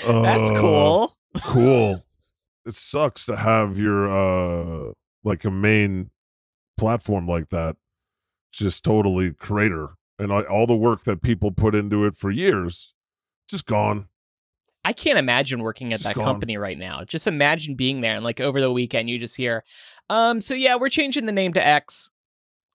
That's 0.06 0.50
Uh, 0.50 0.60
cool. 0.60 1.16
cool. 1.42 2.04
It 2.66 2.74
sucks 2.74 3.26
to 3.26 3.36
have 3.36 3.78
your 3.78 4.08
uh 4.10 4.92
like 5.24 5.44
a 5.44 5.50
main 5.50 6.10
platform 6.78 7.26
like 7.26 7.48
that 7.48 7.76
just 8.52 8.84
totally 8.84 9.32
crater 9.32 9.90
and 10.18 10.32
I, 10.32 10.42
all 10.42 10.66
the 10.66 10.76
work 10.76 11.04
that 11.04 11.22
people 11.22 11.50
put 11.52 11.74
into 11.74 12.04
it 12.04 12.16
for 12.16 12.30
years 12.30 12.94
just 13.48 13.66
gone. 13.66 14.06
I 14.84 14.92
can't 14.92 15.18
imagine 15.18 15.62
working 15.62 15.92
at 15.92 16.00
that 16.00 16.16
gone. 16.16 16.24
company 16.24 16.56
right 16.56 16.78
now. 16.78 17.04
Just 17.04 17.26
imagine 17.26 17.74
being 17.74 18.00
there 18.00 18.16
and 18.16 18.24
like 18.24 18.40
over 18.40 18.60
the 18.60 18.72
weekend 18.72 19.08
you 19.08 19.18
just 19.18 19.36
hear, 19.36 19.64
um, 20.10 20.40
so 20.40 20.54
yeah, 20.54 20.76
we're 20.76 20.88
changing 20.88 21.26
the 21.26 21.32
name 21.32 21.52
to 21.52 21.64
X. 21.64 22.10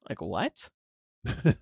Like 0.09 0.21
what? 0.21 0.69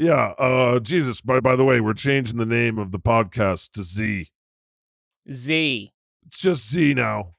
Yeah, 0.00 0.32
uh 0.38 0.80
Jesus, 0.80 1.20
by 1.20 1.40
by 1.40 1.56
the 1.56 1.64
way, 1.64 1.78
we're 1.78 1.92
changing 1.92 2.38
the 2.38 2.46
name 2.46 2.78
of 2.78 2.90
the 2.90 2.98
podcast 2.98 3.72
to 3.72 3.82
Z. 3.82 4.28
Z. 5.30 5.92
It's 6.26 6.40
just 6.40 6.70
Z 6.70 6.94
now. 6.94 7.34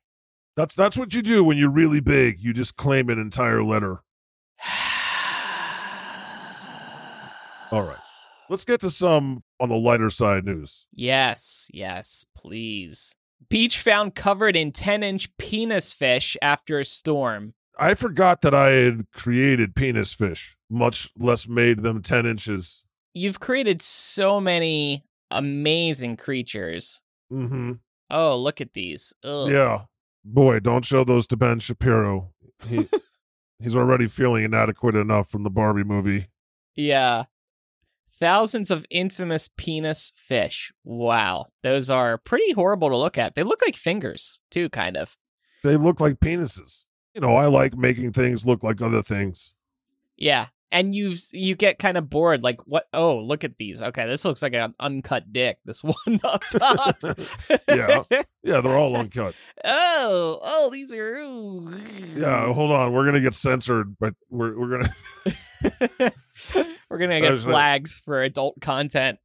That's 0.55 0.75
that's 0.75 0.95
what 0.95 1.15
you 1.15 1.23
do 1.23 1.43
when 1.43 1.57
you're 1.57 1.71
really 1.71 2.01
big. 2.01 2.39
You 2.39 2.53
just 2.53 2.75
claim 2.75 3.09
an 3.09 3.17
entire 3.17 3.63
letter. 3.63 4.03
All 7.71 7.81
right. 7.81 7.97
Let's 8.51 8.65
get 8.65 8.81
to 8.81 8.89
some 8.89 9.43
on 9.61 9.69
the 9.69 9.77
lighter 9.77 10.09
side 10.09 10.43
news. 10.43 10.85
Yes, 10.91 11.71
yes, 11.73 12.25
please. 12.35 13.15
Beach 13.49 13.79
found 13.79 14.13
covered 14.13 14.57
in 14.57 14.73
10 14.73 15.03
inch 15.03 15.37
penis 15.37 15.93
fish 15.93 16.35
after 16.41 16.77
a 16.77 16.83
storm. 16.83 17.53
I 17.79 17.93
forgot 17.93 18.41
that 18.41 18.53
I 18.53 18.71
had 18.71 19.05
created 19.13 19.73
penis 19.73 20.13
fish, 20.13 20.57
much 20.69 21.09
less 21.17 21.47
made 21.47 21.81
them 21.81 22.01
10 22.01 22.25
inches. 22.25 22.83
You've 23.13 23.39
created 23.39 23.81
so 23.81 24.41
many 24.41 25.05
amazing 25.31 26.17
creatures. 26.17 27.01
Mm-hmm. 27.31 27.75
Oh, 28.09 28.37
look 28.37 28.59
at 28.59 28.73
these. 28.73 29.13
Ugh. 29.23 29.49
Yeah. 29.49 29.83
Boy, 30.25 30.59
don't 30.59 30.83
show 30.83 31.05
those 31.05 31.25
to 31.27 31.37
Ben 31.37 31.59
Shapiro. 31.59 32.33
He 32.67 32.89
he's 33.59 33.77
already 33.77 34.07
feeling 34.07 34.43
inadequate 34.43 34.97
enough 34.97 35.29
from 35.29 35.43
the 35.43 35.49
Barbie 35.49 35.85
movie. 35.85 36.27
Yeah. 36.75 37.23
Thousands 38.21 38.69
of 38.69 38.85
infamous 38.91 39.49
penis 39.57 40.13
fish. 40.15 40.71
Wow. 40.83 41.47
Those 41.63 41.89
are 41.89 42.19
pretty 42.19 42.53
horrible 42.53 42.89
to 42.89 42.97
look 42.97 43.17
at. 43.17 43.33
They 43.33 43.41
look 43.41 43.63
like 43.65 43.75
fingers, 43.75 44.39
too, 44.51 44.69
kind 44.69 44.95
of. 44.95 45.17
They 45.63 45.75
look 45.75 45.99
like 45.99 46.19
penises. 46.19 46.85
You 47.15 47.21
know, 47.21 47.35
I 47.35 47.47
like 47.47 47.75
making 47.75 48.13
things 48.13 48.45
look 48.45 48.61
like 48.61 48.79
other 48.79 49.01
things. 49.01 49.55
Yeah. 50.17 50.49
And 50.71 50.95
you 50.95 51.15
you 51.33 51.55
get 51.55 51.79
kind 51.79 51.97
of 51.97 52.09
bored 52.09 52.43
like 52.43 52.65
what 52.65 52.87
oh, 52.93 53.17
look 53.17 53.43
at 53.43 53.57
these. 53.57 53.81
Okay, 53.81 54.07
this 54.07 54.23
looks 54.23 54.41
like 54.41 54.53
an 54.53 54.73
uncut 54.79 55.33
dick. 55.33 55.57
This 55.65 55.83
one 55.83 56.19
up 56.23 56.43
top. 56.49 56.97
yeah. 57.67 58.03
Yeah, 58.43 58.61
they're 58.61 58.77
all 58.77 58.95
uncut. 58.95 59.35
oh, 59.65 60.39
oh, 60.41 60.69
these 60.71 60.93
are 60.93 61.17
ooh. 61.17 61.73
Yeah, 62.15 62.53
hold 62.53 62.71
on. 62.71 62.93
We're 62.93 63.05
gonna 63.05 63.19
get 63.21 63.33
censored, 63.33 63.97
but 63.99 64.13
we're 64.29 64.57
we're 64.57 64.69
gonna 64.77 66.13
We're 66.89 66.97
going 66.97 67.09
to 67.11 67.21
get 67.21 67.31
was 67.31 67.45
like- 67.45 67.53
flagged 67.53 67.91
for 68.03 68.21
adult 68.21 68.59
content. 68.61 69.19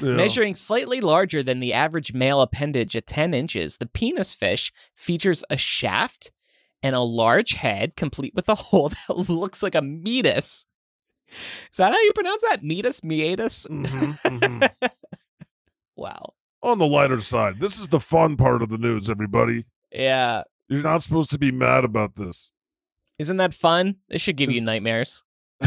Yeah. 0.00 0.16
Measuring 0.16 0.54
slightly 0.54 1.00
larger 1.00 1.42
than 1.42 1.60
the 1.60 1.72
average 1.72 2.12
male 2.12 2.40
appendage 2.40 2.96
at 2.96 3.06
10 3.06 3.34
inches, 3.34 3.78
the 3.78 3.86
penis 3.86 4.34
fish 4.34 4.72
features 4.96 5.44
a 5.48 5.56
shaft 5.56 6.32
and 6.82 6.94
a 6.94 7.00
large 7.00 7.52
head, 7.52 7.96
complete 7.96 8.34
with 8.34 8.48
a 8.48 8.54
hole 8.56 8.88
that 8.90 9.28
looks 9.28 9.62
like 9.62 9.74
a 9.74 9.82
meatus. 9.82 10.66
Is 11.28 11.76
that 11.76 11.92
how 11.92 12.00
you 12.00 12.12
pronounce 12.12 12.42
that? 12.50 12.64
Meatus? 12.64 13.04
Meatus? 13.04 13.66
Mm-hmm, 13.68 14.86
wow. 15.96 16.34
on 16.62 16.78
the 16.78 16.86
lighter 16.86 17.20
side. 17.20 17.60
This 17.60 17.78
is 17.78 17.88
the 17.88 18.00
fun 18.00 18.36
part 18.36 18.62
of 18.62 18.68
the 18.68 18.78
news, 18.78 19.08
everybody. 19.08 19.64
Yeah. 19.92 20.42
You're 20.68 20.82
not 20.82 21.02
supposed 21.02 21.30
to 21.30 21.38
be 21.38 21.52
mad 21.52 21.84
about 21.84 22.16
this. 22.16 22.52
Isn't 23.18 23.36
that 23.36 23.54
fun? 23.54 23.96
This 24.08 24.22
should 24.22 24.36
give 24.36 24.50
you 24.50 24.60
nightmares. 24.60 25.22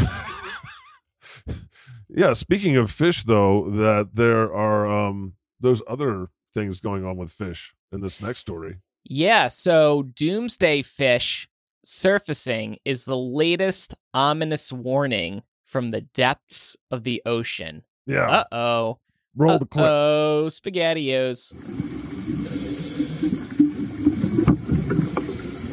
Yeah, 2.16 2.32
speaking 2.32 2.76
of 2.76 2.92
fish 2.92 3.24
though, 3.24 3.68
that 3.70 4.10
there 4.14 4.52
are 4.54 4.86
um 4.86 5.34
there's 5.58 5.82
other 5.88 6.28
things 6.52 6.80
going 6.80 7.04
on 7.04 7.16
with 7.16 7.32
fish 7.32 7.74
in 7.90 8.00
this 8.02 8.20
next 8.22 8.38
story. 8.38 8.76
Yeah, 9.04 9.48
so 9.48 10.02
doomsday 10.02 10.80
fish 10.82 11.48
surfacing 11.84 12.78
is 12.86 13.04
the 13.04 13.18
latest 13.18 13.94
ominous 14.14 14.72
warning 14.72 15.42
from 15.66 15.90
the 15.90 16.00
depths 16.00 16.74
of 16.90 17.04
the 17.04 17.22
ocean. 17.26 17.84
Yeah. 18.06 18.26
Uh 18.26 18.44
oh. 18.52 18.98
Roll 19.36 19.58
the 19.58 19.66
clip. 19.66 19.84
Oh, 19.84 20.44
spaghettios. 20.48 21.52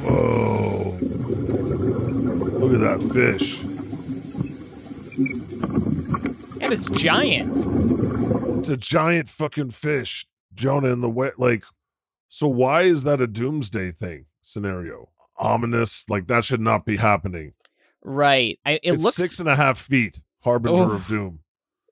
Whoa. 0.03 0.97
Look 2.57 2.73
at 2.73 2.79
that 2.79 3.01
fish. 3.13 3.61
And 6.61 6.73
it's 6.73 6.89
giant. 6.89 7.53
It's 8.59 8.69
a 8.69 8.77
giant 8.77 9.29
fucking 9.29 9.69
fish. 9.69 10.25
Jonah 10.53 10.91
in 10.91 10.99
the 10.99 11.09
wet 11.09 11.39
like 11.39 11.63
so 12.33 12.47
why 12.47 12.83
is 12.83 13.03
that 13.03 13.19
a 13.19 13.27
doomsday 13.27 13.91
thing 13.91 14.25
scenario? 14.41 15.09
Ominous, 15.35 16.09
like 16.09 16.27
that 16.27 16.45
should 16.45 16.61
not 16.61 16.85
be 16.85 16.95
happening. 16.95 17.51
Right. 18.05 18.57
I, 18.65 18.75
it 18.75 18.93
it's 18.93 19.03
looks 19.03 19.17
six 19.17 19.41
and 19.41 19.49
a 19.49 19.55
half 19.57 19.77
feet, 19.77 20.21
harbinger 20.41 20.93
Oof. 20.93 21.01
of 21.01 21.07
doom. 21.07 21.39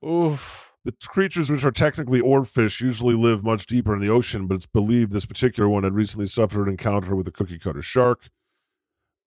Oof. 0.07 0.73
The 0.85 0.93
creatures, 1.05 1.49
which 1.49 1.65
are 1.65 1.73
technically 1.73 2.21
oarfish, 2.21 2.79
usually 2.79 3.15
live 3.15 3.43
much 3.43 3.65
deeper 3.65 3.93
in 3.93 3.99
the 3.99 4.07
ocean, 4.07 4.47
but 4.47 4.55
it's 4.55 4.65
believed 4.65 5.11
this 5.11 5.25
particular 5.25 5.67
one 5.67 5.83
had 5.83 5.93
recently 5.93 6.25
suffered 6.25 6.67
an 6.67 6.69
encounter 6.69 7.17
with 7.17 7.27
a 7.27 7.31
cookie 7.31 7.59
cutter 7.59 7.81
shark. 7.81 8.29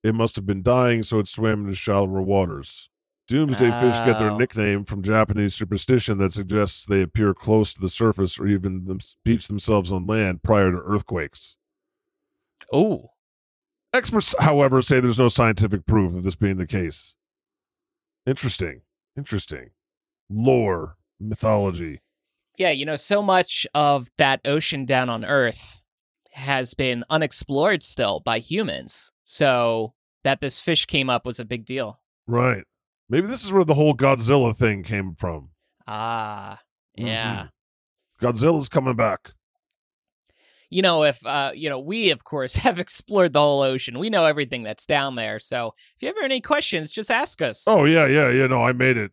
It 0.02 0.14
must 0.14 0.34
have 0.36 0.46
been 0.46 0.62
dying, 0.62 1.02
so 1.02 1.18
it 1.18 1.26
swam 1.26 1.66
in 1.66 1.74
shallower 1.74 2.22
waters. 2.22 2.88
Doomsday 3.32 3.70
fish 3.80 3.98
get 4.00 4.18
their 4.18 4.32
Oh. 4.32 4.36
nickname 4.36 4.84
from 4.84 5.02
Japanese 5.02 5.54
superstition 5.54 6.18
that 6.18 6.34
suggests 6.34 6.84
they 6.84 7.00
appear 7.00 7.32
close 7.32 7.72
to 7.72 7.80
the 7.80 7.88
surface 7.88 8.38
or 8.38 8.46
even 8.46 8.84
them- 8.84 8.98
beach 9.24 9.48
themselves 9.48 9.90
on 9.90 10.06
land 10.06 10.42
prior 10.42 10.70
to 10.70 10.76
earthquakes. 10.76 11.56
Oh. 12.70 13.12
Experts, 13.94 14.34
however, 14.38 14.82
say 14.82 15.00
there's 15.00 15.18
no 15.18 15.28
scientific 15.28 15.86
proof 15.86 16.14
of 16.14 16.24
this 16.24 16.36
being 16.36 16.58
the 16.58 16.66
case. 16.66 17.14
Interesting. 18.26 18.82
Interesting. 19.16 19.70
Lore, 20.28 20.98
mythology. 21.18 22.00
Yeah, 22.58 22.70
you 22.70 22.84
know, 22.84 22.96
so 22.96 23.22
much 23.22 23.66
of 23.72 24.08
that 24.18 24.42
ocean 24.46 24.84
down 24.84 25.08
on 25.08 25.24
Earth 25.24 25.80
has 26.32 26.74
been 26.74 27.02
unexplored 27.08 27.82
still 27.82 28.20
by 28.20 28.40
humans. 28.40 29.10
So 29.24 29.94
that 30.22 30.42
this 30.42 30.60
fish 30.60 30.84
came 30.84 31.08
up 31.08 31.24
was 31.24 31.40
a 31.40 31.46
big 31.46 31.64
deal. 31.64 31.98
Right. 32.26 32.64
Maybe 33.08 33.26
this 33.26 33.44
is 33.44 33.52
where 33.52 33.64
the 33.64 33.74
whole 33.74 33.94
Godzilla 33.94 34.56
thing 34.56 34.82
came 34.82 35.14
from. 35.14 35.50
Ah, 35.86 36.60
yeah. 36.96 37.48
Godzilla's 38.20 38.68
coming 38.68 38.96
back. 38.96 39.32
You 40.70 40.80
know, 40.80 41.04
if 41.04 41.24
uh, 41.26 41.52
you 41.54 41.68
know, 41.68 41.78
we 41.78 42.10
of 42.10 42.24
course 42.24 42.56
have 42.66 42.78
explored 42.78 43.34
the 43.34 43.40
whole 43.40 43.60
ocean. 43.62 43.98
We 43.98 44.08
know 44.08 44.24
everything 44.24 44.62
that's 44.62 44.86
down 44.86 45.16
there. 45.16 45.38
So 45.38 45.74
if 45.96 46.02
you 46.02 46.08
have 46.08 46.16
any 46.22 46.40
questions, 46.40 46.90
just 46.90 47.10
ask 47.10 47.42
us. 47.42 47.64
Oh 47.66 47.84
yeah, 47.84 48.06
yeah, 48.06 48.30
yeah. 48.30 48.46
No, 48.46 48.64
I 48.64 48.72
made 48.72 48.96
it. 48.96 49.12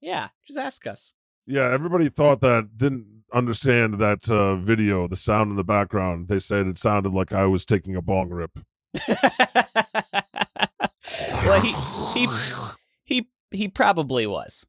Yeah, 0.00 0.28
just 0.46 0.58
ask 0.58 0.86
us. 0.86 1.14
Yeah, 1.46 1.70
everybody 1.70 2.08
thought 2.08 2.40
that 2.40 2.76
didn't 2.76 3.22
understand 3.32 3.98
that 4.00 4.30
uh, 4.30 4.56
video, 4.56 5.06
the 5.06 5.16
sound 5.16 5.50
in 5.50 5.56
the 5.56 5.64
background. 5.64 6.28
They 6.28 6.38
said 6.38 6.66
it 6.66 6.78
sounded 6.78 7.12
like 7.12 7.32
I 7.32 7.46
was 7.46 7.64
taking 7.64 7.94
a 7.94 8.02
bong 8.02 8.30
rip. 8.30 8.58
well, 11.44 11.60
he 11.60 11.72
he 12.14 12.26
he 13.50 13.68
probably 13.68 14.26
was. 14.26 14.66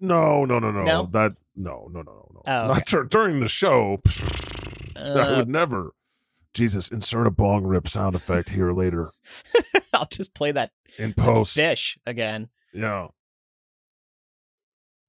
No, 0.00 0.44
no, 0.44 0.58
no, 0.58 0.70
no. 0.70 0.82
No? 0.82 1.06
That 1.06 1.32
no, 1.54 1.88
no, 1.92 2.02
no, 2.02 2.28
no. 2.34 2.42
Oh, 2.46 2.66
Not 2.68 2.86
dur- 2.86 3.04
during 3.04 3.40
the 3.40 3.48
show. 3.48 4.00
I 4.96 5.00
Uh, 5.00 5.36
would 5.38 5.48
never. 5.48 5.92
Jesus, 6.54 6.90
insert 6.90 7.26
a 7.26 7.30
bong 7.30 7.64
rip 7.64 7.88
sound 7.88 8.14
effect 8.14 8.50
here 8.50 8.72
later 8.72 9.10
I'll 9.94 10.04
just 10.06 10.34
play 10.34 10.52
that 10.52 10.70
in 10.98 11.14
post. 11.14 11.54
fish 11.54 11.96
again. 12.06 12.48
Yeah. 12.74 13.08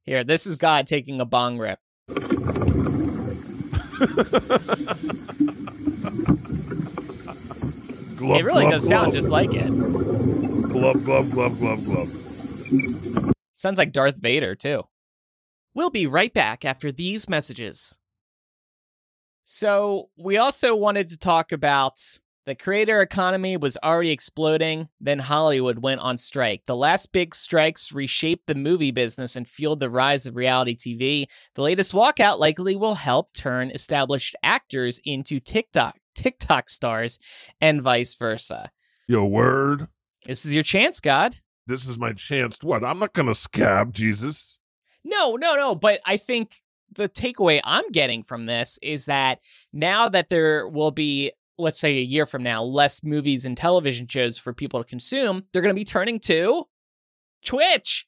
Here, 0.06 0.24
this 0.24 0.46
is 0.48 0.56
God 0.56 0.88
taking 0.88 1.20
a 1.20 1.26
bong 1.26 1.58
rip. 1.58 1.80
Glub, 8.18 8.40
it 8.40 8.46
really 8.46 8.62
glub, 8.62 8.72
does 8.74 8.88
sound 8.88 9.14
just 9.14 9.30
like 9.30 9.50
it. 9.54 9.68
Glub, 9.68 11.04
glub, 11.04 11.30
glub, 11.32 11.58
glub, 11.58 11.84
glub. 11.84 12.08
Sounds 13.64 13.78
like 13.78 13.94
Darth 13.94 14.18
Vader, 14.18 14.56
too. 14.56 14.84
We'll 15.74 15.90
be 15.90 16.06
right 16.06 16.34
back 16.34 16.66
after 16.66 16.92
these 16.92 17.30
messages. 17.30 17.98
So, 19.46 20.10
we 20.18 20.36
also 20.36 20.76
wanted 20.76 21.08
to 21.12 21.18
talk 21.18 21.54
about 21.54 21.98
the 22.46 22.56
creator 22.56 23.02
economy 23.02 23.56
was 23.56 23.78
already 23.82 24.12
exploding, 24.12 24.90
then 25.00 25.18
Hollywood 25.18 25.80
went 25.80 26.02
on 26.02 26.18
strike. 26.18 26.66
The 26.66 26.76
last 26.76 27.14
big 27.14 27.34
strikes 27.34 27.94
reshaped 27.94 28.48
the 28.48 28.56
movie 28.56 28.92
business 28.92 29.38
and 29.38 29.48
fueled 29.48 29.80
the 29.80 29.90
rise 29.90 30.26
of 30.26 30.36
reality 30.36 30.76
TV. 30.76 31.28
The 31.56 31.62
latest 31.62 31.94
walkout 31.94 32.40
likely 32.40 32.76
will 32.76 32.96
help 32.96 33.34
turn 33.34 33.72
established 33.72 34.36
actors 34.44 35.00
into 35.06 35.40
TikTok 35.40 35.96
TikTok 36.16 36.70
stars 36.70 37.18
and 37.62 37.82
vice 37.82 38.14
versa. 38.16 38.72
Your 39.08 39.28
word. 39.28 39.88
This 40.26 40.46
is 40.46 40.54
your 40.54 40.64
chance, 40.64 41.00
God. 41.00 41.38
This 41.68 41.88
is 41.88 41.98
my 41.98 42.14
chance. 42.14 42.58
What? 42.62 42.84
I'm 42.84 43.00
not 43.00 43.14
gonna 43.14 43.36
scab, 43.36 43.94
Jesus. 43.94 44.60
No, 45.04 45.36
no, 45.36 45.56
no. 45.56 45.76
But 45.76 46.02
I 46.06 46.18
think 46.18 46.62
the 46.94 47.10
takeaway 47.10 47.60
I'm 47.64 47.90
getting 47.92 48.24
from 48.24 48.46
this 48.46 48.80
is 48.82 49.06
that 49.06 49.40
now 49.72 50.10
that 50.10 50.30
there 50.30 50.68
will 50.68 50.92
be, 50.92 51.32
let's 51.58 51.80
say 51.80 51.98
a 51.98 52.04
year 52.04 52.26
from 52.26 52.44
now, 52.44 52.64
less 52.64 53.04
movies 53.04 53.46
and 53.46 53.58
television 53.58 54.08
shows 54.08 54.38
for 54.38 54.54
people 54.54 54.84
to 54.84 54.90
consume, 54.90 55.46
they're 55.52 55.62
going 55.62 55.74
to 55.74 55.80
be 55.80 55.86
turning 55.86 56.20
to 56.20 56.66
Twitch 57.44 58.08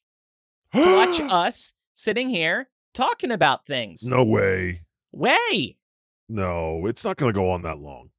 to 0.72 0.96
watch 0.96 1.20
us 1.30 1.72
sitting 1.94 2.28
here 2.28 2.68
talking 2.94 3.30
about 3.30 3.66
things. 3.66 4.08
No 4.08 4.24
way. 4.24 4.82
Way. 5.12 5.76
No, 6.28 6.86
it's 6.86 7.04
not 7.04 7.16
gonna 7.16 7.32
go 7.32 7.50
on 7.50 7.62
that 7.62 7.78
long. 7.78 8.10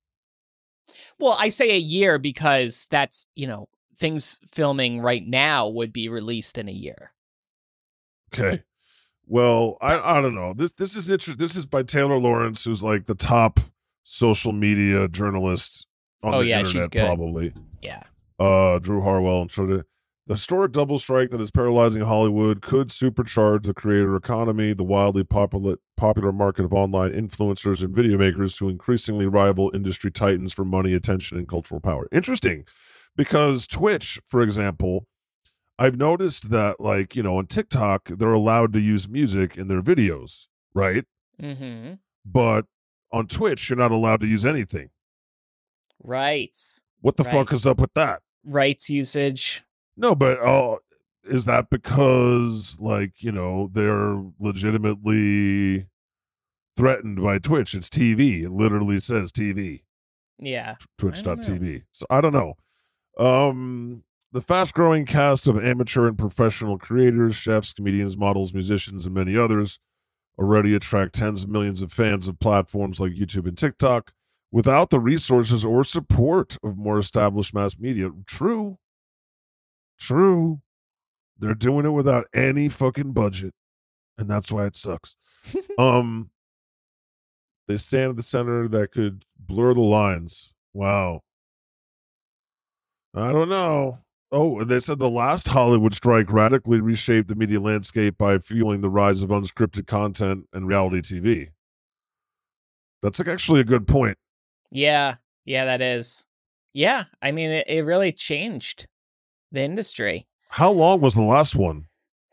Well, 1.19 1.35
I 1.37 1.49
say 1.49 1.71
a 1.71 1.79
year 1.79 2.17
because 2.19 2.87
that's, 2.89 3.27
you 3.35 3.47
know, 3.47 3.67
things 3.99 4.39
filming 4.51 5.01
right 5.01 5.25
now 5.25 5.67
would 5.67 5.91
be 5.93 6.09
released 6.09 6.57
in 6.57 6.67
a 6.69 6.73
year. 6.73 7.11
Okay. 8.33 8.63
Well, 9.25 9.77
I 9.81 10.17
I 10.17 10.21
don't 10.21 10.35
know. 10.35 10.53
This 10.53 10.71
this 10.73 10.95
is 10.95 11.09
interesting. 11.09 11.37
This 11.43 11.55
is 11.55 11.65
by 11.65 11.83
Taylor 11.83 12.17
Lorenz, 12.19 12.63
who's 12.63 12.83
like 12.83 13.05
the 13.05 13.15
top 13.15 13.59
social 14.03 14.53
media 14.53 15.07
journalist 15.07 15.87
on 16.23 16.33
Oh, 16.33 16.39
the 16.39 16.47
yeah, 16.47 16.59
internet, 16.59 16.73
she's 16.83 16.87
good. 16.87 17.05
probably. 17.05 17.53
Yeah. 17.81 18.03
Uh, 18.39 18.79
Drew 18.79 19.01
Harwell 19.01 19.41
and 19.41 19.51
so 19.51 19.65
the 19.65 19.85
the 20.27 20.33
historic 20.33 20.73
double 20.73 20.99
strike 20.99 21.29
that 21.29 21.39
is 21.39 21.51
paralyzing 21.51 22.01
Hollywood 22.01 22.61
could 22.61 22.89
supercharge 22.89 23.63
the 23.63 23.73
creator 23.73 24.15
economy, 24.17 24.73
the 24.73 24.83
wildly 24.83 25.23
popular 25.23 25.77
popular 25.95 26.31
market 26.31 26.65
of 26.65 26.73
online 26.73 27.11
influencers 27.11 27.81
and 27.83 27.95
video 27.95 28.17
makers 28.17 28.57
who 28.57 28.67
increasingly 28.69 29.25
rival 29.25 29.71
industry 29.73 30.11
titans 30.11 30.53
for 30.53 30.65
money, 30.65 30.93
attention, 30.93 31.37
and 31.37 31.47
cultural 31.47 31.79
power. 31.79 32.07
Interesting, 32.11 32.65
because 33.17 33.67
Twitch, 33.67 34.19
for 34.25 34.41
example, 34.41 35.05
I've 35.77 35.97
noticed 35.97 36.49
that, 36.51 36.79
like, 36.79 37.15
you 37.15 37.21
know, 37.23 37.37
on 37.37 37.47
TikTok, 37.47 38.05
they're 38.05 38.31
allowed 38.33 38.71
to 38.73 38.79
use 38.79 39.09
music 39.09 39.57
in 39.57 39.67
their 39.67 39.81
videos, 39.81 40.47
right? 40.73 41.03
Mm-hmm. 41.41 41.95
But 42.25 42.65
on 43.11 43.27
Twitch, 43.27 43.69
you're 43.69 43.77
not 43.77 43.91
allowed 43.91 44.21
to 44.21 44.27
use 44.27 44.45
anything. 44.45 44.89
Right. 46.03 46.55
What 47.01 47.17
the 47.17 47.23
Right. 47.23 47.31
fuck 47.33 47.53
is 47.53 47.67
up 47.67 47.79
with 47.79 47.93
that? 47.93 48.21
Rights 48.43 48.89
usage. 48.89 49.63
No, 49.95 50.15
but 50.15 50.39
oh, 50.39 50.79
is 51.23 51.45
that 51.45 51.69
because, 51.69 52.77
like, 52.79 53.21
you 53.21 53.31
know, 53.31 53.69
they're 53.73 54.23
legitimately 54.39 55.87
threatened 56.75 57.21
by 57.21 57.39
Twitch? 57.39 57.73
It's 57.75 57.89
TV. 57.89 58.43
It 58.43 58.51
literally 58.51 58.99
says 58.99 59.31
TV. 59.31 59.83
Yeah. 60.39 60.75
twitch.tv. 60.97 61.83
So 61.91 62.05
I 62.09 62.21
don't 62.21 62.33
know. 62.33 62.55
Um 63.17 64.03
the 64.33 64.41
fast 64.41 64.73
growing 64.73 65.05
cast 65.05 65.47
of 65.47 65.57
amateur 65.63 66.07
and 66.07 66.17
professional 66.17 66.77
creators, 66.77 67.35
chefs, 67.35 67.73
comedians, 67.73 68.17
models, 68.17 68.53
musicians, 68.53 69.05
and 69.05 69.15
many 69.15 69.37
others 69.37 69.79
already 70.37 70.75
attract 70.75 71.15
tens 71.15 71.43
of 71.43 71.49
millions 71.49 71.81
of 71.81 71.91
fans 71.91 72.27
of 72.27 72.39
platforms 72.39 72.99
like 72.99 73.13
YouTube 73.13 73.47
and 73.47 73.57
TikTok 73.57 74.11
without 74.51 74.89
the 74.89 74.99
resources 74.99 75.65
or 75.65 75.83
support 75.83 76.57
of 76.63 76.77
more 76.77 76.99
established 76.99 77.53
mass 77.53 77.77
media. 77.79 78.09
True. 78.25 78.77
True. 79.99 80.61
They're 81.39 81.55
doing 81.55 81.85
it 81.85 81.91
without 81.91 82.25
any 82.33 82.69
fucking 82.69 83.13
budget. 83.13 83.53
And 84.17 84.29
that's 84.29 84.51
why 84.51 84.65
it 84.65 84.75
sucks. 84.75 85.15
um 85.77 86.29
they 87.67 87.77
stand 87.77 88.11
at 88.11 88.15
the 88.15 88.23
center 88.23 88.67
that 88.69 88.91
could 88.91 89.25
blur 89.37 89.73
the 89.73 89.81
lines. 89.81 90.53
Wow. 90.73 91.21
I 93.15 93.31
don't 93.31 93.49
know. 93.49 93.99
Oh, 94.31 94.63
they 94.63 94.79
said 94.79 94.99
the 94.99 95.09
last 95.09 95.47
Hollywood 95.47 95.93
strike 95.93 96.31
radically 96.31 96.81
reshaped 96.81 97.29
the 97.29 97.35
media 97.35 97.61
landscape 97.61 98.17
by 98.17 98.37
fueling 98.39 98.81
the 98.81 98.89
rise 98.89 99.21
of 99.21 99.29
unscripted 99.29 99.87
content 99.87 100.47
and 100.51 100.67
reality 100.67 100.99
TV. 100.99 101.49
That's 103.01 103.19
like 103.19 103.29
actually 103.29 103.61
a 103.61 103.65
good 103.65 103.87
point. 103.87 104.17
Yeah. 104.69 105.15
Yeah, 105.45 105.65
that 105.65 105.81
is. 105.81 106.25
Yeah. 106.73 107.05
I 107.21 107.31
mean, 107.31 107.51
it, 107.51 107.67
it 107.69 107.85
really 107.85 108.11
changed 108.11 108.87
the 109.51 109.61
industry. 109.61 110.27
How 110.49 110.71
long 110.71 110.99
was 110.99 111.15
the 111.15 111.21
last 111.21 111.55
one? 111.55 111.85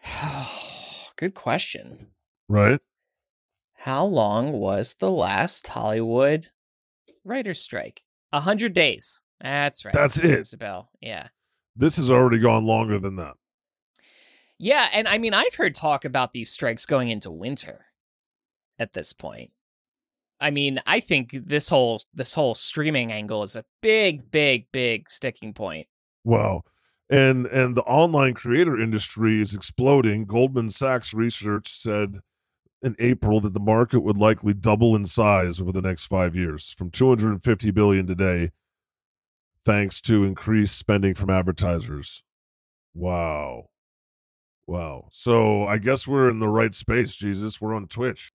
Good 1.17 1.35
question. 1.35 2.09
Right? 2.49 2.81
How 3.75 4.05
long 4.05 4.53
was 4.53 4.97
the 4.99 5.11
last 5.11 5.69
Hollywood 5.69 6.49
writer's 7.25 7.61
strike? 7.61 8.03
A 8.33 8.41
hundred 8.41 8.73
days. 8.73 9.23
That's 9.45 9.85
right. 9.85 9.93
That's 9.93 10.19
it. 10.19 10.59
Bell. 10.59 10.89
Yeah. 11.03 11.29
This 11.77 11.99
has 11.99 12.11
already 12.11 12.41
gone 12.41 12.65
longer 12.65 12.99
than 12.99 13.17
that. 13.17 13.35
Yeah, 14.59 14.89
and 14.95 15.07
I 15.07 15.19
mean, 15.19 15.35
I've 15.35 15.55
heard 15.55 15.75
talk 15.75 16.05
about 16.05 16.33
these 16.33 16.51
strikes 16.51 16.87
going 16.87 17.11
into 17.11 17.31
winter 17.31 17.87
at 18.79 18.95
this 18.95 19.13
point. 19.13 19.51
I 20.41 20.51
mean, 20.51 20.81
I 20.87 21.01
think 21.01 21.33
this 21.33 21.69
whole 21.69 22.01
this 22.15 22.35
whole 22.35 22.55
streaming 22.55 23.13
angle 23.13 23.43
is 23.43 23.55
a 23.55 23.65
big, 23.83 24.31
big, 24.31 24.67
big 24.73 25.11
sticking 25.11 25.53
point. 25.53 25.89
Wow. 26.25 26.63
And 27.11 27.47
and 27.47 27.77
the 27.77 27.83
online 27.83 28.33
creator 28.33 28.81
industry 28.81 29.43
is 29.43 29.55
exploding. 29.55 30.25
Goldman 30.25 30.71
Sachs 30.71 31.13
research 31.13 31.69
said 31.69 32.21
in 32.81 32.97
April 32.99 33.41
that 33.43 33.53
the 33.53 33.61
market 33.61 34.01
would 34.01 34.17
likely 34.17 34.55
double 34.55 34.97
in 34.97 35.05
size 35.05 35.61
over 35.61 35.73
the 35.73 35.83
next 35.83 36.07
5 36.07 36.35
years 36.35 36.73
from 36.73 36.91
250 36.91 37.71
billion 37.73 38.07
today 38.07 38.51
thanks 39.65 40.01
to 40.03 40.25
increased 40.25 40.77
spending 40.77 41.15
from 41.15 41.31
advertisers. 41.31 42.23
Wow. 42.95 43.69
Wow. 44.67 45.09
So 45.13 45.67
I 45.67 45.79
guess 45.79 46.07
we're 46.07 46.31
in 46.31 46.39
the 46.39 46.49
right 46.49 46.75
space, 46.75 47.15
Jesus. 47.17 47.61
We're 47.61 47.75
on 47.75 47.87
Twitch. 47.89 48.33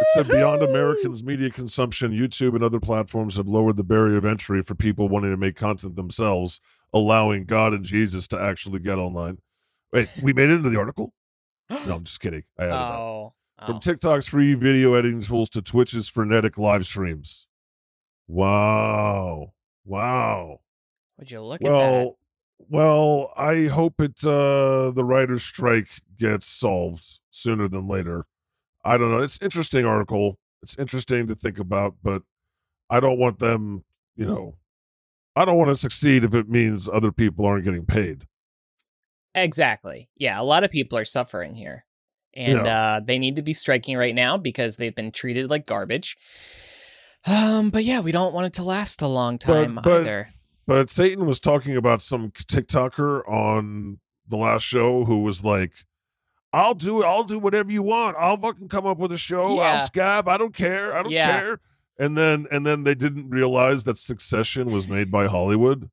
It 0.00 0.06
said 0.14 0.28
beyond 0.28 0.62
Americans' 0.62 1.22
media 1.22 1.50
consumption, 1.50 2.12
YouTube 2.12 2.54
and 2.54 2.64
other 2.64 2.80
platforms 2.80 3.36
have 3.36 3.48
lowered 3.48 3.76
the 3.76 3.84
barrier 3.84 4.16
of 4.16 4.24
entry 4.24 4.62
for 4.62 4.74
people 4.74 5.08
wanting 5.08 5.30
to 5.30 5.36
make 5.36 5.56
content 5.56 5.96
themselves, 5.96 6.58
allowing 6.92 7.44
God 7.44 7.74
and 7.74 7.84
Jesus 7.84 8.26
to 8.28 8.40
actually 8.40 8.78
get 8.78 8.98
online. 8.98 9.38
Wait, 9.92 10.08
we 10.22 10.32
made 10.32 10.48
it 10.48 10.54
into 10.54 10.70
the 10.70 10.78
article? 10.78 11.12
No, 11.68 11.96
I'm 11.96 12.04
just 12.04 12.20
kidding. 12.20 12.44
I 12.58 12.64
added 12.64 12.72
that. 12.72 12.98
Oh, 12.98 13.34
From 13.66 13.76
oh. 13.76 13.78
TikTok's 13.78 14.26
free 14.26 14.54
video 14.54 14.94
editing 14.94 15.20
tools 15.20 15.50
to 15.50 15.62
Twitch's 15.62 16.08
frenetic 16.08 16.56
live 16.56 16.86
streams. 16.86 17.46
Wow. 18.26 19.52
Wow. 19.90 20.60
would 21.18 21.30
you 21.30 21.40
look 21.42 21.60
at 21.62 21.64
that? 21.64 21.70
Well, 21.70 22.18
well, 22.68 23.32
I 23.36 23.64
hope 23.66 24.00
it 24.00 24.22
uh 24.24 24.90
the 24.92 25.04
writer's 25.04 25.42
strike 25.42 25.88
gets 26.18 26.46
solved 26.46 27.04
sooner 27.30 27.68
than 27.68 27.88
later. 27.88 28.26
I 28.84 28.96
don't 28.98 29.10
know. 29.10 29.22
It's 29.22 29.38
interesting 29.42 29.84
article. 29.84 30.38
It's 30.62 30.78
interesting 30.78 31.26
to 31.28 31.34
think 31.34 31.58
about, 31.58 31.94
but 32.02 32.22
I 32.88 33.00
don't 33.00 33.18
want 33.18 33.38
them, 33.38 33.84
you 34.16 34.26
know, 34.26 34.56
I 35.36 35.44
don't 35.44 35.56
want 35.58 35.70
to 35.70 35.76
succeed 35.76 36.24
if 36.24 36.34
it 36.34 36.48
means 36.48 36.88
other 36.88 37.12
people 37.12 37.46
aren't 37.46 37.64
getting 37.64 37.86
paid. 37.86 38.26
Exactly. 39.34 40.08
Yeah, 40.16 40.40
a 40.40 40.42
lot 40.44 40.64
of 40.64 40.70
people 40.70 40.98
are 40.98 41.04
suffering 41.04 41.54
here. 41.54 41.84
and 42.34 42.64
Yeah. 42.64 42.80
uh, 42.96 43.00
they 43.00 43.18
need 43.18 43.36
to 43.36 43.42
be 43.42 43.52
striking 43.52 43.96
right 43.96 44.14
now 44.14 44.36
because 44.36 44.76
they've 44.76 44.94
been 44.94 45.10
treated 45.12 45.50
like 45.50 45.66
garbage. 45.66 46.16
Um, 47.26 47.70
but 47.70 47.84
yeah, 47.84 48.00
we 48.00 48.12
don't 48.12 48.32
want 48.34 48.46
it 48.46 48.52
to 48.54 48.62
last 48.62 49.02
a 49.02 49.06
long 49.06 49.38
time 49.38 49.78
but- 49.82 50.00
either. 50.02 50.28
But 50.66 50.88
Satan 50.88 51.26
was 51.26 51.40
talking 51.40 51.74
about 51.76 52.00
some 52.00 52.30
TikToker 52.30 53.28
on 53.28 53.98
the 54.28 54.36
last 54.36 54.62
show 54.62 55.04
who 55.04 55.18
was 55.24 55.42
like, 55.44 55.72
"I'll 56.52 56.74
do 56.74 57.02
it. 57.02 57.06
I'll 57.06 57.24
do 57.24 57.40
whatever 57.40 57.72
you 57.72 57.82
want. 57.82 58.16
I'll 58.16 58.36
fucking 58.36 58.68
come 58.68 58.86
up 58.86 58.98
with 58.98 59.10
a 59.10 59.18
show. 59.18 59.56
Yeah. 59.56 59.62
I'll 59.62 59.78
scab. 59.80 60.28
I 60.28 60.36
don't 60.36 60.54
care. 60.54 60.96
I 60.96 61.02
don't 61.02 61.10
Yeah. 61.10 61.40
care." 61.40 61.60
And 61.98 62.16
then 62.16 62.46
and 62.52 62.64
then 62.64 62.84
they 62.84 62.94
didn't 62.94 63.30
realize 63.30 63.82
that 63.84 63.96
Succession 63.98 64.70
was 64.70 64.88
made 64.88 65.10
by 65.10 65.26
Hollywood. 65.26 65.90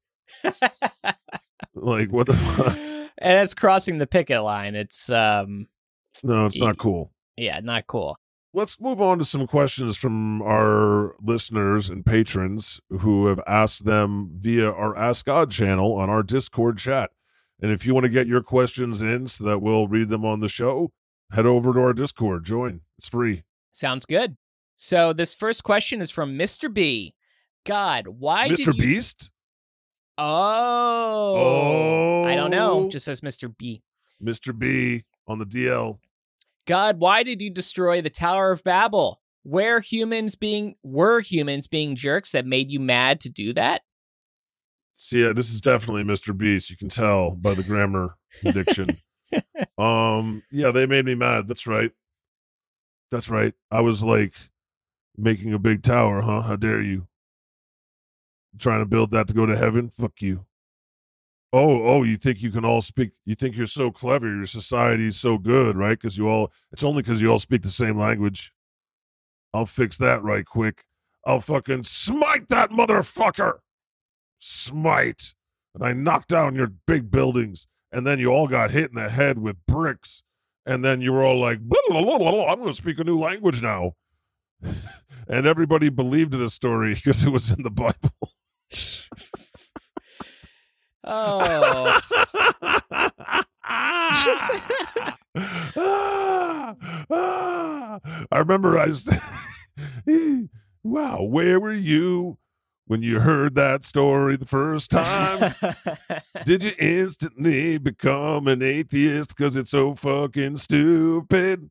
like 1.74 2.12
what 2.12 2.28
the 2.28 2.34
fuck? 2.34 2.78
and 3.18 3.44
it's 3.44 3.54
crossing 3.56 3.98
the 3.98 4.08
picket 4.08 4.44
line. 4.44 4.76
It's 4.76 5.10
um, 5.10 5.68
No, 6.24 6.46
it's 6.46 6.60
not 6.60 6.78
cool. 6.78 7.12
yeah, 7.36 7.60
not 7.62 7.88
cool. 7.88 8.20
Let's 8.54 8.80
move 8.80 9.02
on 9.02 9.20
to 9.20 9.26
some 9.26 9.46
questions 9.46 9.98
from 9.98 10.42
our 10.42 11.16
listeners 11.22 11.90
and 11.90 12.06
patrons 12.06 12.80
who 12.90 13.28
have 13.28 13.42
asked 13.46 13.86
them 13.86 14.32
via 14.38 14.72
our 14.72 14.98
Ask 14.98 15.26
God 15.26 15.52
channel 15.52 15.94
on 15.94 16.10
our 16.10 16.24
Discord 16.24 16.78
chat. 16.78 17.12
And 17.62 17.72
if 17.72 17.86
you 17.86 17.94
want 17.94 18.06
to 18.06 18.10
get 18.12 18.26
your 18.26 18.42
questions 18.42 19.02
in 19.02 19.28
so 19.28 19.44
that 19.44 19.60
we'll 19.60 19.88
read 19.88 20.10
them 20.10 20.26
on 20.26 20.40
the 20.40 20.50
show, 20.50 20.92
head 21.32 21.46
over 21.46 21.74
to 21.74 21.80
our 21.80 21.94
Discord. 21.94 22.46
Join. 22.46 22.82
It's 22.98 23.10
free. 23.10 23.44
Sounds 23.72 24.06
good. 24.06 24.38
So 24.78 25.12
this 25.12 25.34
first 25.34 25.64
question 25.64 26.02
is 26.02 26.10
from 26.10 26.38
Mr. 26.38 26.74
B. 26.74 27.16
God, 27.66 28.08
why 28.08 28.48
did 28.48 28.60
Mr. 28.60 28.74
you? 28.76 28.82
Beast? 28.82 29.30
Oh, 30.18 31.36
oh. 31.36 32.24
I 32.26 32.36
don't 32.36 32.52
know. 32.52 32.86
Oh. 32.86 32.90
Just 32.90 33.06
says 33.06 33.22
Mr. 33.22 33.54
B. 33.56 33.84
Oh, 33.84 34.26
Mr. 34.26 34.58
B 34.58 35.04
on 35.28 35.38
the 35.38 35.46
DL. 35.46 36.00
God, 36.68 37.00
why 37.00 37.24
did 37.24 37.42
you 37.42 37.50
destroy 37.50 38.02
the 38.02 38.10
Tower 38.10 38.52
of 38.52 38.64
Babel? 38.64 39.22
Were 39.46 39.80
humans 39.80 40.36
being 40.36 40.76
were 40.84 41.22
humans 41.22 41.68
being 41.68 41.96
jerks 41.96 42.34
that 42.34 42.46
made 42.46 42.70
you 42.70 42.82
mad 42.82 43.22
to 43.22 43.30
do 43.30 43.54
that? 43.54 43.84
See, 44.98 45.24
yeah, 45.24 45.32
this 45.32 45.50
is 45.50 45.62
definitely 45.62 46.04
Mr. 46.04 46.38
Beast. 46.38 46.70
You 46.70 46.76
can 46.76 46.90
tell 46.90 47.36
by 47.36 47.54
the 47.54 47.64
grammar 47.64 48.18
diction. 48.44 48.90
um, 49.78 50.44
yeah, 50.52 50.72
they 50.72 50.86
made 50.86 51.06
me 51.06 51.16
mad. 51.16 51.48
That's 51.48 51.66
right. 51.66 51.92
That's 53.10 53.30
right. 53.30 53.54
I 53.72 53.80
was 53.80 54.04
like 54.04 54.34
making 55.16 55.54
a 55.54 55.60
big 55.60 55.84
tower, 55.84 56.22
huh? 56.22 56.42
How 56.42 56.58
dare 56.58 56.82
you? 56.82 57.08
Trying 58.60 58.82
to 58.82 58.86
build 58.86 59.12
that 59.12 59.28
to 59.30 59.34
go 59.34 59.46
to 59.46 59.56
heaven? 59.56 59.90
Fuck 59.90 60.22
you. 60.22 60.47
Oh, 61.54 61.82
oh, 61.84 62.04
you 62.04 62.18
think 62.18 62.42
you 62.42 62.52
can 62.52 62.66
all 62.66 62.82
speak? 62.82 63.12
You 63.26 63.36
think 63.36 63.56
you're 63.56 63.68
so 63.68 63.90
clever? 63.90 64.28
Your 64.28 64.46
society 64.46 65.08
is 65.08 65.18
so 65.18 65.38
good, 65.38 65.78
right? 65.78 65.98
Because 65.98 66.18
you 66.18 66.28
all, 66.28 66.52
it's 66.74 66.84
only 66.84 67.02
because 67.02 67.22
you 67.22 67.32
all 67.32 67.38
speak 67.38 67.62
the 67.62 67.70
same 67.70 67.98
language. 67.98 68.52
I'll 69.54 69.66
fix 69.66 69.98
that 69.98 70.24
right 70.24 70.46
quick. 70.46 70.84
I'll 71.26 71.40
fucking 71.40 71.84
smite 71.84 72.50
that 72.50 72.72
motherfucker. 72.72 73.60
Smite. 74.40 75.34
And 75.74 75.86
I 75.86 75.94
knocked 75.94 76.30
down 76.30 76.56
your 76.56 76.72
big 76.86 77.10
buildings. 77.10 77.68
And 77.92 78.06
then 78.06 78.20
you 78.20 78.30
all 78.30 78.48
got 78.48 78.72
hit 78.72 78.90
in 78.90 78.96
the 78.96 79.10
head 79.10 79.40
with 79.40 79.56
bricks. 79.68 80.24
And 80.66 80.84
then 80.84 81.00
you 81.00 81.14
were 81.14 81.24
all 81.24 81.40
like, 81.40 81.62
"Blah, 81.62 81.80
blah, 81.88 82.04
blah, 82.04 82.18
blah, 82.18 82.32
blah, 82.32 82.52
I'm 82.52 82.60
going 82.60 82.68
to 82.68 82.74
speak 82.74 83.00
a 83.00 83.06
new 83.06 83.18
language 83.18 83.62
now. 83.62 83.94
and 85.30 85.48
everybody 85.48 85.88
believed 85.90 86.34
the 86.34 86.50
story 86.50 86.94
because 86.96 87.24
it 87.24 87.30
was 87.30 87.52
in 87.52 87.64
the 87.64 87.72
Bible. 87.72 88.34
Oh, 91.10 92.02
I 98.30 98.40
remember 98.40 98.78
I 98.78 98.88
was, 98.88 99.10
wow, 100.84 101.22
where 101.24 101.62
were 101.62 101.72
you 101.72 102.38
when 102.88 103.02
you 103.04 103.22
heard 103.22 103.56
that 103.56 103.86
story 103.86 104.36
the 104.36 104.46
first 104.46 104.92
time? 104.92 105.56
Did 106.46 106.64
you 106.64 106.72
instantly 106.78 107.78
become 107.78 108.50
an 108.50 108.62
atheist 108.62 109.30
because 109.30 109.56
it's 109.56 109.72
so 109.72 109.94
fucking 109.94 110.58
stupid? 110.58 111.70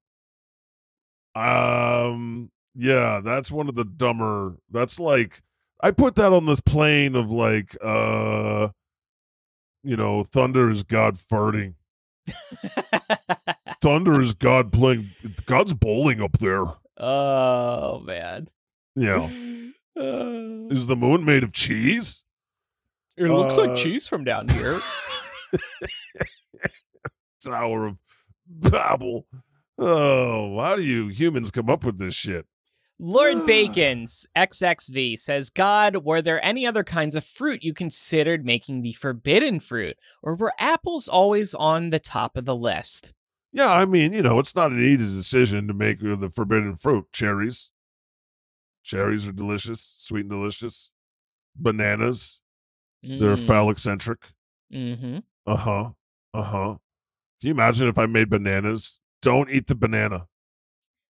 Um, 1.34 2.50
yeah, 2.74 3.20
that's 3.22 3.50
one 3.50 3.68
of 3.68 3.74
the 3.74 3.84
dumber. 3.84 4.56
That's 4.70 4.98
like 4.98 5.42
I 5.82 5.90
put 5.90 6.14
that 6.14 6.32
on 6.32 6.46
this 6.46 6.60
plane 6.60 7.14
of 7.16 7.30
like, 7.30 7.76
uh, 7.82 8.68
you 9.86 9.96
know, 9.96 10.24
thunder 10.24 10.68
is 10.70 10.82
God 10.82 11.14
farting. 11.14 11.74
thunder 13.80 14.20
is 14.20 14.34
God 14.34 14.72
playing. 14.72 15.10
God's 15.46 15.72
bowling 15.74 16.20
up 16.20 16.38
there. 16.38 16.64
oh 16.98 18.00
man. 18.00 18.48
Yeah. 18.94 19.28
Uh, 19.96 20.68
Is 20.70 20.86
the 20.86 20.96
moon 20.96 21.24
made 21.24 21.42
of 21.42 21.52
cheese? 21.52 22.24
it 23.16 23.28
looks 23.28 23.56
Uh, 23.56 23.66
like 23.66 23.76
cheese 23.76 24.06
from 24.08 24.24
down 24.24 24.48
here. 24.48 24.78
Tower 27.42 27.86
of 27.88 27.96
Babel. 28.46 29.26
Oh, 29.78 30.58
how 30.58 30.76
do 30.76 30.82
you 30.82 31.08
humans 31.08 31.50
come 31.50 31.68
up 31.70 31.84
with 31.84 31.98
this 31.98 32.14
shit? 32.14 32.46
Lord 32.98 33.44
Bacon's 33.46 34.26
XXV 34.36 35.18
says, 35.18 35.50
God, 35.50 36.04
were 36.04 36.22
there 36.22 36.44
any 36.44 36.66
other 36.66 36.84
kinds 36.84 37.14
of 37.14 37.24
fruit 37.24 37.62
you 37.62 37.74
considered 37.74 38.44
making 38.44 38.82
the 38.82 38.92
forbidden 38.92 39.60
fruit? 39.60 39.96
Or 40.22 40.34
were 40.34 40.52
apples 40.58 41.08
always 41.08 41.54
on 41.54 41.90
the 41.90 41.98
top 41.98 42.36
of 42.36 42.44
the 42.44 42.56
list? 42.56 43.12
Yeah, 43.52 43.72
I 43.72 43.84
mean, 43.86 44.12
you 44.12 44.22
know, 44.22 44.38
it's 44.38 44.54
not 44.54 44.72
an 44.72 44.82
easy 44.82 45.16
decision 45.16 45.66
to 45.68 45.74
make 45.74 46.02
uh, 46.04 46.16
the 46.16 46.28
forbidden 46.28 46.76
fruit. 46.76 47.06
Cherries. 47.12 47.70
Cherries 48.82 49.26
are 49.26 49.32
delicious, 49.32 49.94
sweet 49.96 50.20
and 50.22 50.30
delicious. 50.30 50.90
Bananas, 51.56 52.40
they're 53.02 53.36
phallic 53.36 53.78
centric. 53.78 54.20
Mm-hmm. 54.72 55.18
Uh 55.46 55.56
huh. 55.56 55.90
Uh 56.34 56.42
huh. 56.42 56.76
Can 57.40 57.48
you 57.48 57.50
imagine 57.52 57.88
if 57.88 57.98
I 57.98 58.06
made 58.06 58.28
bananas? 58.28 59.00
Don't 59.22 59.50
eat 59.50 59.66
the 59.66 59.74
banana. 59.74 60.26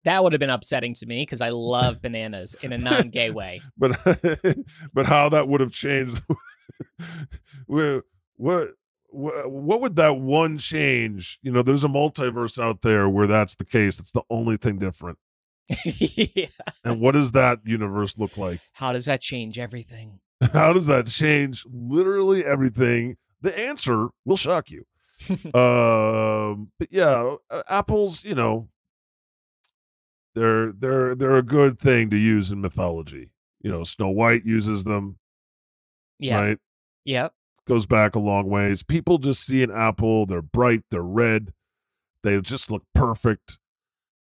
That 0.05 0.23
would 0.23 0.33
have 0.33 0.39
been 0.39 0.49
upsetting 0.49 0.93
to 0.95 1.05
me 1.05 1.23
because 1.23 1.41
I 1.41 1.49
love 1.49 2.01
bananas 2.01 2.55
in 2.61 2.71
a 2.71 2.77
non 2.77 3.09
gay 3.09 3.31
way. 3.31 3.61
but 3.77 3.99
but 4.93 5.05
how 5.05 5.29
that 5.29 5.47
would 5.47 5.61
have 5.61 5.71
changed 5.71 6.21
what 7.65 8.03
what 8.37 8.69
what 9.11 9.81
would 9.81 9.95
that 9.95 10.17
one 10.17 10.57
change 10.57 11.39
you 11.41 11.51
know 11.51 11.61
there's 11.61 11.83
a 11.83 11.89
multiverse 11.89 12.61
out 12.61 12.81
there 12.81 13.09
where 13.09 13.27
that's 13.27 13.55
the 13.55 13.65
case 13.65 13.99
it's 13.99 14.11
the 14.11 14.21
only 14.29 14.55
thing 14.55 14.77
different 14.77 15.17
yeah. 15.83 16.45
and 16.85 17.01
what 17.01 17.13
does 17.13 17.31
that 17.31 17.59
universe 17.63 18.17
look 18.17 18.37
like 18.37 18.59
How 18.73 18.91
does 18.91 19.05
that 19.05 19.21
change 19.21 19.57
everything? 19.57 20.19
how 20.53 20.73
does 20.73 20.85
that 20.85 21.07
change 21.07 21.65
literally 21.71 22.45
everything 22.45 23.17
the 23.41 23.57
answer 23.57 24.09
will 24.25 24.37
shock 24.37 24.69
you 24.69 24.85
um 25.59 26.71
but 26.77 26.87
yeah 26.91 27.35
apples 27.69 28.23
you 28.23 28.35
know 28.35 28.69
they're 30.35 30.71
they're 30.71 31.15
they're 31.15 31.35
a 31.37 31.43
good 31.43 31.79
thing 31.79 32.09
to 32.09 32.17
use 32.17 32.51
in 32.51 32.61
mythology 32.61 33.29
you 33.61 33.71
know 33.71 33.83
snow 33.83 34.09
white 34.09 34.45
uses 34.45 34.83
them 34.83 35.17
Yeah. 36.19 36.39
right 36.39 36.57
Yep. 37.05 37.33
goes 37.65 37.85
back 37.85 38.15
a 38.15 38.19
long 38.19 38.49
ways. 38.49 38.83
People 38.83 39.17
just 39.17 39.43
see 39.45 39.63
an 39.63 39.71
apple, 39.71 40.25
they're 40.25 40.41
bright, 40.41 40.83
they're 40.91 41.01
red, 41.01 41.53
they 42.23 42.39
just 42.41 42.69
look 42.69 42.83
perfect. 42.93 43.57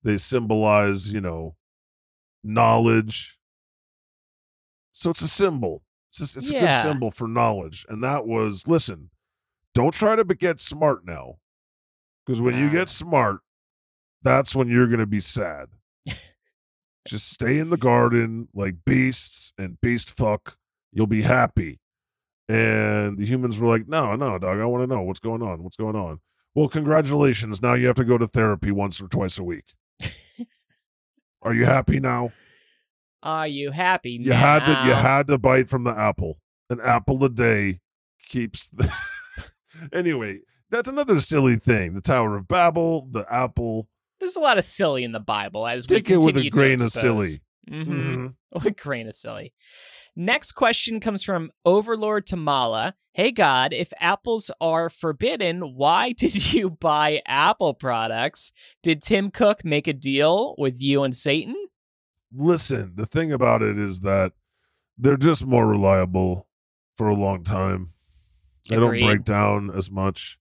They 0.02 0.18
symbolize, 0.18 1.10
you 1.12 1.20
know, 1.22 1.56
knowledge. 2.42 3.38
So 4.92 5.10
it's 5.10 5.22
a 5.22 5.28
symbol. 5.28 5.82
It's, 6.10 6.18
just, 6.18 6.36
it's 6.36 6.50
a 6.50 6.54
good 6.60 6.72
symbol 6.82 7.10
for 7.10 7.26
knowledge. 7.26 7.86
And 7.88 8.02
that 8.04 8.26
was, 8.26 8.66
listen, 8.66 9.10
don't 9.74 9.94
try 9.94 10.14
to 10.16 10.24
get 10.24 10.60
smart 10.60 11.06
now. 11.06 11.38
Because 12.26 12.40
when 12.42 12.56
you 12.58 12.70
get 12.70 12.88
smart, 12.88 13.40
that's 14.22 14.54
when 14.54 14.68
you're 14.68 14.86
going 14.88 15.00
to 15.00 15.06
be 15.06 15.20
sad. 15.20 15.68
Just 17.06 17.30
stay 17.30 17.58
in 17.58 17.70
the 17.70 17.76
garden 17.76 18.48
like 18.54 18.76
beasts 18.84 19.52
and 19.58 19.80
beast 19.80 20.10
fuck. 20.10 20.56
You'll 20.92 21.06
be 21.06 21.22
happy. 21.22 21.80
And 22.48 23.18
the 23.18 23.24
humans 23.24 23.58
were 23.58 23.68
like, 23.68 23.88
no, 23.88 24.16
no, 24.16 24.38
dog, 24.38 24.60
I 24.60 24.66
want 24.66 24.82
to 24.82 24.94
know 24.94 25.02
what's 25.02 25.20
going 25.20 25.42
on. 25.42 25.62
What's 25.62 25.76
going 25.76 25.96
on? 25.96 26.20
Well, 26.54 26.68
congratulations. 26.68 27.62
Now 27.62 27.74
you 27.74 27.86
have 27.86 27.96
to 27.96 28.04
go 28.04 28.18
to 28.18 28.26
therapy 28.26 28.70
once 28.70 29.02
or 29.02 29.08
twice 29.08 29.38
a 29.38 29.44
week. 29.44 29.64
Are 31.42 31.54
you 31.54 31.64
happy 31.64 32.00
now? 32.00 32.32
Are 33.22 33.48
you 33.48 33.70
happy? 33.70 34.12
You 34.12 34.32
had 34.32 34.66
to 34.66 34.86
you 34.86 34.94
had 34.94 35.26
to 35.28 35.38
bite 35.38 35.70
from 35.70 35.84
the 35.84 35.96
apple. 35.96 36.38
An 36.68 36.80
apple 36.80 37.24
a 37.24 37.30
day 37.30 37.80
keeps 38.20 38.68
the 38.72 38.92
Anyway, 39.92 40.40
that's 40.70 40.88
another 40.88 41.20
silly 41.20 41.56
thing. 41.56 41.94
The 41.94 42.00
Tower 42.00 42.36
of 42.36 42.48
Babel, 42.48 43.08
the 43.10 43.24
apple. 43.32 43.88
There's 44.20 44.36
a 44.36 44.40
lot 44.40 44.58
of 44.58 44.64
silly 44.64 45.04
in 45.04 45.12
the 45.12 45.20
Bible 45.20 45.66
as 45.66 45.86
we 45.88 45.96
Take 45.96 46.10
it 46.10 46.18
with 46.18 46.36
a 46.36 46.42
to 46.42 46.50
grain 46.50 46.80
of 46.80 46.92
silly. 46.92 47.40
Mm-hmm. 47.70 48.26
What 48.50 48.76
grain 48.76 49.08
of 49.08 49.14
silly. 49.14 49.52
Next 50.14 50.52
question 50.52 51.00
comes 51.00 51.24
from 51.24 51.50
Overlord 51.64 52.24
Tamala. 52.24 52.94
Hey 53.14 53.32
God, 53.32 53.72
if 53.72 53.92
apples 53.98 54.50
are 54.60 54.88
forbidden, 54.88 55.74
why 55.74 56.12
did 56.16 56.52
you 56.52 56.70
buy 56.70 57.20
Apple 57.26 57.74
products? 57.74 58.52
Did 58.82 59.02
Tim 59.02 59.30
Cook 59.30 59.64
make 59.64 59.88
a 59.88 59.92
deal 59.92 60.54
with 60.56 60.80
you 60.80 61.02
and 61.02 61.14
Satan? 61.14 61.56
Listen, 62.32 62.92
the 62.94 63.06
thing 63.06 63.32
about 63.32 63.62
it 63.62 63.78
is 63.78 64.00
that 64.00 64.32
they're 64.96 65.16
just 65.16 65.46
more 65.46 65.66
reliable 65.66 66.46
for 66.96 67.08
a 67.08 67.14
long 67.14 67.42
time. 67.42 67.90
They 68.68 68.76
don't 68.76 68.90
break 69.00 69.24
down 69.24 69.70
as 69.70 69.90
much, 69.90 70.38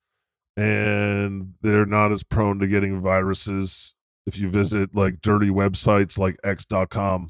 and 0.56 1.54
they're 1.62 1.86
not 1.86 2.12
as 2.12 2.24
prone 2.24 2.60
to 2.60 2.68
getting 2.68 3.02
viruses. 3.02 3.96
If 4.26 4.40
you 4.40 4.50
visit 4.50 4.96
like 4.96 5.22
dirty 5.22 5.50
websites 5.50 6.18
like 6.18 6.38
x.com, 6.44 7.28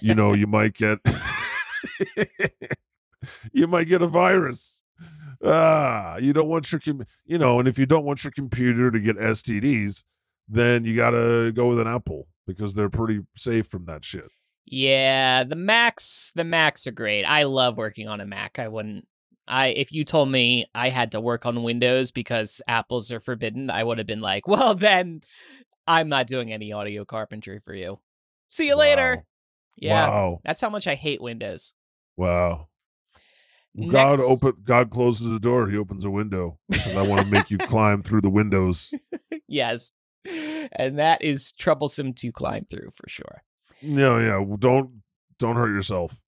you 0.00 0.14
know, 0.14 0.32
you 0.32 0.46
might 0.46 0.74
get 0.74 0.98
you 3.52 3.66
might 3.66 3.88
get 3.88 4.02
a 4.02 4.06
virus. 4.06 4.82
Ah, 5.42 6.18
you 6.18 6.32
don't 6.32 6.48
want 6.48 6.70
your 6.70 6.80
com- 6.80 7.06
you 7.24 7.38
know, 7.38 7.58
and 7.58 7.66
if 7.66 7.78
you 7.78 7.86
don't 7.86 8.04
want 8.04 8.22
your 8.22 8.30
computer 8.30 8.90
to 8.90 9.00
get 9.00 9.16
STDs, 9.16 10.04
then 10.48 10.84
you 10.84 10.94
got 10.94 11.10
to 11.10 11.52
go 11.52 11.68
with 11.68 11.80
an 11.80 11.86
Apple 11.86 12.28
because 12.46 12.74
they're 12.74 12.90
pretty 12.90 13.20
safe 13.36 13.66
from 13.66 13.86
that 13.86 14.04
shit. 14.04 14.28
Yeah, 14.66 15.44
the 15.44 15.56
Macs, 15.56 16.32
the 16.36 16.44
Macs 16.44 16.86
are 16.86 16.92
great. 16.92 17.24
I 17.24 17.44
love 17.44 17.76
working 17.76 18.06
on 18.06 18.20
a 18.20 18.26
Mac. 18.26 18.58
I 18.58 18.68
wouldn't 18.68 19.08
I 19.48 19.68
if 19.68 19.92
you 19.92 20.04
told 20.04 20.30
me 20.30 20.66
I 20.74 20.88
had 20.88 21.12
to 21.12 21.20
work 21.20 21.46
on 21.46 21.62
Windows 21.62 22.12
because 22.12 22.60
apples 22.68 23.10
are 23.12 23.20
forbidden, 23.20 23.70
I 23.70 23.82
would 23.84 23.98
have 23.98 24.06
been 24.06 24.20
like, 24.20 24.46
"Well, 24.46 24.74
then 24.74 25.22
I'm 25.86 26.08
not 26.08 26.26
doing 26.26 26.52
any 26.52 26.72
audio 26.72 27.04
carpentry 27.04 27.60
for 27.64 27.74
you." 27.74 27.98
See 28.48 28.66
you 28.66 28.76
later. 28.76 29.24
Yeah. 29.76 30.08
Wow. 30.08 30.40
That's 30.44 30.60
how 30.60 30.70
much 30.70 30.86
I 30.86 30.94
hate 30.94 31.20
Windows. 31.20 31.74
Wow. 32.16 32.68
Next- 33.74 33.92
God 33.92 34.20
open 34.20 34.62
God 34.62 34.90
closes 34.90 35.28
the 35.28 35.38
door, 35.38 35.68
he 35.68 35.78
opens 35.78 36.04
a 36.04 36.10
window. 36.10 36.58
Because 36.68 36.96
I 36.96 37.06
want 37.06 37.22
to 37.22 37.30
make 37.30 37.50
you 37.50 37.58
climb 37.58 38.02
through 38.02 38.20
the 38.20 38.30
windows. 38.30 38.92
yes. 39.48 39.92
And 40.72 40.98
that 40.98 41.22
is 41.22 41.52
troublesome 41.52 42.12
to 42.14 42.30
climb 42.32 42.66
through 42.68 42.90
for 42.94 43.08
sure. 43.08 43.42
No, 43.82 44.18
yeah. 44.18 44.44
Don't 44.58 45.02
don't 45.38 45.56
hurt 45.56 45.72
yourself. 45.72 46.20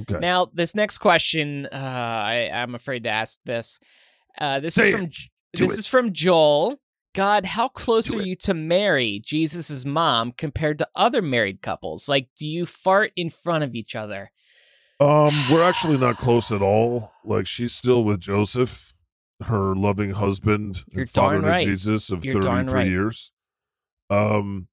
Okay. 0.00 0.18
Now, 0.18 0.48
this 0.52 0.74
next 0.74 0.98
question, 0.98 1.66
uh, 1.66 1.76
I, 1.76 2.50
I'm 2.52 2.74
afraid 2.74 3.04
to 3.04 3.10
ask 3.10 3.38
this. 3.44 3.78
Uh, 4.38 4.60
this 4.60 4.74
Say 4.74 4.88
is 4.88 4.94
from 4.94 5.10
this 5.54 5.72
it. 5.74 5.78
is 5.78 5.86
from 5.86 6.12
Joel. 6.12 6.80
God, 7.14 7.44
how 7.44 7.68
close 7.68 8.06
Do 8.06 8.18
are 8.18 8.22
it. 8.22 8.26
you 8.26 8.36
to 8.36 8.54
Mary, 8.54 9.20
Jesus' 9.22 9.84
mom, 9.84 10.32
compared 10.32 10.78
to 10.78 10.88
other 10.96 11.20
married 11.20 11.60
couples? 11.60 12.08
Like, 12.08 12.28
do 12.38 12.46
you 12.46 12.64
fart 12.64 13.12
in 13.16 13.28
front 13.28 13.64
of 13.64 13.74
each 13.74 13.94
other? 13.94 14.30
Um, 14.98 15.30
we're 15.50 15.62
actually 15.68 15.98
not 15.98 16.16
close 16.16 16.50
at 16.50 16.62
all. 16.62 17.12
Like 17.24 17.46
she's 17.46 17.74
still 17.74 18.02
with 18.04 18.20
Joseph, 18.20 18.94
her 19.42 19.74
loving 19.74 20.12
husband 20.12 20.84
You're 20.88 21.02
and 21.02 21.10
father 21.10 21.40
right. 21.40 21.66
Jesus 21.66 22.10
of 22.10 22.24
You're 22.24 22.40
33 22.40 22.74
right. 22.74 22.86
years. 22.86 23.32
Um 24.08 24.68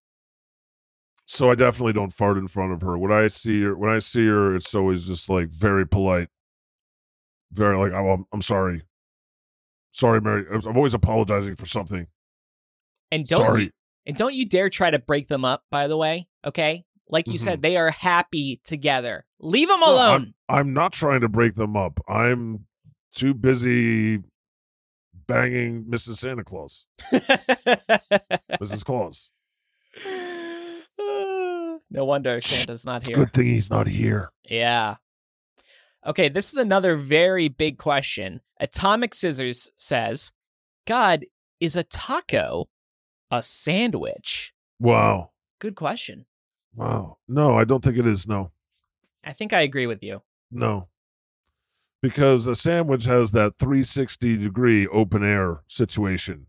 so 1.32 1.52
I 1.52 1.54
definitely 1.54 1.94
don't 1.94 2.12
fart 2.12 2.38
in 2.40 2.48
front 2.48 2.74
of 2.74 2.82
her. 2.82 2.98
When 2.98 3.12
I 3.12 3.28
see 3.28 3.62
her 3.62 3.78
when 3.78 3.92
I 3.92 4.00
see 4.00 4.26
her, 4.26 4.56
it's 4.56 4.74
always 4.74 5.06
just 5.06 5.30
like 5.30 5.50
very 5.50 5.88
polite. 5.88 6.30
Very 7.52 7.78
like 7.78 7.94
I'm 7.94 8.06
I'm, 8.06 8.26
I'm 8.34 8.42
sorry. 8.42 8.82
Sorry, 9.92 10.20
Mary. 10.22 10.46
I'm 10.52 10.66
I'm 10.66 10.76
always 10.76 10.96
apologizing 10.96 11.56
for 11.56 11.68
something. 11.68 12.08
And 13.12 13.28
don't 13.28 13.38
Sorry. 13.38 13.64
You, 13.66 13.70
and 14.08 14.18
don't 14.18 14.34
you 14.34 14.48
dare 14.48 14.72
try 14.72 14.90
to 14.90 14.98
break 14.98 15.28
them 15.28 15.46
up. 15.46 15.64
By 15.70 15.86
the 15.88 15.98
way, 15.98 16.28
okay? 16.44 16.84
Like 17.08 17.28
you 17.28 17.34
Mhm. 17.36 17.40
said, 17.44 17.62
they 17.62 17.78
are 17.78 17.92
happy 17.92 18.60
together. 18.64 19.26
Leave 19.40 19.68
them 19.68 19.80
No, 19.82 19.86
I'm- 19.86 19.96
alone. 19.98 20.34
I'm 20.50 20.74
not 20.74 20.94
trying 20.94 21.22
to 21.22 21.30
break 21.30 21.54
them 21.56 21.78
up. 21.78 22.00
I'm 22.08 22.66
too 23.16 23.36
busy 23.36 24.24
banging 25.28 25.86
Mrs. 25.86 26.16
Santa 26.18 26.44
Claus. 26.44 26.88
Mrs. 27.12 28.84
Claus. 28.84 29.30
No 31.00 32.06
wonder 32.06 32.42
Santa's 32.42 32.86
not 32.86 33.08
here. 33.08 33.16
good 33.16 33.34
thing 33.34 33.46
he's 33.46 33.70
not 33.70 33.88
here. 33.88 34.30
Yeah. 34.44 34.96
Okay, 36.06 36.30
this 36.30 36.54
is 36.54 36.60
another 36.60 36.96
very 36.96 37.48
big 37.50 37.78
question. 37.78 38.42
Atomic 38.60 39.14
Scissors 39.14 39.70
says, 39.76 40.32
God, 40.86 41.26
is 41.60 41.76
a 41.76 41.84
taco 41.84 42.70
a 43.32 43.44
sandwich? 43.44 44.54
Wow. 44.80 45.32
Good 45.60 45.76
question. 45.76 46.26
Wow. 46.76 47.18
No, 47.28 47.58
I 47.58 47.64
don't 47.64 47.84
think 47.84 47.98
it 47.98 48.08
is. 48.08 48.28
No. 48.28 48.52
I 49.24 49.34
think 49.34 49.54
I 49.54 49.62
agree 49.62 49.88
with 49.88 50.04
you. 50.04 50.22
No. 50.52 50.88
Because 52.02 52.48
a 52.48 52.56
sandwich 52.56 53.06
has 53.06 53.32
that 53.32 53.58
360 53.60 54.38
degree 54.38 54.88
open 54.88 55.24
air 55.24 55.64
situation 55.68 56.48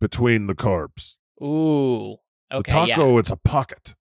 between 0.00 0.46
the 0.46 0.54
carbs. 0.54 1.16
Ooh. 1.42 2.16
The 2.50 2.62
taco, 2.62 3.12
yeah. 3.14 3.18
it's 3.18 3.30
a 3.30 3.36
pocket. 3.36 3.94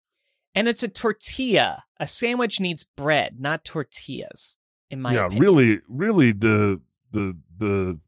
And 0.55 0.67
it's 0.67 0.83
a 0.83 0.87
tortilla. 0.87 1.83
A 1.99 2.07
sandwich 2.07 2.59
needs 2.59 2.83
bread, 2.83 3.39
not 3.39 3.63
tortillas. 3.63 4.57
In 4.89 5.01
my 5.01 5.13
yeah, 5.13 5.25
opinion. 5.27 5.41
really, 5.41 5.79
really 5.87 6.31
the 6.31 6.81
the 7.11 7.37
the 7.57 7.99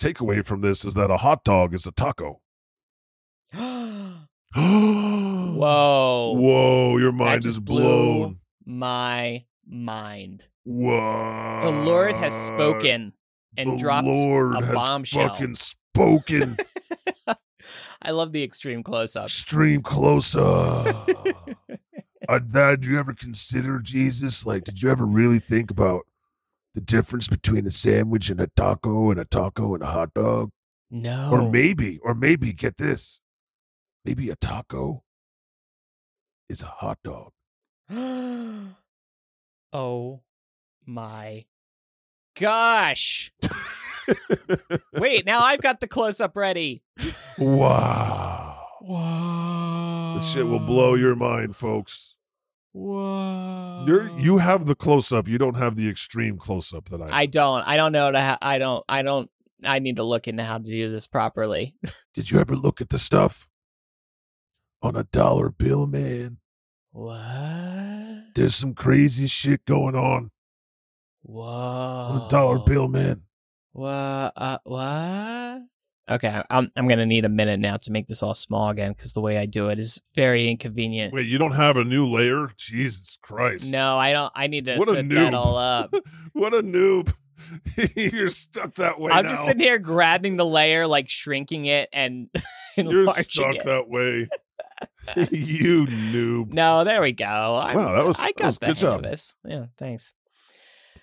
takeaway 0.00 0.44
from 0.44 0.62
this 0.62 0.84
is 0.84 0.94
that 0.94 1.10
a 1.10 1.18
hot 1.18 1.44
dog 1.44 1.74
is 1.74 1.86
a 1.86 1.92
taco. 1.92 2.40
Whoa. 5.58 6.34
Whoa, 6.36 6.98
your 6.98 7.10
mind 7.10 7.44
is 7.44 7.58
blown. 7.58 8.38
My 8.64 9.44
mind. 9.66 10.46
Whoa. 10.64 11.60
The 11.64 11.70
Lord 11.70 12.14
has 12.14 12.32
spoken 12.32 13.12
and 13.56 13.72
the 13.72 13.76
dropped 13.76 14.06
Lord 14.06 14.54
a 14.54 14.64
has 14.64 14.74
bombshell. 14.74 15.30
fucking 15.30 15.56
spoken. 15.56 16.56
I 18.02 18.12
love 18.12 18.32
the 18.32 18.44
extreme 18.44 18.82
close-ups. 18.82 19.32
Stream 19.32 19.82
closer. 19.82 20.40
uh, 22.28 22.38
did 22.38 22.84
you 22.84 22.98
ever 22.98 23.12
consider 23.12 23.80
Jesus? 23.80 24.46
Like, 24.46 24.64
did 24.64 24.80
you 24.80 24.90
ever 24.90 25.04
really 25.04 25.40
think 25.40 25.70
about 25.70 26.06
the 26.74 26.80
difference 26.80 27.26
between 27.26 27.66
a 27.66 27.70
sandwich 27.70 28.30
and 28.30 28.40
a 28.40 28.46
taco 28.54 29.10
and 29.10 29.18
a 29.18 29.24
taco 29.24 29.74
and 29.74 29.82
a 29.82 29.86
hot 29.86 30.14
dog? 30.14 30.50
No. 30.90 31.30
Or 31.32 31.50
maybe, 31.50 31.98
or 32.02 32.14
maybe, 32.14 32.52
get 32.52 32.76
this. 32.76 33.20
Maybe 34.04 34.30
a 34.30 34.36
taco 34.36 35.02
is 36.48 36.62
a 36.62 36.66
hot 36.66 36.98
dog. 37.02 37.32
oh 39.72 40.20
my 40.86 41.44
gosh. 42.38 43.32
Wait, 44.94 45.26
now 45.26 45.40
I've 45.40 45.60
got 45.60 45.80
the 45.80 45.88
close 45.88 46.20
up 46.20 46.36
ready. 46.36 46.82
Wow. 47.38 48.60
Wow. 48.80 50.14
This 50.16 50.30
shit 50.30 50.46
will 50.46 50.60
blow 50.60 50.94
your 50.94 51.14
mind, 51.14 51.56
folks. 51.56 52.16
Wow. 52.72 53.84
You're 53.86 54.08
you 54.18 54.38
have 54.38 54.66
the 54.66 54.74
close 54.74 55.12
up. 55.12 55.26
You 55.26 55.38
don't 55.38 55.56
have 55.56 55.76
the 55.76 55.88
extreme 55.88 56.38
close 56.38 56.72
up 56.72 56.88
that 56.90 57.02
I. 57.02 57.08
I 57.10 57.26
don't. 57.26 57.62
I 57.66 57.76
don't 57.76 57.92
know 57.92 58.10
to 58.12 58.20
ha- 58.20 58.38
I 58.40 58.58
don't 58.58 58.84
I 58.88 59.02
don't 59.02 59.30
I 59.64 59.78
need 59.78 59.96
to 59.96 60.04
look 60.04 60.28
into 60.28 60.44
how 60.44 60.58
to 60.58 60.64
do 60.64 60.88
this 60.88 61.06
properly. 61.06 61.74
Did 62.14 62.30
you 62.30 62.38
ever 62.38 62.54
look 62.54 62.80
at 62.80 62.90
the 62.90 62.98
stuff 62.98 63.48
on 64.82 64.96
a 64.96 65.04
dollar 65.04 65.50
bill, 65.50 65.86
man? 65.86 66.38
What? 66.92 68.34
There's 68.34 68.54
some 68.54 68.74
crazy 68.74 69.26
shit 69.26 69.64
going 69.64 69.94
on 69.94 70.30
Whoa. 71.22 71.44
on 71.44 72.26
a 72.26 72.28
dollar 72.28 72.58
bill, 72.58 72.88
man. 72.88 73.22
What? 73.72 74.32
Uh, 74.36 74.58
what? 74.64 75.62
Okay, 76.10 76.42
I'm 76.48 76.72
I'm 76.74 76.88
gonna 76.88 77.04
need 77.04 77.24
a 77.26 77.28
minute 77.28 77.60
now 77.60 77.76
to 77.76 77.92
make 77.92 78.06
this 78.06 78.22
all 78.22 78.32
small 78.34 78.70
again 78.70 78.92
because 78.92 79.12
the 79.12 79.20
way 79.20 79.36
I 79.36 79.44
do 79.44 79.68
it 79.68 79.78
is 79.78 80.00
very 80.14 80.48
inconvenient. 80.48 81.12
Wait, 81.12 81.26
you 81.26 81.36
don't 81.36 81.54
have 81.54 81.76
a 81.76 81.84
new 81.84 82.06
layer? 82.08 82.50
Jesus 82.56 83.18
Christ! 83.20 83.70
No, 83.70 83.98
I 83.98 84.12
don't. 84.12 84.32
I 84.34 84.46
need 84.46 84.64
to 84.64 84.76
What 84.78 84.88
set 84.88 85.08
that 85.10 85.34
all 85.34 85.56
up. 85.58 85.94
what 86.32 86.54
a 86.54 86.62
noob! 86.62 87.12
You're 87.94 88.30
stuck 88.30 88.74
that 88.76 88.98
way 88.98 89.12
I'm 89.12 89.24
now. 89.26 89.32
just 89.32 89.44
sitting 89.44 89.60
here 89.60 89.78
grabbing 89.78 90.36
the 90.38 90.46
layer, 90.46 90.86
like 90.86 91.10
shrinking 91.10 91.66
it 91.66 91.90
and 91.92 92.28
You're 92.76 93.06
stuck 93.12 93.56
it. 93.56 93.64
that 93.64 93.88
way. 93.88 94.28
you 95.30 95.86
noob. 95.86 96.52
No, 96.52 96.84
there 96.84 97.02
we 97.02 97.12
go. 97.12 97.26
I'm, 97.26 97.76
Wow, 97.76 97.94
that 97.94 98.06
was- 98.06 98.18
I 98.20 98.26
that 98.28 98.36
got 98.36 98.46
was 98.46 98.58
the 98.58 98.66
good 98.66 98.76
job. 98.76 99.02
this. 99.02 99.36
Yeah, 99.44 99.66
thanks. 99.76 100.14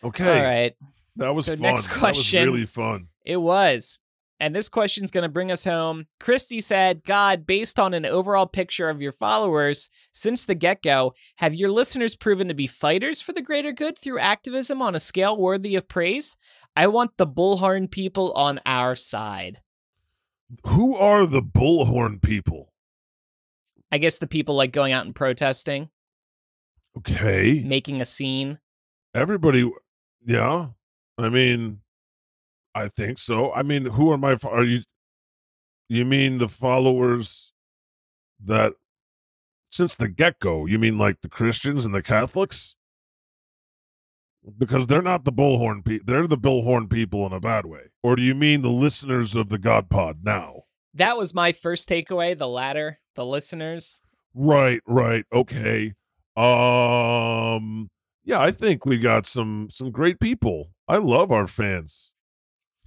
Okay. 0.04 0.28
All 0.40 0.44
right. 0.44 0.74
That 1.18 1.34
was 1.34 1.46
So 1.46 1.54
fun. 1.54 1.62
next 1.62 1.88
That 1.88 1.98
question. 2.00 2.42
was 2.42 2.54
really 2.54 2.66
fun. 2.66 3.08
It 3.24 3.38
was. 3.38 4.00
And 4.38 4.54
this 4.54 4.68
question's 4.68 5.12
going 5.12 5.24
to 5.24 5.30
bring 5.30 5.50
us 5.50 5.64
home. 5.64 6.08
Christy 6.20 6.60
said, 6.60 7.06
God, 7.06 7.48
based 7.48 7.80
on 7.80 7.94
an 7.94 8.06
overall 8.06 8.46
picture 8.48 8.90
of 8.90 9.02
your 9.02 9.14
followers 9.14 9.90
since 10.12 10.44
the 10.44 10.56
get 10.56 10.84
go, 10.84 11.14
have 11.38 11.56
your 11.56 11.70
listeners 11.70 12.18
proven 12.18 12.50
to 12.50 12.54
be 12.54 12.68
fighters 12.68 13.22
for 13.22 13.32
the 13.32 13.42
greater 13.42 13.72
good 13.72 13.98
through 13.98 14.20
activism 14.20 14.82
on 14.82 14.94
a 14.94 15.00
scale 15.00 15.38
worthy 15.38 15.78
of 15.78 15.88
praise? 15.88 16.36
I 16.76 16.88
want 16.88 17.12
the 17.16 17.26
bullhorn 17.26 17.90
people 17.90 18.34
on 18.34 18.60
our 18.66 18.94
side. 18.96 19.62
Who 20.66 20.98
are 20.98 21.26
the 21.26 21.42
bullhorn 21.42 22.22
people? 22.22 22.74
I 23.90 23.98
guess 24.00 24.18
the 24.18 24.28
people 24.28 24.56
like 24.56 24.74
going 24.74 24.92
out 24.92 25.06
and 25.06 25.16
protesting. 25.16 25.90
Okay. 26.98 27.64
making 27.66 28.02
a 28.02 28.06
scene. 28.06 28.60
Everybody, 29.14 29.72
yeah. 30.26 30.68
I 31.18 31.30
mean, 31.30 31.80
I 32.74 32.90
think 32.90 33.18
so. 33.18 33.54
I 33.54 33.64
mean, 33.64 33.86
who 33.86 34.12
are 34.12 34.18
my? 34.18 34.38
Are 34.44 34.64
you? 34.64 34.82
You 35.88 36.04
mean 36.04 36.40
the 36.40 36.50
followers 36.50 37.54
that 38.44 38.74
since 39.70 39.96
the 39.96 40.10
get 40.10 40.40
go? 40.40 40.66
You 40.66 40.80
mean 40.80 40.98
like 40.98 41.22
the 41.22 41.30
Christians 41.30 41.86
and 41.86 41.96
the 41.96 42.04
Catholics? 42.04 42.76
Because 44.58 44.88
they're 44.88 45.02
not 45.02 45.24
the 45.26 45.32
bullhorn 45.32 45.84
people. 45.84 46.06
They're 46.06 46.28
the 46.28 46.38
bullhorn 46.38 46.90
people 46.90 47.26
in 47.26 47.34
a 47.34 47.40
bad 47.40 47.66
way. 47.66 47.92
Or 48.04 48.16
do 48.16 48.22
you 48.22 48.36
mean 48.36 48.62
the 48.62 48.70
listeners 48.70 49.36
of 49.36 49.50
the 49.50 49.58
God 49.58 49.90
Pod 49.90 50.20
now? 50.24 50.64
That 50.94 51.18
was 51.18 51.34
my 51.34 51.52
first 51.52 51.90
takeaway. 51.90 52.38
The 52.38 52.48
latter, 52.48 53.00
the 53.16 53.26
listeners. 53.26 54.02
Right, 54.34 54.82
right. 54.86 55.26
Okay. 55.34 55.94
Um 56.36 57.90
yeah, 58.26 58.42
I 58.42 58.52
think 58.52 58.86
we 58.86 58.98
got 58.98 59.26
some 59.26 59.68
some 59.70 59.92
great 59.92 60.20
people. 60.20 60.72
I 60.88 60.98
love 60.98 61.32
our 61.32 61.48
fans. 61.48 62.14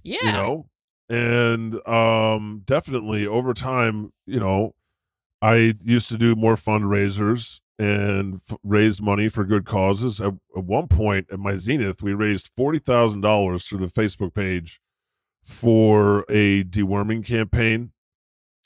Yeah. 0.03 0.19
You 0.23 0.31
know? 0.31 0.69
And 1.09 1.87
um 1.87 2.61
definitely 2.65 3.25
over 3.25 3.53
time, 3.53 4.13
you 4.27 4.39
know, 4.39 4.75
I 5.41 5.73
used 5.83 6.09
to 6.09 6.17
do 6.17 6.35
more 6.35 6.55
fundraisers 6.55 7.61
and 7.79 8.35
f- 8.35 8.57
raised 8.63 9.01
money 9.01 9.29
for 9.29 9.45
good 9.45 9.65
causes. 9.65 10.21
At, 10.21 10.33
at 10.55 10.63
one 10.65 10.87
point 10.87 11.27
at 11.31 11.39
my 11.39 11.55
zenith, 11.55 12.03
we 12.03 12.13
raised 12.13 12.51
$40,000 12.57 13.67
through 13.67 13.79
the 13.79 13.85
Facebook 13.85 14.33
page 14.33 14.81
for 15.41 16.25
a 16.29 16.63
deworming 16.65 17.25
campaign 17.25 17.91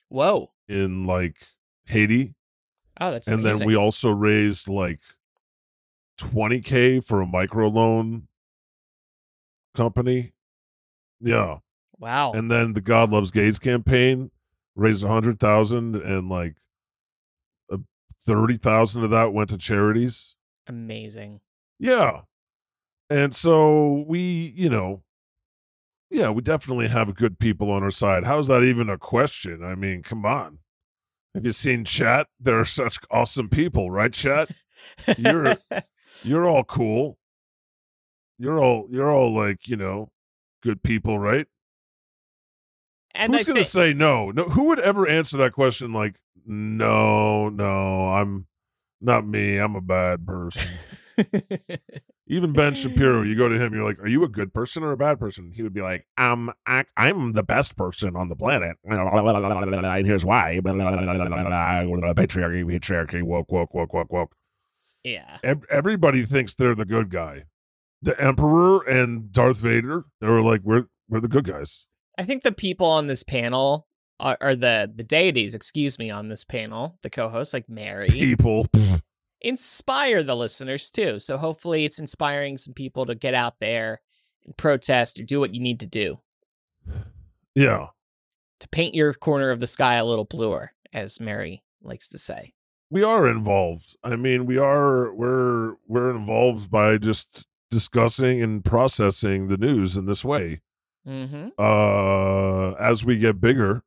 Whoa. 0.10 0.52
in 0.68 1.06
like 1.06 1.38
Haiti 1.86 2.34
Oh, 3.00 3.12
that's 3.12 3.28
and 3.28 3.42
amazing. 3.42 3.60
then 3.60 3.68
we 3.68 3.76
also 3.76 4.12
raised 4.12 4.68
like 4.68 5.00
20k 6.32 7.04
for 7.06 7.22
a 7.22 7.26
microloan 7.26 8.24
company? 9.74 10.34
Yeah. 11.20 11.60
Wow. 12.00 12.34
and 12.34 12.52
then 12.52 12.74
the 12.74 12.82
god 12.82 13.12
loves 13.12 13.32
gays 13.32 13.60
campaign 13.60 14.30
raised 14.76 15.06
a 15.06 15.08
hundred 15.08 15.40
thousand 15.40 15.96
and 15.96 16.28
like 16.28 16.58
a 17.72 17.78
30,000 18.22 19.06
of 19.06 19.12
that 19.12 19.32
went 19.32 19.50
to 19.52 19.58
charities. 19.58 20.36
Amazing. 20.68 21.40
yeah. 21.80 22.22
And 23.10 23.34
so 23.34 24.04
we 24.08 24.54
you 24.56 24.70
know 24.70 25.04
yeah 26.10 26.30
we 26.30 26.42
definitely 26.42 26.88
have 26.90 27.14
good 27.16 27.40
people 27.40 27.72
on 27.72 27.84
our 27.84 27.92
side. 27.92 28.26
How's 28.26 28.48
that 28.48 28.64
even 28.64 28.90
a 28.90 28.98
question? 28.98 29.64
I 29.64 29.76
mean 29.76 30.04
come 30.04 30.26
on. 30.26 30.60
Have 31.36 31.46
you 31.46 31.52
seen 31.54 31.86
chat? 31.86 32.28
They're 32.40 32.66
such 32.66 32.98
awesome 33.12 33.50
people 33.50 33.92
right 33.92 34.12
chat? 34.12 34.50
You're 35.18 35.56
you're 36.24 36.48
all 36.48 36.64
cool. 36.64 37.18
You're 38.40 38.62
all 38.62 38.88
you're 38.90 39.12
all 39.12 39.34
like 39.34 39.68
you 39.68 39.78
know 39.78 40.10
good 40.62 40.84
people 40.84 41.20
right? 41.20 41.48
And 43.14 43.34
who's 43.34 43.44
I 43.44 43.48
gonna 43.48 43.60
thi- 43.60 43.66
say 43.66 43.94
no? 43.94 44.32
No 44.32 44.46
who 44.46 44.66
would 44.66 44.80
ever 44.80 45.08
answer 45.08 45.38
that 45.38 45.54
question 45.54 45.94
like 45.94 46.18
no 46.46 47.50
no 47.50 48.10
i'm 48.10 48.48
not 49.00 49.26
me 49.26 49.58
i'm 49.58 49.76
a 49.76 49.82
bad 49.82 50.26
person. 50.26 50.72
Even 52.28 52.54
ben 52.54 52.74
shapiro 52.74 53.22
you 53.22 53.38
go 53.38 53.48
to 53.48 53.60
him 53.60 53.74
you're 53.74 53.84
like 53.84 54.00
are 54.00 54.08
you 54.08 54.24
a 54.24 54.30
good 54.30 54.54
person 54.54 54.84
or 54.84 54.92
a 54.92 54.98
bad 54.98 55.20
person? 55.20 55.52
He 55.54 55.62
would 55.62 55.74
be 55.74 55.82
like 55.82 56.08
um 56.18 56.52
I, 56.66 56.86
i'm 56.98 57.34
the 57.34 57.44
best 57.44 57.78
person 57.78 58.16
on 58.16 58.30
the 58.30 58.36
planet. 58.36 58.78
And 58.84 60.08
here's 60.08 60.26
why. 60.26 60.60
Patriarchy 60.64 62.66
patriarchy 62.66 63.24
woke 63.24 63.52
woke 63.52 63.74
woke 63.74 63.94
woke 63.94 64.12
woke 64.12 64.36
yeah. 65.04 65.38
Ev- 65.44 65.66
everybody 65.70 66.26
thinks 66.26 66.56
they're 66.56 66.76
the 66.76 66.86
good 66.86 67.10
guy. 67.10 67.44
The 68.02 68.20
Emperor 68.20 68.82
and 68.82 69.32
Darth 69.32 69.60
Vader, 69.60 70.06
they 70.20 70.28
were 70.28 70.42
like, 70.42 70.62
we're 70.64 70.86
we're 71.08 71.22
the 71.22 71.28
good 71.28 71.46
guys. 71.46 71.86
I 72.18 72.24
think 72.24 72.44
the 72.44 72.52
people 72.52 72.88
on 72.88 73.08
this 73.08 73.24
panel 73.24 73.88
are, 74.20 74.38
are 74.42 74.56
the 74.56 74.92
the 74.94 75.04
deities, 75.04 75.56
excuse 75.56 75.98
me, 75.98 76.10
on 76.10 76.28
this 76.28 76.44
panel, 76.44 76.98
the 77.02 77.10
co-hosts 77.10 77.54
like 77.54 77.70
Mary, 77.70 78.10
People, 78.10 78.68
inspire 79.42 80.24
the 80.24 80.36
listeners 80.36 80.92
too. 80.92 81.20
So 81.20 81.38
hopefully, 81.38 81.86
it's 81.86 82.00
inspiring 82.00 82.58
some 82.58 82.74
people 82.74 83.06
to 83.06 83.16
get 83.16 83.34
out 83.34 83.60
there 83.60 84.02
and 84.46 84.56
protest 84.58 85.20
or 85.20 85.24
do 85.24 85.40
what 85.40 85.54
you 85.54 85.62
need 85.62 85.80
to 85.80 85.88
do 85.88 86.20
yeah, 87.56 87.88
to 88.60 88.68
paint 88.70 88.96
your 88.96 89.14
corner 89.14 89.52
of 89.52 89.60
the 89.60 89.68
sky 89.68 89.96
a 89.96 90.06
little 90.06 90.26
bluer, 90.26 90.74
as 90.92 91.20
Mary 91.20 91.64
likes 91.82 92.10
to 92.10 92.18
say. 92.18 92.54
We 92.94 93.04
are 93.04 93.28
involved. 93.28 93.98
I 94.04 94.16
mean, 94.16 94.46
we 94.46 94.60
are 94.60 95.12
we're 95.14 95.78
we're 95.88 96.12
involved 96.12 96.70
by 96.70 97.00
just 97.00 97.48
discussing 97.72 98.40
and 98.44 98.64
processing 98.64 99.48
the 99.48 99.58
news 99.58 99.98
in 99.98 100.06
this 100.06 100.24
way. 100.24 100.62
Mm-hmm. 101.08 101.48
Uh, 101.58 102.74
as 102.74 103.04
we 103.04 103.18
get 103.18 103.42
bigger, 103.42 103.82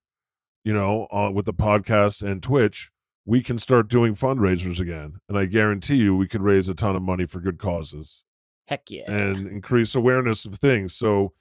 you 0.65 0.75
know, 0.75 1.07
uh, 1.13 1.31
with 1.33 1.47
the 1.47 1.55
podcast 1.55 2.29
and 2.29 2.43
Twitch, 2.43 2.91
we 3.25 3.45
can 3.45 3.61
start 3.61 3.89
doing 3.89 4.15
fundraisers 4.15 4.81
again, 4.81 5.21
and 5.29 5.39
I 5.39 5.47
guarantee 5.47 5.97
you, 5.97 6.17
we 6.17 6.27
could 6.27 6.43
raise 6.43 6.69
a 6.69 6.75
ton 6.75 6.97
of 6.97 7.03
money 7.03 7.27
for 7.27 7.39
good 7.39 7.59
causes. 7.59 8.25
Heck 8.67 8.91
yeah. 8.91 9.09
and 9.09 9.47
increase 9.47 9.95
awareness 9.95 10.45
of 10.45 10.57
things. 10.57 10.93
So, 10.93 11.33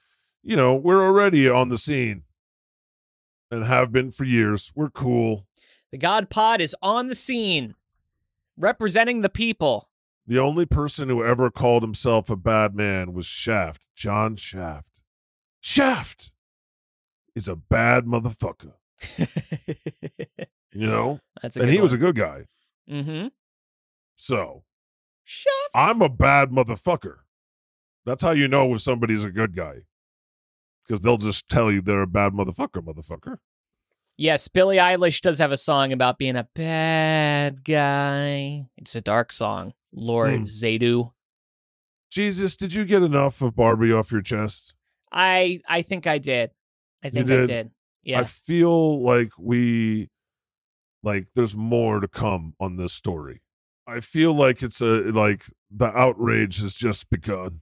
you 0.44 0.56
know, 0.56 0.76
we're 0.76 1.04
already 1.04 1.50
on 1.50 1.70
the 1.70 1.80
scene 1.80 2.22
and 3.50 3.66
have 3.66 3.92
been 3.92 4.12
for 4.12 4.24
years. 4.24 4.72
We're 4.76 4.92
cool. 4.92 5.48
The 5.96 6.00
God 6.00 6.30
Pod 6.30 6.60
is 6.60 6.76
on 6.82 7.08
the 7.08 7.16
scene, 7.16 7.74
representing 8.58 9.22
the 9.22 9.30
people. 9.30 9.90
The 10.28 10.38
only 10.38 10.66
person 10.66 11.08
who 11.08 11.24
ever 11.24 11.50
called 11.50 11.84
himself 11.84 12.30
a 12.30 12.36
bad 12.36 12.76
man 12.76 13.14
was 13.14 13.26
Shaft, 13.26 13.82
John 13.96 14.36
Shaft. 14.36 14.90
Shaft 15.62 16.34
is 17.34 17.48
a 17.48 17.56
bad 17.56 18.08
motherfucker, 18.08 18.74
you 20.74 20.86
know? 20.86 21.22
That's 21.42 21.56
a 21.56 21.62
and 21.62 21.72
he 21.72 21.80
was 21.80 21.94
a 21.94 21.98
good 21.98 22.18
guy. 22.18 22.48
Mm-hmm. 22.92 23.28
So, 24.18 24.66
Shaft. 25.24 25.70
I'm 25.74 26.02
a 26.02 26.10
bad 26.10 26.50
motherfucker. 26.50 27.20
That's 28.06 28.22
how 28.22 28.32
you 28.32 28.50
know 28.50 28.74
if 28.74 28.82
somebody's 28.82 29.24
a 29.24 29.32
good 29.32 29.56
guy. 29.56 29.84
Because 30.86 31.00
they'll 31.00 31.16
just 31.16 31.48
tell 31.48 31.72
you 31.72 31.80
they're 31.80 32.02
a 32.02 32.06
bad 32.06 32.34
motherfucker, 32.34 32.84
motherfucker. 32.84 33.38
Yes, 34.18 34.48
Billie 34.48 34.78
Eilish 34.78 35.20
does 35.20 35.40
have 35.40 35.52
a 35.52 35.58
song 35.58 35.92
about 35.92 36.18
being 36.18 36.38
a 36.38 36.48
bad 36.56 37.66
guy. 37.66 38.70
It's 38.78 38.96
a 38.96 39.02
dark 39.02 39.32
song. 39.32 39.74
Lord. 39.94 40.44
Zadu. 40.44 41.12
Jesus, 42.12 42.56
did 42.56 42.74
you 42.74 42.86
get 42.86 43.04
enough 43.04 43.42
of 43.42 43.56
Barbie 43.56 43.92
off 43.92 44.12
your 44.12 44.22
chest? 44.22 44.74
I 45.12 45.60
I 45.68 45.82
think 45.82 46.08
I 46.08 46.18
did. 46.18 46.52
I 47.04 47.10
think 47.10 47.26
I 47.26 47.36
did? 47.36 47.48
did. 47.48 47.72
Yeah. 48.04 48.22
I 48.22 48.24
feel 48.24 49.04
like 49.04 49.32
we 49.38 50.10
like 51.04 51.28
there's 51.36 51.56
more 51.56 52.00
to 52.00 52.08
come 52.08 52.54
on 52.60 52.78
this 52.78 52.94
story. 52.94 53.42
I 53.88 54.00
feel 54.00 54.34
like 54.34 54.64
it's 54.64 54.82
a 54.82 55.12
like 55.12 55.44
the 55.70 55.88
outrage 55.88 56.62
has 56.62 56.74
just 56.74 57.10
begun. 57.10 57.60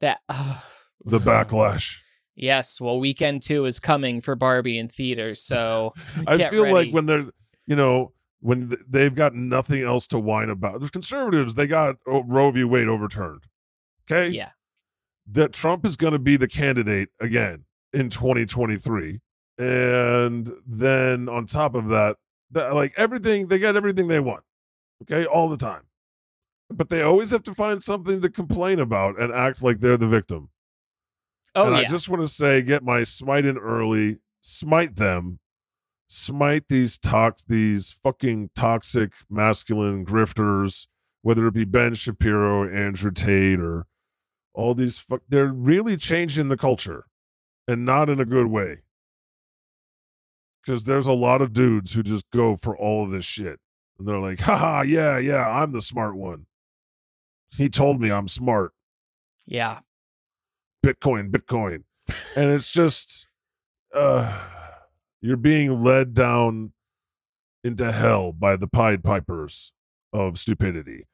that 0.00 0.20
uh, 0.28 0.60
The 1.04 1.18
backlash. 1.18 2.01
Yes, 2.34 2.80
well 2.80 2.98
weekend 2.98 3.42
2 3.42 3.66
is 3.66 3.78
coming 3.78 4.20
for 4.20 4.34
Barbie 4.34 4.78
in 4.78 4.88
theaters, 4.88 5.42
so 5.42 5.94
I 6.26 6.38
feel 6.48 6.62
ready. 6.62 6.74
like 6.74 6.90
when 6.90 7.06
they're 7.06 7.26
you 7.66 7.76
know 7.76 8.12
when 8.40 8.74
they've 8.88 9.14
got 9.14 9.34
nothing 9.34 9.82
else 9.82 10.06
to 10.08 10.18
whine 10.18 10.50
about. 10.50 10.80
The 10.80 10.88
conservatives 10.88 11.54
they 11.54 11.66
got 11.66 11.96
oh, 12.06 12.24
Roe 12.24 12.50
v. 12.50 12.64
Wade 12.64 12.88
overturned. 12.88 13.44
Okay, 14.10 14.34
Yeah. 14.34 14.50
that 15.28 15.52
Trump 15.52 15.86
is 15.86 15.96
going 15.96 16.12
to 16.12 16.18
be 16.18 16.36
the 16.36 16.48
candidate 16.48 17.10
again 17.20 17.64
in 17.92 18.10
2023. 18.10 19.20
And 19.58 20.50
then 20.66 21.28
on 21.28 21.46
top 21.46 21.76
of 21.76 21.88
that, 21.90 22.16
that, 22.50 22.74
like 22.74 22.92
everything, 22.96 23.46
they 23.46 23.58
get 23.60 23.76
everything 23.76 24.08
they 24.08 24.18
want. 24.18 24.42
Okay, 25.02 25.24
all 25.24 25.48
the 25.48 25.56
time. 25.56 25.82
But 26.68 26.88
they 26.88 27.02
always 27.02 27.30
have 27.30 27.42
to 27.44 27.54
find 27.54 27.80
something 27.82 28.20
to 28.22 28.28
complain 28.30 28.80
about 28.80 29.20
and 29.20 29.32
act 29.32 29.62
like 29.62 29.78
they're 29.78 29.96
the 29.96 30.08
victim. 30.08 30.48
Oh 31.54 31.66
and 31.66 31.76
yeah. 31.76 31.82
I 31.82 31.84
just 31.84 32.08
want 32.08 32.22
to 32.22 32.28
say, 32.28 32.62
get 32.62 32.82
my 32.82 33.02
smite 33.02 33.44
in 33.44 33.58
early, 33.58 34.20
smite 34.40 34.96
them, 34.96 35.38
smite 36.08 36.68
these 36.68 36.98
tox, 36.98 37.44
these 37.44 37.90
fucking 37.90 38.50
toxic 38.54 39.12
masculine 39.28 40.06
grifters, 40.06 40.86
whether 41.20 41.46
it 41.46 41.54
be 41.54 41.64
Ben 41.64 41.94
Shapiro, 41.94 42.68
Andrew 42.68 43.10
Tate, 43.10 43.60
or 43.60 43.86
all 44.54 44.74
these 44.74 44.98
fuck. 44.98 45.20
They're 45.28 45.46
really 45.52 45.96
changing 45.96 46.48
the 46.48 46.56
culture, 46.56 47.04
and 47.68 47.84
not 47.84 48.08
in 48.08 48.18
a 48.20 48.24
good 48.24 48.46
way. 48.46 48.82
Because 50.64 50.84
there's 50.84 51.08
a 51.08 51.12
lot 51.12 51.42
of 51.42 51.52
dudes 51.52 51.92
who 51.92 52.02
just 52.02 52.30
go 52.30 52.54
for 52.56 52.76
all 52.76 53.04
of 53.04 53.10
this 53.10 53.24
shit, 53.24 53.58
and 53.98 54.08
they're 54.08 54.18
like, 54.20 54.40
"Ha 54.40 54.82
yeah, 54.82 55.18
yeah, 55.18 55.46
I'm 55.46 55.72
the 55.72 55.82
smart 55.82 56.16
one." 56.16 56.46
He 57.56 57.68
told 57.68 58.00
me 58.00 58.10
I'm 58.10 58.28
smart. 58.28 58.72
yeah. 59.44 59.80
Bitcoin, 60.84 61.30
Bitcoin. 61.30 61.84
and 62.36 62.50
it's 62.50 62.72
just 62.72 63.26
uh 63.94 64.48
you're 65.20 65.36
being 65.36 65.82
led 65.82 66.14
down 66.14 66.72
into 67.64 67.92
hell 67.92 68.32
by 68.32 68.56
the 68.56 68.66
Pied 68.66 69.04
Pipers 69.04 69.72
of 70.12 70.36
stupidity. 70.38 71.06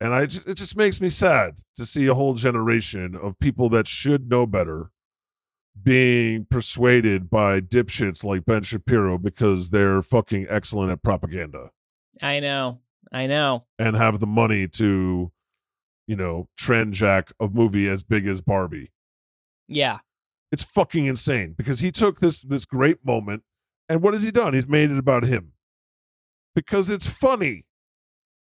And 0.00 0.14
I 0.14 0.26
just 0.26 0.48
it 0.48 0.54
just 0.54 0.76
makes 0.76 1.00
me 1.00 1.08
sad 1.08 1.58
to 1.76 1.84
see 1.84 2.06
a 2.06 2.14
whole 2.14 2.34
generation 2.34 3.16
of 3.16 3.38
people 3.40 3.68
that 3.70 3.88
should 3.88 4.30
know 4.30 4.46
better 4.46 4.90
being 5.82 6.46
persuaded 6.50 7.30
by 7.30 7.60
dipshits 7.60 8.24
like 8.24 8.44
Ben 8.44 8.62
Shapiro 8.62 9.18
because 9.18 9.70
they're 9.70 10.02
fucking 10.02 10.46
excellent 10.48 10.90
at 10.90 11.02
propaganda 11.02 11.70
I 12.20 12.40
know. 12.40 12.80
I 13.12 13.26
know. 13.26 13.64
and 13.78 13.96
have 13.96 14.20
the 14.20 14.26
money 14.26 14.68
to, 14.68 15.32
you 16.06 16.16
know, 16.16 16.48
trend 16.56 16.94
jack 16.94 17.32
a 17.40 17.48
movie 17.48 17.88
as 17.88 18.02
big 18.04 18.26
as 18.26 18.40
Barbie. 18.40 18.90
Yeah. 19.68 19.98
It's 20.50 20.62
fucking 20.62 21.04
insane 21.06 21.54
because 21.56 21.80
he 21.80 21.92
took 21.92 22.20
this 22.20 22.40
this 22.42 22.64
great 22.64 23.04
moment 23.04 23.42
and 23.88 24.02
what 24.02 24.14
has 24.14 24.22
he 24.22 24.30
done? 24.30 24.54
He's 24.54 24.66
made 24.68 24.90
it 24.90 24.98
about 24.98 25.24
him. 25.24 25.52
Because 26.54 26.90
it's 26.90 27.06
funny. 27.06 27.64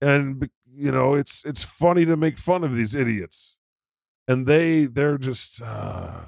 And 0.01 0.49
you 0.73 0.91
know, 0.91 1.13
it's 1.15 1.43
it's 1.45 1.63
funny 1.63 2.05
to 2.05 2.17
make 2.17 2.37
fun 2.37 2.63
of 2.63 2.75
these 2.75 2.95
idiots. 2.95 3.57
And 4.27 4.45
they 4.45 4.85
they're 4.85 5.17
just 5.17 5.61
uh, 5.63 6.21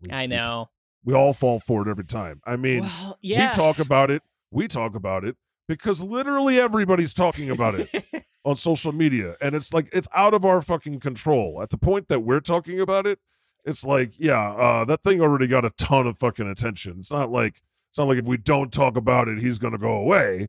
we- 0.00 0.10
I 0.10 0.22
we- 0.22 0.26
know. 0.28 0.68
We 1.04 1.14
all 1.14 1.32
fall 1.32 1.58
for 1.58 1.82
it 1.82 1.90
every 1.90 2.04
time. 2.04 2.40
I 2.46 2.54
mean, 2.54 2.82
Well, 2.82 3.18
yeah. 3.22 3.50
we 3.50 3.56
talk 3.56 3.80
about 3.80 4.08
it. 4.12 4.22
We 4.52 4.68
talk 4.68 4.94
about 4.94 5.24
it 5.24 5.34
because 5.66 6.00
literally 6.00 6.60
everybody's 6.60 7.12
talking 7.12 7.50
about 7.50 7.74
it 7.74 7.88
on 8.44 8.54
social 8.54 8.92
media. 8.92 9.34
And 9.40 9.56
it's 9.56 9.74
like 9.74 9.88
it's 9.92 10.06
out 10.14 10.32
of 10.32 10.44
our 10.44 10.62
fucking 10.62 11.00
control. 11.00 11.60
At 11.60 11.70
the 11.70 11.76
point 11.76 12.06
that 12.06 12.20
we're 12.20 12.38
talking 12.38 12.78
about 12.78 13.08
it, 13.08 13.18
it's 13.64 13.84
like, 13.84 14.12
yeah, 14.18 14.52
uh, 14.52 14.84
that 14.86 15.02
thing 15.02 15.20
already 15.20 15.46
got 15.46 15.64
a 15.64 15.70
ton 15.70 16.06
of 16.06 16.18
fucking 16.18 16.48
attention. 16.48 16.96
It's 16.98 17.12
not 17.12 17.30
like 17.30 17.60
it's 17.90 17.98
not 17.98 18.08
like 18.08 18.18
if 18.18 18.26
we 18.26 18.36
don't 18.38 18.72
talk 18.72 18.96
about 18.96 19.28
it, 19.28 19.38
he's 19.38 19.58
gonna 19.58 19.78
go 19.78 19.92
away. 19.92 20.48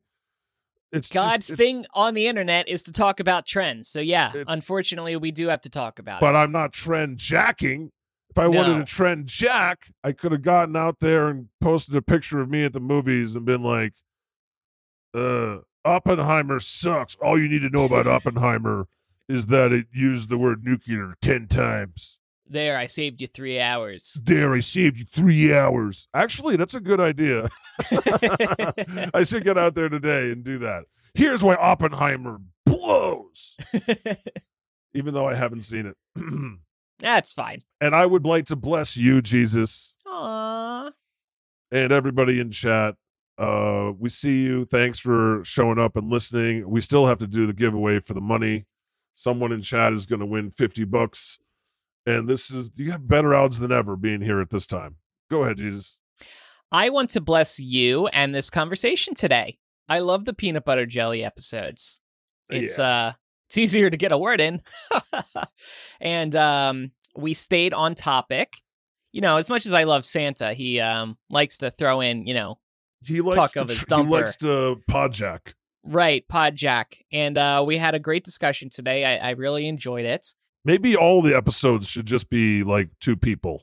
It's 0.92 1.08
just- 1.08 1.12
God's 1.12 1.50
it's- 1.50 1.56
thing 1.58 1.86
on 1.94 2.14
the 2.14 2.26
internet 2.26 2.68
is 2.68 2.82
to 2.84 2.92
talk 2.92 3.20
about 3.20 3.46
trends. 3.46 3.88
So 3.88 4.00
yeah, 4.00 4.32
unfortunately, 4.48 5.16
we 5.16 5.30
do 5.30 5.48
have 5.48 5.60
to 5.62 5.70
talk 5.70 5.98
about 5.98 6.20
but 6.20 6.28
it. 6.28 6.32
But 6.32 6.36
I'm 6.38 6.52
not 6.52 6.72
trend 6.72 7.18
jacking. 7.18 7.90
If 8.30 8.38
I 8.38 8.48
wanted 8.48 8.84
to 8.84 8.92
trend 8.92 9.26
jack, 9.26 9.90
I 10.02 10.10
could 10.10 10.32
have 10.32 10.42
gotten 10.42 10.74
out 10.74 10.98
there 10.98 11.28
and 11.28 11.50
posted 11.60 11.94
a 11.94 12.02
picture 12.02 12.40
of 12.40 12.48
me 12.50 12.64
at 12.64 12.72
the 12.72 12.80
movies 12.80 13.36
and 13.36 13.44
been 13.44 13.62
like, 13.62 13.92
uh, 15.14 15.58
Oppenheimer 15.84 16.58
sucks. 16.58 17.14
All 17.16 17.38
you 17.40 17.48
need 17.48 17.62
to 17.62 17.70
know 17.70 17.84
about 17.84 18.06
Oppenheimer 18.08 18.86
is 19.28 19.46
that 19.46 19.72
it 19.72 19.86
used 19.92 20.30
the 20.30 20.38
word 20.38 20.64
nuclear 20.64 21.14
10 21.20 21.46
times. 21.46 22.18
There, 22.46 22.76
I 22.76 22.86
saved 22.86 23.20
you 23.20 23.26
three 23.26 23.58
hours. 23.60 24.20
There, 24.22 24.52
I 24.52 24.60
saved 24.60 24.98
you 24.98 25.06
three 25.06 25.54
hours. 25.54 26.08
Actually, 26.14 26.56
that's 26.56 26.74
a 26.74 26.80
good 26.80 27.00
idea. 27.00 27.48
I 29.14 29.24
should 29.24 29.44
get 29.44 29.56
out 29.56 29.74
there 29.74 29.88
today 29.88 30.30
and 30.30 30.44
do 30.44 30.58
that. 30.58 30.84
Here's 31.14 31.42
why 31.42 31.54
Oppenheimer 31.54 32.40
blows, 32.66 33.56
even 34.94 35.14
though 35.14 35.28
I 35.28 35.34
haven't 35.34 35.62
seen 35.62 35.86
it. 35.86 35.96
That's 36.98 37.32
fine. 37.32 37.60
And 37.80 37.94
I 37.94 38.04
would 38.06 38.26
like 38.26 38.46
to 38.46 38.56
bless 38.56 38.96
you, 38.96 39.22
Jesus, 39.22 39.94
Aww. 40.06 40.92
and 41.70 41.92
everybody 41.92 42.40
in 42.40 42.50
chat. 42.50 42.94
Uh, 43.36 43.92
we 43.98 44.08
see 44.08 44.42
you. 44.44 44.64
Thanks 44.64 44.98
for 44.98 45.42
showing 45.44 45.78
up 45.78 45.96
and 45.96 46.10
listening. 46.10 46.68
We 46.68 46.80
still 46.80 47.06
have 47.06 47.18
to 47.18 47.26
do 47.26 47.46
the 47.46 47.52
giveaway 47.52 48.00
for 48.00 48.14
the 48.14 48.20
money. 48.20 48.66
Someone 49.14 49.52
in 49.52 49.60
chat 49.60 49.92
is 49.92 50.06
going 50.06 50.20
to 50.20 50.26
win 50.26 50.50
50 50.50 50.84
bucks. 50.84 51.38
And 52.06 52.28
this 52.28 52.50
is, 52.50 52.70
you 52.76 52.90
have 52.92 53.08
better 53.08 53.34
odds 53.34 53.58
than 53.58 53.72
ever 53.72 53.96
being 53.96 54.20
here 54.20 54.40
at 54.40 54.50
this 54.50 54.66
time. 54.66 54.96
Go 55.30 55.44
ahead, 55.44 55.58
Jesus. 55.58 55.98
I 56.70 56.90
want 56.90 57.10
to 57.10 57.20
bless 57.20 57.58
you 57.60 58.08
and 58.08 58.34
this 58.34 58.50
conversation 58.50 59.14
today. 59.14 59.58
I 59.88 60.00
love 60.00 60.24
the 60.24 60.34
peanut 60.34 60.64
butter 60.64 60.86
jelly 60.86 61.24
episodes. 61.24 62.00
It's 62.50 62.78
uh 62.78 63.12
it's 63.48 63.58
easier 63.58 63.90
to 63.90 63.96
get 63.96 64.12
a 64.12 64.18
word 64.18 64.40
in. 64.40 64.60
and 66.00 66.34
um 66.34 66.92
we 67.16 67.34
stayed 67.34 67.72
on 67.72 67.94
topic. 67.94 68.60
You 69.12 69.20
know, 69.20 69.36
as 69.36 69.48
much 69.48 69.66
as 69.66 69.72
I 69.72 69.84
love 69.84 70.04
Santa, 70.04 70.52
he 70.52 70.80
um 70.80 71.16
likes 71.30 71.58
to 71.58 71.70
throw 71.70 72.00
in, 72.00 72.26
you 72.26 72.34
know, 72.34 72.58
He 73.06 73.20
likes 73.20 73.36
talk 73.36 73.52
to, 73.52 73.60
of 73.62 73.68
his 73.68 73.86
tr- 73.86 73.94
he 73.94 74.02
likes 74.02 74.36
to 74.36 74.76
podjack. 74.90 75.54
Right, 75.84 76.26
Podjack. 76.28 77.02
And 77.12 77.38
uh 77.38 77.62
we 77.66 77.76
had 77.76 77.94
a 77.94 77.98
great 77.98 78.24
discussion 78.24 78.68
today. 78.68 79.04
I, 79.04 79.28
I 79.28 79.30
really 79.32 79.68
enjoyed 79.68 80.06
it. 80.06 80.26
Maybe 80.64 80.96
all 80.96 81.20
the 81.22 81.36
episodes 81.36 81.88
should 81.88 82.06
just 82.06 82.30
be 82.30 82.62
like 82.64 82.90
two 83.00 83.16
people. 83.16 83.62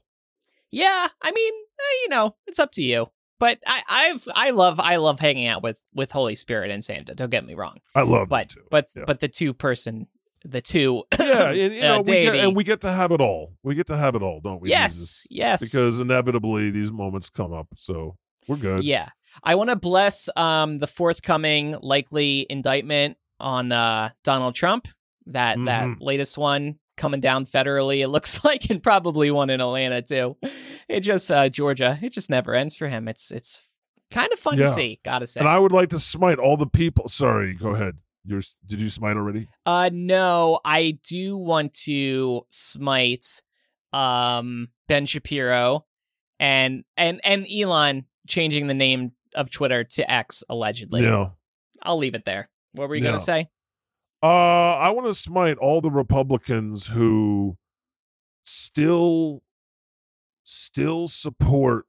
Yeah, 0.71 1.07
I 1.21 1.31
mean, 1.31 1.53
eh, 1.53 2.03
you 2.03 2.09
know, 2.09 2.35
it's 2.47 2.59
up 2.59 2.71
to 2.73 2.83
you. 2.83 3.07
But 3.39 3.57
I, 3.65 3.81
I've 3.89 4.27
I 4.35 4.51
love 4.51 4.79
I 4.79 4.97
love 4.97 5.19
hanging 5.19 5.47
out 5.47 5.63
with 5.63 5.79
with 5.95 6.11
Holy 6.11 6.35
Spirit 6.35 6.69
and 6.69 6.83
Santa. 6.83 7.15
Don't 7.15 7.31
get 7.31 7.43
me 7.45 7.55
wrong. 7.55 7.79
I 7.95 8.03
love 8.03 8.29
but 8.29 8.49
too. 8.49 8.61
but 8.69 8.87
Yeah. 8.95 9.05
but 9.07 9.19
the 9.19 9.27
two 9.27 9.53
person 9.53 10.07
the 10.45 10.61
two 10.61 11.03
Yeah, 11.19 11.49
and, 11.51 11.57
you 11.73 11.81
uh, 11.81 11.87
know, 11.87 12.01
we 12.01 12.21
get, 12.21 12.35
and 12.35 12.55
we 12.55 12.63
get 12.63 12.81
to 12.81 12.91
have 12.91 13.11
it 13.11 13.19
all. 13.21 13.53
We 13.63 13.73
get 13.75 13.87
to 13.87 13.97
have 13.97 14.15
it 14.15 14.21
all, 14.21 14.41
don't 14.41 14.61
we? 14.61 14.69
yes 14.69 14.93
Jesus? 14.93 15.27
yes 15.31 15.59
Because 15.61 15.99
inevitably 15.99 16.69
these 16.71 16.91
moments 16.91 17.29
come 17.31 17.51
up, 17.51 17.67
so 17.75 18.15
we're 18.47 18.57
good. 18.57 18.83
yeah 18.83 19.09
I 19.43 19.55
want 19.55 19.71
to 19.71 19.75
bless 19.75 20.29
um 20.35 20.77
the 20.77 20.87
forthcoming 20.87 21.75
likely 21.81 22.45
indictment 22.47 23.17
on 23.39 23.71
uh 23.71 24.09
Donald 24.23 24.53
Trump 24.53 24.87
that 25.27 25.57
that 25.65 25.87
Mhm. 25.87 25.97
latest 25.99 26.37
one 26.37 26.77
coming 27.01 27.19
down 27.19 27.45
federally 27.45 27.99
it 27.99 28.07
looks 28.09 28.43
like 28.45 28.69
and 28.69 28.81
probably 28.83 29.31
one 29.31 29.49
in 29.49 29.59
Atlanta 29.59 30.01
too. 30.01 30.37
It 30.87 30.99
just 31.01 31.29
uh 31.31 31.49
Georgia 31.49 31.97
it 32.01 32.11
just 32.13 32.29
never 32.29 32.53
ends 32.53 32.75
for 32.75 32.87
him. 32.87 33.07
It's 33.07 33.31
it's 33.31 33.65
kind 34.11 34.31
of 34.31 34.39
fun 34.39 34.57
Yeah. 34.57 34.65
to 34.65 34.71
see. 34.71 34.99
Gotta 35.03 35.25
say. 35.27 35.39
And 35.39 35.49
I 35.49 35.57
would 35.59 35.71
like 35.71 35.89
to 35.89 35.99
smite 35.99 36.37
all 36.39 36.57
the 36.57 36.67
people. 36.67 37.07
Sorry, 37.09 37.53
go 37.53 37.69
ahead. 37.73 37.97
You're, 38.23 38.41
did 38.67 38.79
you 38.79 38.89
smite 38.89 39.17
already? 39.17 39.47
Uh 39.65 39.89
no, 39.91 40.59
I 40.63 40.99
do 41.09 41.35
want 41.37 41.73
to 41.85 42.43
smite 42.49 43.41
um 43.93 44.69
Ben 44.87 45.05
Shapiro 45.05 45.85
and 46.39 46.83
and 46.97 47.19
and 47.23 47.45
Elon 47.51 48.05
changing 48.27 48.67
the 48.67 48.73
name 48.73 49.11
of 49.35 49.49
Twitter 49.49 49.83
to 49.83 50.11
X 50.11 50.43
allegedly. 50.49 51.01
No. 51.01 51.33
I'll 51.81 51.97
leave 51.97 52.15
it 52.15 52.25
there. 52.25 52.49
What 52.73 52.89
were 52.89 52.95
you 52.95 53.01
No. 53.01 53.09
gonna 53.09 53.19
say? 53.19 53.47
Uh, 54.23 54.75
I 54.75 54.91
want 54.91 55.07
to 55.07 55.13
smite 55.15 55.57
all 55.57 55.81
the 55.81 55.89
Republicans 55.89 56.87
who 56.87 57.57
still 58.45 59.41
still 60.43 61.07
support 61.07 61.85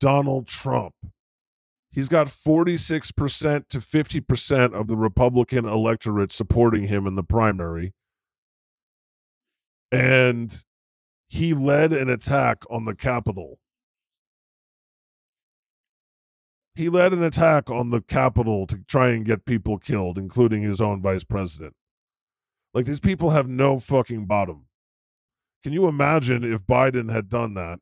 Donald 0.00 0.46
Trump. 0.46 0.94
He's 1.90 2.08
got 2.08 2.26
46% 2.26 3.68
to 3.68 3.78
50% 3.78 4.74
of 4.74 4.86
the 4.86 4.96
Republican 4.96 5.64
electorate 5.64 6.30
supporting 6.30 6.88
him 6.88 7.06
in 7.06 7.14
the 7.14 7.22
primary. 7.22 7.94
And 9.90 10.62
he 11.28 11.54
led 11.54 11.94
an 11.94 12.10
attack 12.10 12.64
on 12.68 12.84
the 12.84 12.94
Capitol. 12.94 13.58
He 16.76 16.90
led 16.90 17.14
an 17.14 17.22
attack 17.22 17.70
on 17.70 17.88
the 17.88 18.02
Capitol 18.02 18.66
to 18.66 18.78
try 18.86 19.08
and 19.08 19.24
get 19.24 19.46
people 19.46 19.78
killed, 19.78 20.18
including 20.18 20.62
his 20.62 20.78
own 20.78 21.00
vice 21.00 21.24
president. 21.24 21.74
Like, 22.74 22.84
these 22.84 23.00
people 23.00 23.30
have 23.30 23.48
no 23.48 23.78
fucking 23.78 24.26
bottom. 24.26 24.66
Can 25.62 25.72
you 25.72 25.88
imagine 25.88 26.44
if 26.44 26.66
Biden 26.66 27.10
had 27.10 27.30
done 27.30 27.54
that? 27.54 27.80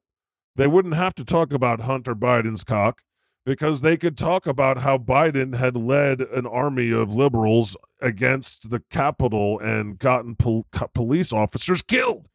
They 0.55 0.69
wouldn't 0.69 0.95
have 0.95 1.15
to 1.17 1.25
talk 1.25 1.53
about 1.53 1.81
Hunter 1.81 2.15
Biden's 2.15 2.63
cock 2.63 3.03
because 3.45 3.81
they 3.81 3.97
could 3.97 4.17
talk 4.17 4.47
about 4.47 4.79
how 4.79 4.97
Biden 4.97 5.57
had 5.57 5.77
led 5.77 6.21
an 6.21 6.47
army 6.47 6.93
of 6.93 7.13
liberals 7.13 7.77
against 8.01 8.71
the 8.71 8.81
Capitol 8.91 9.59
and 9.59 9.99
gotten 9.99 10.37
pol- 10.37 10.67
police 10.95 11.33
officers 11.33 11.83
killed. 11.83 12.29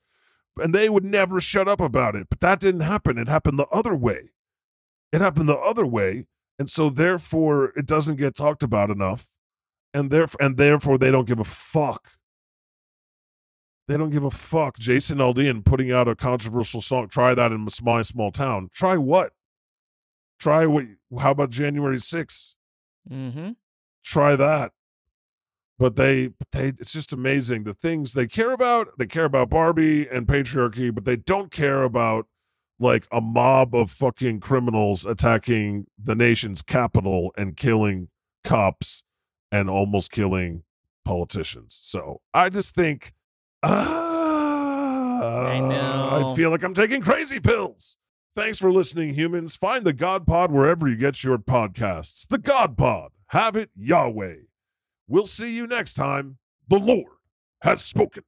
And 0.58 0.76
they 0.76 0.90
would 0.90 1.06
never 1.06 1.40
shut 1.40 1.70
up 1.70 1.80
about 1.80 2.18
it. 2.18 2.28
But 2.30 2.42
that 2.42 2.60
didn't 2.60 2.82
happen. 2.82 3.18
It 3.18 3.30
happened 3.30 3.58
the 3.58 3.68
other 3.68 3.96
way. 3.96 4.32
It 5.14 5.22
happened 5.22 5.48
the 5.48 5.58
other 5.58 5.86
way. 5.86 6.28
And 6.60 6.70
so 6.70 6.90
therefore 6.90 7.72
it 7.78 7.86
doesn't 7.86 8.18
get 8.18 8.36
talked 8.36 8.62
about 8.62 8.92
enough. 8.92 9.30
And 9.94 10.12
therefore 10.12 10.46
and 10.46 10.58
therefore 10.58 10.98
they 10.98 11.10
don't 11.10 11.28
give 11.28 11.40
a 11.40 11.46
fuck. 11.46 12.10
They 13.88 13.98
don't 13.98 14.12
give 14.12 14.24
a 14.24 14.30
fuck. 14.30 14.78
Jason 14.78 15.18
Aldean 15.18 15.66
putting 15.66 15.92
out 15.92 16.08
a 16.08 16.16
controversial 16.16 16.80
song. 16.80 17.08
Try 17.08 17.34
that 17.34 17.52
in 17.52 17.66
my 17.82 18.02
small 18.04 18.32
town. 18.32 18.70
Try 18.72 18.98
what? 18.98 19.32
Try 20.40 20.68
what? 20.68 20.86
How 21.18 21.32
about 21.32 21.50
January 21.50 21.98
6th? 21.98 22.54
Mm-hmm. 23.10 23.52
Try 24.04 24.36
that. 24.36 24.74
But 25.80 25.96
they, 25.96 26.32
they, 26.52 26.68
it's 26.68 26.94
just 26.94 27.14
amazing 27.14 27.64
the 27.64 27.74
things 27.74 28.14
they 28.14 28.28
care 28.28 28.52
about. 28.52 28.90
They 29.00 29.08
care 29.08 29.26
about 29.26 29.50
Barbie 29.50 30.08
and 30.08 30.28
patriarchy, 30.28 30.94
but 30.94 31.06
they 31.06 31.16
don't 31.16 31.52
care 31.52 31.84
about 31.84 32.28
like 32.80 33.08
a 33.12 33.22
mob 33.22 33.76
of 33.76 33.92
fucking 33.92 34.40
criminals 34.40 35.06
attacking 35.06 35.86
the 36.02 36.16
nation's 36.16 36.62
capital 36.62 37.34
and 37.38 37.58
killing 37.58 38.08
cops 38.44 39.04
and 39.52 39.70
almost 39.70 40.12
killing 40.12 40.64
politicians. 41.04 41.78
So 41.82 42.22
I 42.34 42.50
just 42.50 42.76
think, 42.76 43.14
ah, 43.64 45.48
I 45.48 45.60
know. 45.60 46.32
I 46.32 46.36
feel 46.36 46.50
like 46.50 46.64
I'm 46.64 46.74
taking 46.74 47.02
crazy 47.02 47.40
pills. 47.40 47.98
Thanks 48.36 48.60
for 48.60 48.72
listening, 48.72 49.16
humans. 49.16 49.56
Find 49.56 49.84
the 49.84 49.94
God 49.94 50.26
Pod 50.26 50.52
wherever 50.52 50.88
you 50.88 50.96
get 50.96 51.24
your 51.24 51.38
podcasts. 51.38 52.28
The 52.28 52.38
God 52.38 52.78
Pod. 52.78 53.12
Have 53.28 53.56
it 53.56 53.70
Yahweh. 53.76 54.36
We'll 55.08 55.26
see 55.26 55.54
you 55.56 55.68
next 55.68 55.96
time. 55.96 56.38
The 56.68 56.80
Lord 56.80 57.12
has 57.64 57.84
spoken. 57.84 58.24